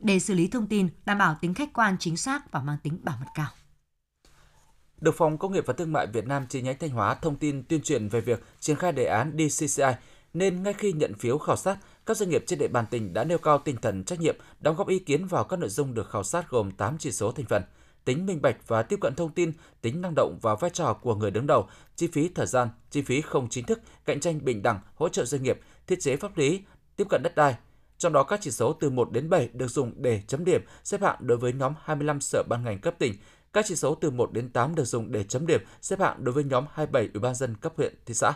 để 0.00 0.18
xử 0.18 0.34
lý 0.34 0.48
thông 0.48 0.66
tin 0.66 0.88
đảm 1.06 1.18
bảo 1.18 1.36
tính 1.40 1.54
khách 1.54 1.72
quan 1.72 1.96
chính 2.00 2.16
xác 2.16 2.50
và 2.50 2.60
mang 2.60 2.78
tính 2.82 2.98
bảo 3.02 3.16
mật 3.20 3.30
cao 3.34 3.48
được 5.00 5.14
Phòng 5.16 5.38
Công 5.38 5.52
nghiệp 5.52 5.66
và 5.66 5.74
Thương 5.74 5.92
mại 5.92 6.06
Việt 6.06 6.26
Nam 6.26 6.46
chi 6.48 6.62
nhánh 6.62 6.78
Thanh 6.78 6.90
Hóa 6.90 7.14
thông 7.14 7.36
tin 7.36 7.62
tuyên 7.62 7.82
truyền 7.82 8.08
về 8.08 8.20
việc 8.20 8.42
triển 8.60 8.76
khai 8.76 8.92
đề 8.92 9.04
án 9.04 9.36
DCCI, 9.38 9.92
nên 10.34 10.62
ngay 10.62 10.72
khi 10.72 10.92
nhận 10.92 11.14
phiếu 11.14 11.38
khảo 11.38 11.56
sát, 11.56 11.78
các 12.06 12.16
doanh 12.16 12.30
nghiệp 12.30 12.44
trên 12.46 12.58
địa 12.58 12.68
bàn 12.68 12.84
tỉnh 12.90 13.14
đã 13.14 13.24
nêu 13.24 13.38
cao 13.38 13.58
tinh 13.58 13.76
thần 13.82 14.04
trách 14.04 14.20
nhiệm, 14.20 14.36
đóng 14.60 14.76
góp 14.76 14.88
ý 14.88 14.98
kiến 14.98 15.26
vào 15.26 15.44
các 15.44 15.58
nội 15.58 15.68
dung 15.68 15.94
được 15.94 16.10
khảo 16.10 16.24
sát 16.24 16.50
gồm 16.50 16.70
8 16.70 16.98
chỉ 16.98 17.12
số 17.12 17.32
thành 17.32 17.46
phần: 17.46 17.62
tính 18.04 18.26
minh 18.26 18.42
bạch 18.42 18.56
và 18.68 18.82
tiếp 18.82 18.98
cận 19.00 19.14
thông 19.14 19.32
tin, 19.32 19.52
tính 19.82 20.00
năng 20.00 20.14
động 20.16 20.38
và 20.42 20.54
vai 20.54 20.70
trò 20.70 20.92
của 21.02 21.14
người 21.14 21.30
đứng 21.30 21.46
đầu, 21.46 21.68
chi 21.96 22.06
phí 22.12 22.28
thời 22.28 22.46
gian, 22.46 22.68
chi 22.90 23.02
phí 23.02 23.20
không 23.20 23.48
chính 23.48 23.66
thức, 23.66 23.80
cạnh 24.04 24.20
tranh 24.20 24.44
bình 24.44 24.62
đẳng, 24.62 24.80
hỗ 24.94 25.08
trợ 25.08 25.24
doanh 25.24 25.42
nghiệp, 25.42 25.60
thiết 25.86 26.00
chế 26.00 26.16
pháp 26.16 26.38
lý, 26.38 26.62
tiếp 26.96 27.06
cận 27.10 27.22
đất 27.22 27.34
đai. 27.34 27.56
Trong 27.98 28.12
đó 28.12 28.22
các 28.22 28.40
chỉ 28.42 28.50
số 28.50 28.72
từ 28.72 28.90
1 28.90 29.12
đến 29.12 29.30
7 29.30 29.48
được 29.52 29.68
dùng 29.68 29.92
để 29.96 30.22
chấm 30.26 30.44
điểm 30.44 30.60
xếp 30.84 31.02
hạng 31.02 31.16
đối 31.20 31.38
với 31.38 31.52
nhóm 31.52 31.74
25 31.82 32.20
sở 32.20 32.42
ban 32.48 32.64
ngành 32.64 32.78
cấp 32.78 32.94
tỉnh, 32.98 33.14
các 33.56 33.64
chỉ 33.66 33.76
số 33.76 33.94
từ 33.94 34.10
1 34.10 34.32
đến 34.32 34.48
8 34.48 34.74
được 34.74 34.84
dùng 34.84 35.12
để 35.12 35.24
chấm 35.24 35.46
điểm 35.46 35.60
xếp 35.80 36.00
hạng 36.00 36.24
đối 36.24 36.32
với 36.32 36.44
nhóm 36.44 36.64
27 36.70 37.08
ủy 37.14 37.20
ban 37.20 37.34
dân 37.34 37.54
cấp 37.60 37.72
huyện, 37.76 37.94
thị 38.06 38.14
xã. 38.14 38.32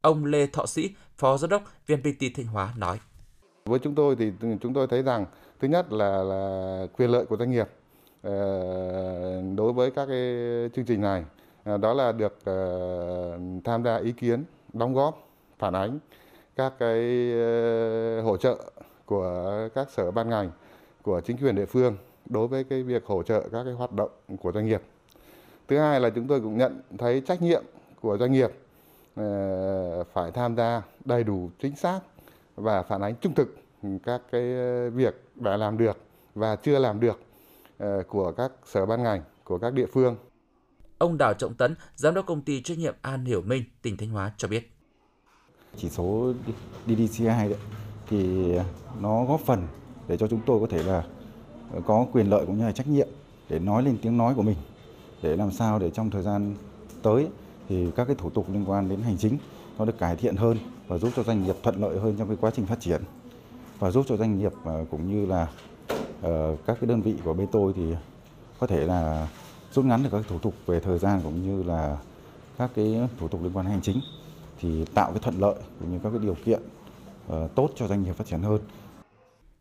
Ông 0.00 0.24
Lê 0.24 0.46
Thọ 0.46 0.66
Sĩ, 0.66 0.90
Phó 1.16 1.36
Giám 1.36 1.50
đốc 1.50 1.62
VNPT 1.88 2.22
Thanh 2.36 2.46
Hóa 2.46 2.74
nói. 2.76 3.00
Với 3.64 3.78
chúng 3.78 3.94
tôi 3.94 4.16
thì 4.16 4.32
chúng 4.60 4.74
tôi 4.74 4.86
thấy 4.86 5.02
rằng 5.02 5.26
thứ 5.60 5.68
nhất 5.68 5.92
là 5.92 6.22
là 6.22 6.86
quyền 6.96 7.10
lợi 7.10 7.26
của 7.26 7.36
doanh 7.36 7.50
nghiệp 7.50 7.68
ờ, 8.22 8.32
đối 9.56 9.72
với 9.72 9.90
các 9.90 10.06
cái 10.06 10.34
chương 10.74 10.84
trình 10.84 11.00
này 11.00 11.24
ờ, 11.64 11.76
đó 11.76 11.94
là 11.94 12.12
được 12.12 12.38
ờ, 12.44 13.38
tham 13.64 13.84
gia 13.84 13.96
ý 13.96 14.12
kiến, 14.12 14.44
đóng 14.72 14.94
góp, 14.94 15.28
phản 15.58 15.74
ánh 15.74 15.98
các 16.56 16.72
cái 16.78 17.00
hỗ 18.22 18.36
trợ 18.36 18.56
của 19.04 19.68
các 19.74 19.90
sở 19.90 20.10
ban 20.10 20.30
ngành, 20.30 20.50
của 21.02 21.20
chính 21.20 21.36
quyền 21.36 21.54
địa 21.54 21.66
phương 21.66 21.96
đối 22.26 22.48
với 22.48 22.64
cái 22.64 22.82
việc 22.82 23.06
hỗ 23.06 23.22
trợ 23.22 23.48
các 23.52 23.64
cái 23.64 23.72
hoạt 23.72 23.92
động 23.92 24.10
của 24.42 24.52
doanh 24.52 24.66
nghiệp. 24.66 24.82
Thứ 25.68 25.78
hai 25.78 26.00
là 26.00 26.10
chúng 26.10 26.26
tôi 26.26 26.40
cũng 26.40 26.58
nhận 26.58 26.80
thấy 26.98 27.20
trách 27.20 27.42
nhiệm 27.42 27.62
của 28.00 28.18
doanh 28.18 28.32
nghiệp 28.32 28.50
phải 30.12 30.30
tham 30.30 30.56
gia 30.56 30.82
đầy 31.04 31.24
đủ 31.24 31.50
chính 31.62 31.76
xác 31.76 32.00
và 32.56 32.82
phản 32.82 33.00
ánh 33.00 33.14
trung 33.20 33.34
thực 33.34 33.56
các 34.04 34.22
cái 34.32 34.42
việc 34.90 35.22
đã 35.34 35.56
làm 35.56 35.78
được 35.78 35.98
và 36.34 36.56
chưa 36.56 36.78
làm 36.78 37.00
được 37.00 37.20
của 38.08 38.32
các 38.32 38.52
sở 38.64 38.86
ban 38.86 39.02
ngành, 39.02 39.22
của 39.44 39.58
các 39.58 39.72
địa 39.72 39.86
phương. 39.86 40.16
Ông 40.98 41.18
Đào 41.18 41.34
Trọng 41.34 41.54
Tấn, 41.54 41.74
giám 41.96 42.14
đốc 42.14 42.26
công 42.26 42.42
ty 42.42 42.62
trách 42.62 42.78
nhiệm 42.78 42.94
An 43.02 43.24
Hiểu 43.24 43.42
Minh, 43.42 43.64
tỉnh 43.82 43.96
Thanh 43.96 44.08
Hóa 44.08 44.32
cho 44.36 44.48
biết. 44.48 44.72
Chỉ 45.76 45.88
số 45.88 46.32
DDCI 46.86 47.24
đấy, 47.24 47.56
thì 48.08 48.52
nó 49.00 49.24
góp 49.24 49.40
phần 49.40 49.66
để 50.08 50.16
cho 50.16 50.28
chúng 50.28 50.40
tôi 50.46 50.60
có 50.60 50.66
thể 50.70 50.82
là 50.82 51.04
có 51.86 52.06
quyền 52.12 52.30
lợi 52.30 52.46
cũng 52.46 52.58
như 52.58 52.64
là 52.64 52.72
trách 52.72 52.88
nhiệm 52.88 53.08
để 53.48 53.58
nói 53.58 53.82
lên 53.82 53.98
tiếng 54.02 54.16
nói 54.16 54.34
của 54.34 54.42
mình, 54.42 54.56
để 55.22 55.36
làm 55.36 55.50
sao 55.50 55.78
để 55.78 55.90
trong 55.90 56.10
thời 56.10 56.22
gian 56.22 56.54
tới 57.02 57.28
thì 57.68 57.90
các 57.96 58.04
cái 58.04 58.16
thủ 58.18 58.30
tục 58.30 58.46
liên 58.52 58.70
quan 58.70 58.88
đến 58.88 59.02
hành 59.02 59.16
chính 59.18 59.38
nó 59.78 59.84
được 59.84 59.98
cải 59.98 60.16
thiện 60.16 60.36
hơn 60.36 60.58
và 60.88 60.98
giúp 60.98 61.10
cho 61.16 61.22
doanh 61.22 61.44
nghiệp 61.44 61.56
thuận 61.62 61.80
lợi 61.80 61.98
hơn 61.98 62.14
trong 62.18 62.28
cái 62.28 62.36
quá 62.40 62.50
trình 62.54 62.66
phát 62.66 62.80
triển 62.80 63.02
và 63.78 63.90
giúp 63.90 64.04
cho 64.08 64.16
doanh 64.16 64.38
nghiệp 64.38 64.52
ờ, 64.64 64.84
cũng 64.90 65.10
như 65.10 65.26
là 65.26 65.48
ờ, 66.22 66.56
các 66.66 66.78
cái 66.80 66.88
đơn 66.88 67.02
vị 67.02 67.14
của 67.24 67.34
bên 67.34 67.46
tôi 67.52 67.72
thì 67.76 67.94
có 68.58 68.66
thể 68.66 68.86
là 68.86 69.28
rút 69.72 69.84
ngắn 69.84 70.02
được 70.02 70.08
các 70.12 70.24
thủ 70.28 70.38
tục 70.38 70.54
về 70.66 70.80
thời 70.80 70.98
gian 70.98 71.20
cũng 71.24 71.42
như 71.42 71.62
là 71.62 71.98
các 72.58 72.70
cái 72.74 73.08
thủ 73.18 73.28
tục 73.28 73.42
liên 73.42 73.56
quan 73.56 73.66
đến 73.66 73.72
hành 73.72 73.82
chính 73.82 74.00
thì 74.60 74.84
tạo 74.94 75.10
cái 75.10 75.20
thuận 75.22 75.40
lợi 75.40 75.54
cũng 75.80 75.92
như 75.92 75.98
các 76.02 76.10
cái 76.10 76.18
điều 76.22 76.36
kiện 76.44 76.60
ờ, 77.28 77.48
tốt 77.54 77.70
cho 77.76 77.88
doanh 77.88 78.02
nghiệp 78.02 78.12
phát 78.12 78.26
triển 78.26 78.40
hơn. 78.40 78.60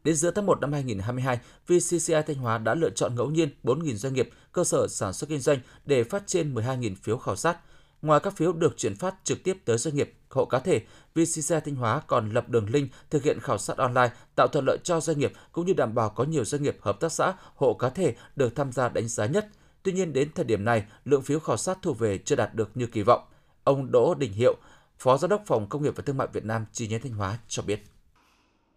Đến 0.06 0.16
giữa 0.16 0.32
tháng 0.32 0.46
1 0.46 0.62
năm 0.62 0.74
2022, 0.74 1.40
VCCI 1.68 2.22
Thanh 2.28 2.36
Hóa 2.36 2.58
đã 2.58 2.76
lựa 2.76 2.90
chọn 2.90 3.16
ngẫu 3.16 3.30
nhiên 3.30 3.50
4.000 3.64 3.96
doanh 3.96 4.14
nghiệp, 4.14 4.30
cơ 4.52 4.64
sở 4.64 4.88
sản 4.88 5.14
xuất 5.14 5.30
kinh 5.30 5.40
doanh 5.40 5.60
để 5.86 6.04
phát 6.04 6.24
trên 6.28 6.56
12.000 6.56 6.96
phiếu 7.04 7.18
khảo 7.18 7.36
sát. 7.36 7.58
Ngoài 8.02 8.20
các 8.24 8.38
phiếu 8.38 8.54
được 8.54 8.78
chuyển 8.78 8.96
phát 8.96 9.16
trực 9.24 9.44
tiếp 9.44 9.58
tới 9.66 9.78
doanh 9.78 9.96
nghiệp, 9.96 10.14
hộ 10.30 10.46
cá 10.46 10.60
thể, 10.60 10.82
VCCI 11.16 11.56
Thanh 11.66 11.76
Hóa 11.76 12.02
còn 12.08 12.30
lập 12.30 12.50
đường 12.50 12.70
link 12.70 12.92
thực 13.10 13.24
hiện 13.24 13.40
khảo 13.40 13.58
sát 13.58 13.78
online, 13.78 14.10
tạo 14.36 14.48
thuận 14.48 14.66
lợi 14.66 14.78
cho 14.84 15.02
doanh 15.02 15.20
nghiệp 15.20 15.34
cũng 15.52 15.66
như 15.66 15.74
đảm 15.74 15.96
bảo 15.96 16.10
có 16.10 16.24
nhiều 16.24 16.46
doanh 16.46 16.64
nghiệp 16.64 16.78
hợp 16.82 17.00
tác 17.00 17.12
xã, 17.12 17.34
hộ 17.56 17.74
cá 17.74 17.90
thể 17.90 18.16
được 18.36 18.56
tham 18.56 18.72
gia 18.72 18.90
đánh 18.90 19.08
giá 19.08 19.26
nhất. 19.26 19.48
Tuy 19.84 19.92
nhiên 19.92 20.14
đến 20.14 20.30
thời 20.36 20.46
điểm 20.46 20.66
này, 20.66 20.86
lượng 21.06 21.22
phiếu 21.22 21.40
khảo 21.40 21.58
sát 21.58 21.78
thu 21.82 21.94
về 21.94 22.18
chưa 22.18 22.36
đạt 22.36 22.56
được 22.56 22.70
như 22.76 22.88
kỳ 22.88 23.02
vọng. 23.02 23.22
Ông 23.64 23.92
Đỗ 23.92 24.14
Đình 24.14 24.34
Hiệu, 24.34 24.56
Phó 24.98 25.18
Giám 25.18 25.30
đốc 25.30 25.44
Phòng 25.46 25.70
Công 25.70 25.84
nghiệp 25.84 25.94
và 25.96 26.04
Thương 26.06 26.18
mại 26.18 26.28
Việt 26.34 26.46
Nam 26.46 26.66
chi 26.72 26.88
nhánh 26.88 27.02
Thanh 27.02 27.14
Hóa 27.14 27.38
cho 27.48 27.64
biết. 27.64 27.95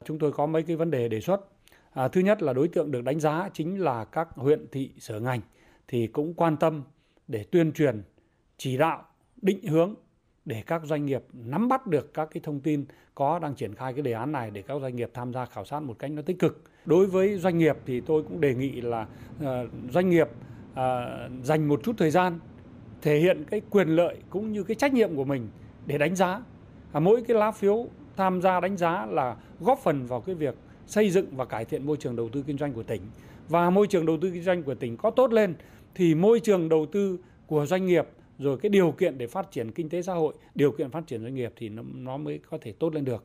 Chúng 0.04 0.18
tôi 0.18 0.32
có 0.32 0.46
mấy 0.46 0.62
cái 0.62 0.76
vấn 0.76 0.90
đề 0.90 1.08
đề 1.08 1.20
xuất. 1.20 1.40
À, 1.92 2.08
thứ 2.08 2.20
nhất 2.20 2.42
là 2.42 2.52
đối 2.52 2.68
tượng 2.68 2.90
được 2.90 3.04
đánh 3.04 3.20
giá 3.20 3.48
chính 3.52 3.80
là 3.80 4.04
các 4.04 4.28
huyện 4.34 4.66
thị 4.72 4.90
sở 4.98 5.20
ngành 5.20 5.40
thì 5.88 6.06
cũng 6.06 6.34
quan 6.34 6.56
tâm 6.56 6.82
để 7.28 7.44
tuyên 7.50 7.72
truyền, 7.72 8.02
chỉ 8.56 8.76
đạo, 8.76 9.04
định 9.42 9.66
hướng 9.66 9.94
để 10.44 10.62
các 10.66 10.82
doanh 10.84 11.06
nghiệp 11.06 11.22
nắm 11.32 11.68
bắt 11.68 11.86
được 11.86 12.14
các 12.14 12.28
cái 12.32 12.40
thông 12.44 12.60
tin 12.60 12.84
có 13.14 13.38
đang 13.38 13.54
triển 13.54 13.74
khai 13.74 13.92
cái 13.92 14.02
đề 14.02 14.12
án 14.12 14.32
này 14.32 14.50
để 14.50 14.62
các 14.62 14.80
doanh 14.80 14.96
nghiệp 14.96 15.10
tham 15.14 15.32
gia 15.32 15.46
khảo 15.46 15.64
sát 15.64 15.80
một 15.80 15.98
cách 15.98 16.10
nó 16.10 16.22
tích 16.22 16.38
cực. 16.38 16.62
Đối 16.84 17.06
với 17.06 17.38
doanh 17.38 17.58
nghiệp 17.58 17.76
thì 17.86 18.00
tôi 18.00 18.22
cũng 18.22 18.40
đề 18.40 18.54
nghị 18.54 18.80
là 18.80 19.06
uh, 19.36 19.46
doanh 19.90 20.10
nghiệp 20.10 20.28
uh, 20.72 20.76
dành 21.42 21.68
một 21.68 21.80
chút 21.84 21.92
thời 21.98 22.10
gian 22.10 22.38
thể 23.02 23.18
hiện 23.18 23.44
cái 23.50 23.60
quyền 23.70 23.88
lợi 23.88 24.16
cũng 24.30 24.52
như 24.52 24.62
cái 24.62 24.74
trách 24.74 24.92
nhiệm 24.92 25.16
của 25.16 25.24
mình 25.24 25.48
để 25.86 25.98
đánh 25.98 26.16
giá. 26.16 26.42
À, 26.92 27.00
mỗi 27.00 27.22
cái 27.22 27.36
lá 27.36 27.50
phiếu 27.50 27.86
tham 28.18 28.42
gia 28.42 28.60
đánh 28.60 28.76
giá 28.76 29.06
là 29.06 29.36
góp 29.60 29.78
phần 29.82 30.06
vào 30.06 30.20
cái 30.20 30.34
việc 30.34 30.54
xây 30.86 31.10
dựng 31.10 31.36
và 31.36 31.44
cải 31.44 31.64
thiện 31.64 31.86
môi 31.86 31.96
trường 31.96 32.16
đầu 32.16 32.28
tư 32.32 32.44
kinh 32.46 32.58
doanh 32.58 32.72
của 32.72 32.82
tỉnh. 32.82 33.02
Và 33.48 33.70
môi 33.70 33.86
trường 33.86 34.06
đầu 34.06 34.18
tư 34.22 34.30
kinh 34.30 34.42
doanh 34.42 34.62
của 34.62 34.74
tỉnh 34.74 34.96
có 34.96 35.10
tốt 35.10 35.32
lên 35.32 35.54
thì 35.94 36.14
môi 36.14 36.40
trường 36.40 36.68
đầu 36.68 36.86
tư 36.92 37.18
của 37.46 37.66
doanh 37.66 37.86
nghiệp 37.86 38.04
rồi 38.38 38.58
cái 38.58 38.70
điều 38.70 38.92
kiện 38.92 39.18
để 39.18 39.26
phát 39.26 39.50
triển 39.50 39.72
kinh 39.72 39.88
tế 39.88 40.02
xã 40.02 40.14
hội, 40.14 40.34
điều 40.54 40.72
kiện 40.72 40.90
phát 40.90 41.06
triển 41.06 41.22
doanh 41.22 41.34
nghiệp 41.34 41.52
thì 41.56 41.68
nó, 41.68 41.82
nó 41.94 42.16
mới 42.16 42.40
có 42.50 42.58
thể 42.60 42.72
tốt 42.72 42.94
lên 42.94 43.04
được. 43.04 43.24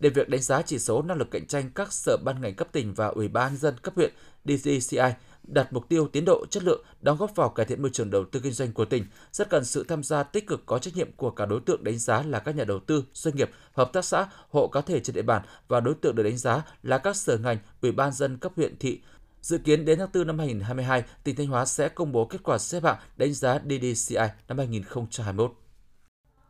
Để 0.00 0.08
việc 0.08 0.28
đánh 0.28 0.42
giá 0.42 0.62
chỉ 0.62 0.78
số 0.78 1.02
năng 1.02 1.16
lực 1.16 1.30
cạnh 1.30 1.46
tranh 1.46 1.70
các 1.74 1.92
sở 1.92 2.16
ban 2.24 2.40
ngành 2.40 2.54
cấp 2.54 2.68
tỉnh 2.72 2.94
và 2.94 3.06
ủy 3.06 3.28
ban 3.28 3.56
dân 3.56 3.74
cấp 3.82 3.94
huyện 3.96 4.12
DCCI 4.44 5.12
đạt 5.46 5.72
mục 5.72 5.88
tiêu 5.88 6.08
tiến 6.12 6.24
độ 6.24 6.46
chất 6.50 6.62
lượng 6.62 6.84
đóng 7.00 7.16
góp 7.16 7.36
vào 7.36 7.48
cải 7.48 7.66
thiện 7.66 7.82
môi 7.82 7.90
trường 7.90 8.10
đầu 8.10 8.24
tư 8.24 8.40
kinh 8.40 8.52
doanh 8.52 8.72
của 8.72 8.84
tỉnh 8.84 9.04
rất 9.32 9.50
cần 9.50 9.64
sự 9.64 9.84
tham 9.88 10.02
gia 10.02 10.22
tích 10.22 10.46
cực 10.46 10.66
có 10.66 10.78
trách 10.78 10.96
nhiệm 10.96 11.12
của 11.12 11.30
cả 11.30 11.46
đối 11.46 11.60
tượng 11.60 11.84
đánh 11.84 11.98
giá 11.98 12.22
là 12.22 12.38
các 12.38 12.56
nhà 12.56 12.64
đầu 12.64 12.78
tư 12.78 13.04
doanh 13.12 13.36
nghiệp 13.36 13.50
hợp 13.72 13.92
tác 13.92 14.04
xã 14.04 14.26
hộ 14.50 14.68
cá 14.68 14.80
thể 14.80 15.00
trên 15.00 15.14
địa 15.14 15.22
bàn 15.22 15.42
và 15.68 15.80
đối 15.80 15.94
tượng 15.94 16.14
được 16.14 16.22
đánh 16.22 16.38
giá 16.38 16.62
là 16.82 16.98
các 16.98 17.16
sở 17.16 17.38
ngành 17.38 17.58
ủy 17.82 17.92
ban 17.92 18.12
dân 18.12 18.38
cấp 18.38 18.52
huyện 18.56 18.76
thị 18.78 19.00
Dự 19.44 19.58
kiến 19.58 19.84
đến 19.84 19.98
tháng 19.98 20.08
4 20.14 20.26
năm 20.26 20.38
2022, 20.38 21.02
tỉnh 21.24 21.36
Thanh 21.36 21.46
Hóa 21.46 21.64
sẽ 21.64 21.88
công 21.88 22.12
bố 22.12 22.26
kết 22.26 22.42
quả 22.42 22.58
xếp 22.58 22.82
hạng 22.84 22.96
đánh 23.16 23.32
giá 23.32 23.58
DDCI 23.58 24.16
năm 24.48 24.58
2021. 24.58 25.63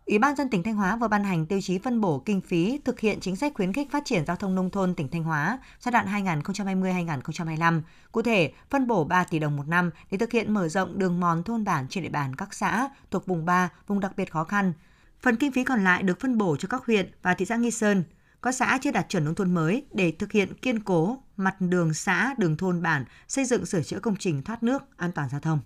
Ủy 0.07 0.19
ban 0.19 0.37
dân 0.37 0.49
tỉnh 0.49 0.63
Thanh 0.63 0.75
Hóa 0.75 0.97
vừa 0.97 1.09
ban 1.09 1.25
hành 1.25 1.47
tiêu 1.47 1.61
chí 1.61 1.79
phân 1.79 2.01
bổ 2.01 2.19
kinh 2.19 2.41
phí 2.41 2.81
thực 2.85 3.01
hiện 3.01 3.21
chính 3.21 3.37
sách 3.37 3.53
khuyến 3.55 3.73
khích 3.73 3.91
phát 3.91 4.05
triển 4.05 4.27
giao 4.27 4.37
thông 4.37 4.55
nông 4.55 4.71
thôn 4.71 4.95
tỉnh 4.95 5.09
Thanh 5.09 5.23
Hóa 5.23 5.59
giai 5.81 5.93
đoạn 5.93 6.07
2020-2025. 6.27 7.83
Cụ 8.13 8.23
thể, 8.23 8.53
phân 8.71 8.87
bổ 8.87 9.05
3 9.05 9.25
tỷ 9.25 9.39
đồng 9.39 9.57
một 9.57 9.69
năm 9.69 9.91
để 10.11 10.19
thực 10.19 10.33
hiện 10.33 10.55
mở 10.55 10.69
rộng 10.69 10.99
đường 10.99 11.21
mòn 11.21 11.43
thôn 11.43 11.65
bản 11.65 11.87
trên 11.89 12.05
địa 12.05 12.11
bàn 12.11 12.37
các 12.37 12.55
xã 12.55 12.89
thuộc 13.11 13.27
vùng 13.27 13.45
3, 13.45 13.69
vùng 13.87 14.01
đặc 14.01 14.13
biệt 14.17 14.33
khó 14.33 14.45
khăn. 14.45 14.73
Phần 15.23 15.37
kinh 15.37 15.53
phí 15.53 15.65
còn 15.65 15.85
lại 15.85 16.03
được 16.03 16.21
phân 16.21 16.39
bổ 16.39 16.57
cho 16.57 16.69
các 16.69 16.87
huyện 16.87 17.11
và 17.23 17.35
thị 17.35 17.45
xã 17.45 17.57
Nghi 17.57 17.71
Sơn, 17.71 18.05
có 18.41 18.53
xã 18.53 18.79
chưa 18.83 18.91
đạt 18.91 19.09
chuẩn 19.09 19.25
nông 19.25 19.35
thôn 19.35 19.55
mới 19.55 19.87
để 19.93 20.13
thực 20.19 20.33
hiện 20.33 20.55
kiên 20.55 20.81
cố 20.81 21.19
mặt 21.37 21.61
đường 21.61 21.95
xã, 21.95 22.35
đường 22.39 22.57
thôn 22.57 22.83
bản, 22.83 23.05
xây 23.29 23.45
dựng 23.45 23.67
sửa 23.67 23.83
chữa 23.83 23.99
công 23.99 24.17
trình 24.17 24.43
thoát 24.43 24.63
nước, 24.63 24.83
an 24.97 25.13
toàn 25.13 25.29
giao 25.29 25.41
thông. 25.41 25.61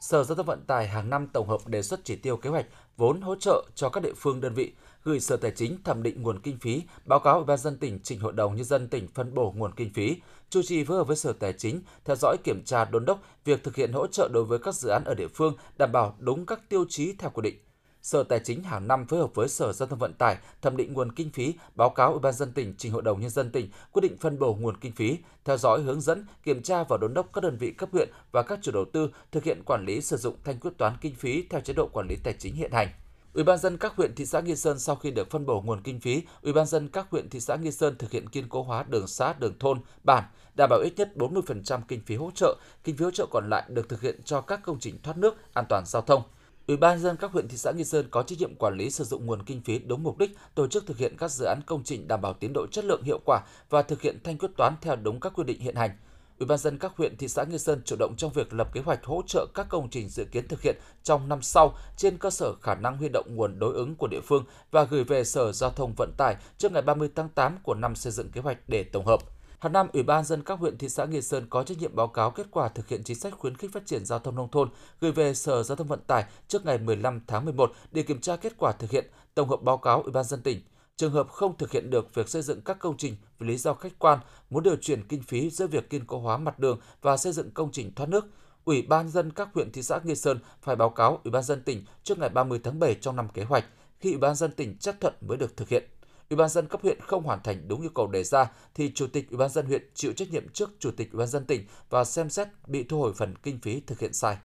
Sở 0.00 0.24
Giao 0.24 0.36
thông 0.36 0.46
Vận 0.46 0.64
tải 0.66 0.88
hàng 0.88 1.10
năm 1.10 1.26
tổng 1.26 1.48
hợp 1.48 1.68
đề 1.68 1.82
xuất 1.82 2.00
chỉ 2.04 2.16
tiêu 2.16 2.36
kế 2.36 2.50
hoạch 2.50 2.66
vốn 2.96 3.20
hỗ 3.20 3.34
trợ 3.34 3.64
cho 3.74 3.88
các 3.88 4.02
địa 4.02 4.12
phương 4.16 4.40
đơn 4.40 4.54
vị, 4.54 4.72
gửi 5.04 5.20
Sở 5.20 5.36
Tài 5.36 5.50
chính 5.50 5.82
thẩm 5.84 6.02
định 6.02 6.22
nguồn 6.22 6.40
kinh 6.40 6.58
phí, 6.58 6.82
báo 7.04 7.20
cáo 7.20 7.36
Ủy 7.36 7.44
ban 7.44 7.58
dân 7.58 7.78
tỉnh 7.78 8.00
trình 8.02 8.20
Hội 8.20 8.32
đồng 8.32 8.56
nhân 8.56 8.64
dân 8.64 8.88
tỉnh 8.88 9.08
phân 9.14 9.34
bổ 9.34 9.54
nguồn 9.56 9.74
kinh 9.74 9.92
phí, 9.94 10.16
chủ 10.50 10.62
trì 10.62 10.84
phối 10.84 10.96
hợp 10.96 11.04
với 11.04 11.16
Sở 11.16 11.32
Tài 11.32 11.52
chính 11.52 11.82
theo 12.04 12.16
dõi 12.16 12.36
kiểm 12.44 12.62
tra 12.64 12.84
đôn 12.84 13.04
đốc 13.04 13.22
việc 13.44 13.64
thực 13.64 13.76
hiện 13.76 13.92
hỗ 13.92 14.06
trợ 14.06 14.28
đối 14.32 14.44
với 14.44 14.58
các 14.58 14.74
dự 14.74 14.88
án 14.88 15.04
ở 15.04 15.14
địa 15.14 15.28
phương 15.28 15.54
đảm 15.78 15.92
bảo 15.92 16.16
đúng 16.18 16.46
các 16.46 16.68
tiêu 16.68 16.84
chí 16.88 17.12
theo 17.18 17.30
quy 17.30 17.42
định. 17.42 17.56
Sở 18.02 18.22
Tài 18.22 18.40
chính 18.44 18.62
hàng 18.62 18.88
năm 18.88 19.06
phối 19.06 19.20
hợp 19.20 19.34
với 19.34 19.48
Sở 19.48 19.72
Giao 19.72 19.86
thông 19.86 19.98
Vận 19.98 20.12
tải 20.12 20.36
thẩm 20.62 20.76
định 20.76 20.92
nguồn 20.92 21.12
kinh 21.12 21.30
phí, 21.30 21.54
báo 21.74 21.90
cáo 21.90 22.10
Ủy 22.10 22.20
ban 22.20 22.32
dân 22.32 22.52
tỉnh 22.52 22.74
trình 22.78 22.92
Hội 22.92 23.02
đồng 23.02 23.20
nhân 23.20 23.30
dân 23.30 23.50
tỉnh 23.50 23.68
quyết 23.92 24.00
định 24.02 24.16
phân 24.20 24.38
bổ 24.38 24.54
nguồn 24.54 24.76
kinh 24.76 24.92
phí, 24.92 25.18
theo 25.44 25.56
dõi 25.56 25.82
hướng 25.82 26.00
dẫn, 26.00 26.26
kiểm 26.42 26.62
tra 26.62 26.84
và 26.84 26.96
đôn 26.96 27.14
đốc 27.14 27.32
các 27.32 27.44
đơn 27.44 27.56
vị 27.56 27.70
cấp 27.70 27.88
huyện 27.92 28.08
và 28.32 28.42
các 28.42 28.58
chủ 28.62 28.72
đầu 28.72 28.84
tư 28.92 29.10
thực 29.32 29.44
hiện 29.44 29.62
quản 29.66 29.84
lý 29.84 30.00
sử 30.00 30.16
dụng 30.16 30.36
thanh 30.44 30.58
quyết 30.58 30.70
toán 30.78 30.96
kinh 31.00 31.14
phí 31.14 31.44
theo 31.50 31.60
chế 31.60 31.72
độ 31.72 31.88
quản 31.92 32.06
lý 32.08 32.16
tài 32.16 32.34
chính 32.38 32.54
hiện 32.54 32.72
hành. 32.72 32.88
Ủy 33.32 33.44
ban 33.44 33.58
dân 33.58 33.76
các 33.76 33.96
huyện 33.96 34.14
thị 34.14 34.26
xã 34.26 34.40
Nghi 34.40 34.56
Sơn 34.56 34.78
sau 34.78 34.96
khi 34.96 35.10
được 35.10 35.30
phân 35.30 35.46
bổ 35.46 35.60
nguồn 35.60 35.82
kinh 35.82 36.00
phí, 36.00 36.22
Ủy 36.42 36.52
ban 36.52 36.66
dân 36.66 36.88
các 36.88 37.06
huyện 37.10 37.30
thị 37.30 37.40
xã 37.40 37.56
Nghi 37.56 37.70
Sơn 37.70 37.94
thực 37.98 38.10
hiện 38.10 38.28
kiên 38.28 38.48
cố 38.48 38.62
hóa 38.62 38.84
đường 38.88 39.06
xã, 39.06 39.32
đường 39.32 39.58
thôn, 39.58 39.80
bản, 40.04 40.24
đảm 40.56 40.70
bảo 40.70 40.80
ít 40.80 40.92
nhất 40.96 41.12
40% 41.16 41.80
kinh 41.88 42.00
phí 42.06 42.16
hỗ 42.16 42.30
trợ, 42.30 42.56
kinh 42.84 42.96
phí 42.96 43.04
hỗ 43.04 43.10
trợ 43.10 43.26
còn 43.30 43.50
lại 43.50 43.64
được 43.68 43.88
thực 43.88 44.00
hiện 44.00 44.20
cho 44.24 44.40
các 44.40 44.60
công 44.62 44.80
trình 44.80 44.98
thoát 45.02 45.18
nước, 45.18 45.36
an 45.54 45.64
toàn 45.68 45.84
giao 45.86 46.02
thông. 46.02 46.22
Ủy 46.70 46.76
ban 46.76 46.98
dân 46.98 47.16
các 47.16 47.32
huyện 47.32 47.48
thị 47.48 47.56
xã 47.56 47.72
Nghi 47.72 47.84
Sơn 47.84 48.08
có 48.10 48.22
trách 48.22 48.38
nhiệm 48.38 48.54
quản 48.54 48.76
lý 48.76 48.90
sử 48.90 49.04
dụng 49.04 49.26
nguồn 49.26 49.42
kinh 49.42 49.60
phí 49.60 49.78
đúng 49.78 50.02
mục 50.02 50.18
đích, 50.18 50.36
tổ 50.54 50.66
chức 50.66 50.86
thực 50.86 50.98
hiện 50.98 51.16
các 51.18 51.30
dự 51.30 51.44
án 51.44 51.60
công 51.66 51.84
trình 51.84 52.08
đảm 52.08 52.20
bảo 52.20 52.32
tiến 52.32 52.52
độ 52.52 52.66
chất 52.66 52.84
lượng 52.84 53.02
hiệu 53.02 53.20
quả 53.24 53.40
và 53.70 53.82
thực 53.82 54.02
hiện 54.02 54.18
thanh 54.24 54.38
quyết 54.38 54.48
toán 54.56 54.74
theo 54.80 54.96
đúng 54.96 55.20
các 55.20 55.32
quy 55.36 55.44
định 55.44 55.60
hiện 55.60 55.74
hành. 55.74 55.90
Ủy 56.38 56.46
ban 56.46 56.58
dân 56.58 56.78
các 56.78 56.92
huyện 56.96 57.16
thị 57.16 57.28
xã 57.28 57.44
Nghi 57.44 57.58
Sơn 57.58 57.82
chủ 57.84 57.96
động 57.98 58.14
trong 58.16 58.32
việc 58.32 58.54
lập 58.54 58.72
kế 58.72 58.80
hoạch 58.80 59.04
hỗ 59.04 59.22
trợ 59.26 59.46
các 59.54 59.66
công 59.68 59.90
trình 59.90 60.08
dự 60.08 60.24
kiến 60.24 60.48
thực 60.48 60.62
hiện 60.62 60.76
trong 61.02 61.28
năm 61.28 61.42
sau 61.42 61.74
trên 61.96 62.18
cơ 62.18 62.30
sở 62.30 62.54
khả 62.62 62.74
năng 62.74 62.96
huy 62.96 63.08
động 63.08 63.26
nguồn 63.28 63.58
đối 63.58 63.74
ứng 63.74 63.94
của 63.94 64.08
địa 64.10 64.20
phương 64.24 64.44
và 64.70 64.84
gửi 64.84 65.04
về 65.04 65.24
Sở 65.24 65.52
Giao 65.52 65.70
thông 65.70 65.94
Vận 65.96 66.12
tải 66.16 66.36
trước 66.58 66.72
ngày 66.72 66.82
30 66.82 67.08
tháng 67.14 67.28
8 67.28 67.58
của 67.62 67.74
năm 67.74 67.94
xây 67.94 68.12
dựng 68.12 68.30
kế 68.30 68.40
hoạch 68.40 68.58
để 68.68 68.82
tổng 68.82 69.06
hợp. 69.06 69.20
Hàng 69.60 69.72
năm, 69.72 69.88
Ủy 69.92 70.02
ban 70.02 70.24
dân 70.24 70.42
các 70.42 70.58
huyện 70.58 70.78
thị 70.78 70.88
xã 70.88 71.04
Nghi 71.04 71.22
Sơn 71.22 71.46
có 71.50 71.62
trách 71.62 71.78
nhiệm 71.78 71.96
báo 71.96 72.08
cáo 72.08 72.30
kết 72.30 72.46
quả 72.50 72.68
thực 72.68 72.88
hiện 72.88 73.04
chính 73.04 73.16
sách 73.16 73.34
khuyến 73.38 73.56
khích 73.56 73.72
phát 73.72 73.86
triển 73.86 74.04
giao 74.04 74.18
thông 74.18 74.34
nông 74.34 74.50
thôn 74.50 74.68
gửi 75.00 75.12
về 75.12 75.34
Sở 75.34 75.62
Giao 75.62 75.76
thông 75.76 75.86
Vận 75.86 76.00
tải 76.06 76.24
trước 76.48 76.66
ngày 76.66 76.78
15 76.78 77.20
tháng 77.26 77.44
11 77.44 77.72
để 77.92 78.02
kiểm 78.02 78.20
tra 78.20 78.36
kết 78.36 78.52
quả 78.58 78.72
thực 78.72 78.90
hiện, 78.90 79.10
tổng 79.34 79.48
hợp 79.48 79.62
báo 79.62 79.78
cáo 79.78 80.02
Ủy 80.02 80.12
ban 80.12 80.24
dân 80.24 80.42
tỉnh. 80.42 80.60
Trường 80.96 81.12
hợp 81.12 81.28
không 81.28 81.56
thực 81.56 81.72
hiện 81.72 81.90
được 81.90 82.14
việc 82.14 82.28
xây 82.28 82.42
dựng 82.42 82.60
các 82.60 82.78
công 82.78 82.96
trình 82.96 83.16
vì 83.38 83.46
lý 83.46 83.56
do 83.56 83.74
khách 83.74 83.98
quan, 83.98 84.18
muốn 84.50 84.62
điều 84.62 84.76
chuyển 84.76 85.08
kinh 85.08 85.22
phí 85.22 85.50
giữa 85.50 85.66
việc 85.66 85.90
kiên 85.90 86.06
cố 86.06 86.18
hóa 86.18 86.36
mặt 86.36 86.58
đường 86.58 86.80
và 87.02 87.16
xây 87.16 87.32
dựng 87.32 87.50
công 87.50 87.72
trình 87.72 87.94
thoát 87.94 88.08
nước, 88.08 88.26
Ủy 88.64 88.82
ban 88.82 89.08
dân 89.08 89.32
các 89.32 89.48
huyện 89.54 89.72
thị 89.72 89.82
xã 89.82 90.00
Nghi 90.04 90.14
Sơn 90.14 90.38
phải 90.62 90.76
báo 90.76 90.90
cáo 90.90 91.20
Ủy 91.24 91.30
ban 91.30 91.42
dân 91.42 91.62
tỉnh 91.62 91.84
trước 92.02 92.18
ngày 92.18 92.28
30 92.28 92.60
tháng 92.64 92.78
7 92.78 92.94
trong 92.94 93.16
năm 93.16 93.28
kế 93.34 93.44
hoạch, 93.44 93.64
khi 93.98 94.10
Ủy 94.10 94.18
ban 94.18 94.34
dân 94.34 94.52
tỉnh 94.52 94.78
chấp 94.78 94.94
thuận 95.00 95.14
mới 95.20 95.36
được 95.36 95.56
thực 95.56 95.68
hiện. 95.68 95.84
Ủy 96.30 96.36
ban 96.36 96.48
dân 96.48 96.68
cấp 96.68 96.82
huyện 96.82 97.00
không 97.00 97.24
hoàn 97.24 97.42
thành 97.42 97.68
đúng 97.68 97.80
yêu 97.80 97.90
cầu 97.94 98.06
đề 98.06 98.24
ra 98.24 98.50
thì 98.74 98.92
Chủ 98.94 99.06
tịch 99.06 99.30
Ủy 99.30 99.38
ban 99.38 99.50
dân 99.50 99.66
huyện 99.66 99.82
chịu 99.94 100.12
trách 100.12 100.30
nhiệm 100.30 100.48
trước 100.48 100.70
Chủ 100.78 100.90
tịch 100.90 101.12
Ủy 101.12 101.18
ban 101.18 101.28
dân 101.28 101.44
tỉnh 101.44 101.66
và 101.90 102.04
xem 102.04 102.30
xét 102.30 102.48
bị 102.66 102.84
thu 102.84 103.00
hồi 103.00 103.12
phần 103.16 103.34
kinh 103.42 103.60
phí 103.60 103.80
thực 103.86 103.98
hiện 103.98 104.12
sai. 104.12 104.36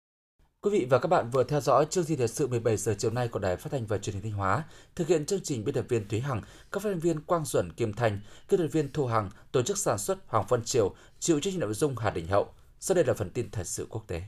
Quý 0.62 0.72
vị 0.72 0.88
và 0.90 1.00
các 1.00 1.08
bạn 1.08 1.30
vừa 1.30 1.44
theo 1.44 1.62
dõi 1.62 1.86
chương 1.90 2.06
trình 2.06 2.18
thời 2.18 2.28
sự 2.28 2.48
17 2.48 2.78
giờ 2.78 2.96
chiều 2.98 3.12
nay 3.12 3.28
của 3.28 3.40
Đài 3.40 3.58
Phát 3.58 3.72
thanh 3.72 3.86
và 3.86 3.98
Truyền 3.98 4.14
hình 4.14 4.24
Thanh 4.24 4.32
Hóa. 4.32 4.64
Thực 4.96 5.08
hiện 5.08 5.26
chương 5.26 5.42
trình 5.44 5.66
biên 5.66 5.76
tập 5.76 5.86
viên 5.90 6.08
Thúy 6.08 6.20
Hằng, 6.20 6.42
các 6.72 6.84
phát 6.84 6.90
thanh 6.90 7.00
viên 7.00 7.20
Quang 7.20 7.46
Duẩn, 7.46 7.72
Kim 7.74 7.94
Thành, 7.94 8.20
kỹ 8.48 8.58
thuật 8.58 8.72
viên 8.72 8.94
Thu 8.94 9.06
Hằng, 9.06 9.30
tổ 9.52 9.62
chức 9.62 9.78
sản 9.78 9.98
xuất 9.98 10.18
Hoàng 10.28 10.48
Phân 10.48 10.64
Triều, 10.64 10.96
chịu 11.20 11.40
trách 11.40 11.54
nhiệm 11.54 11.60
nội 11.60 11.74
dung 11.74 11.98
Hà 11.98 12.10
Đình 12.10 12.28
Hậu. 12.28 12.48
Sau 12.80 12.96
đây 12.96 13.04
là 13.06 13.14
phần 13.14 13.30
tin 13.30 13.52
thời 13.52 13.66
sự 13.66 13.88
quốc 13.90 14.04
tế. 14.08 14.22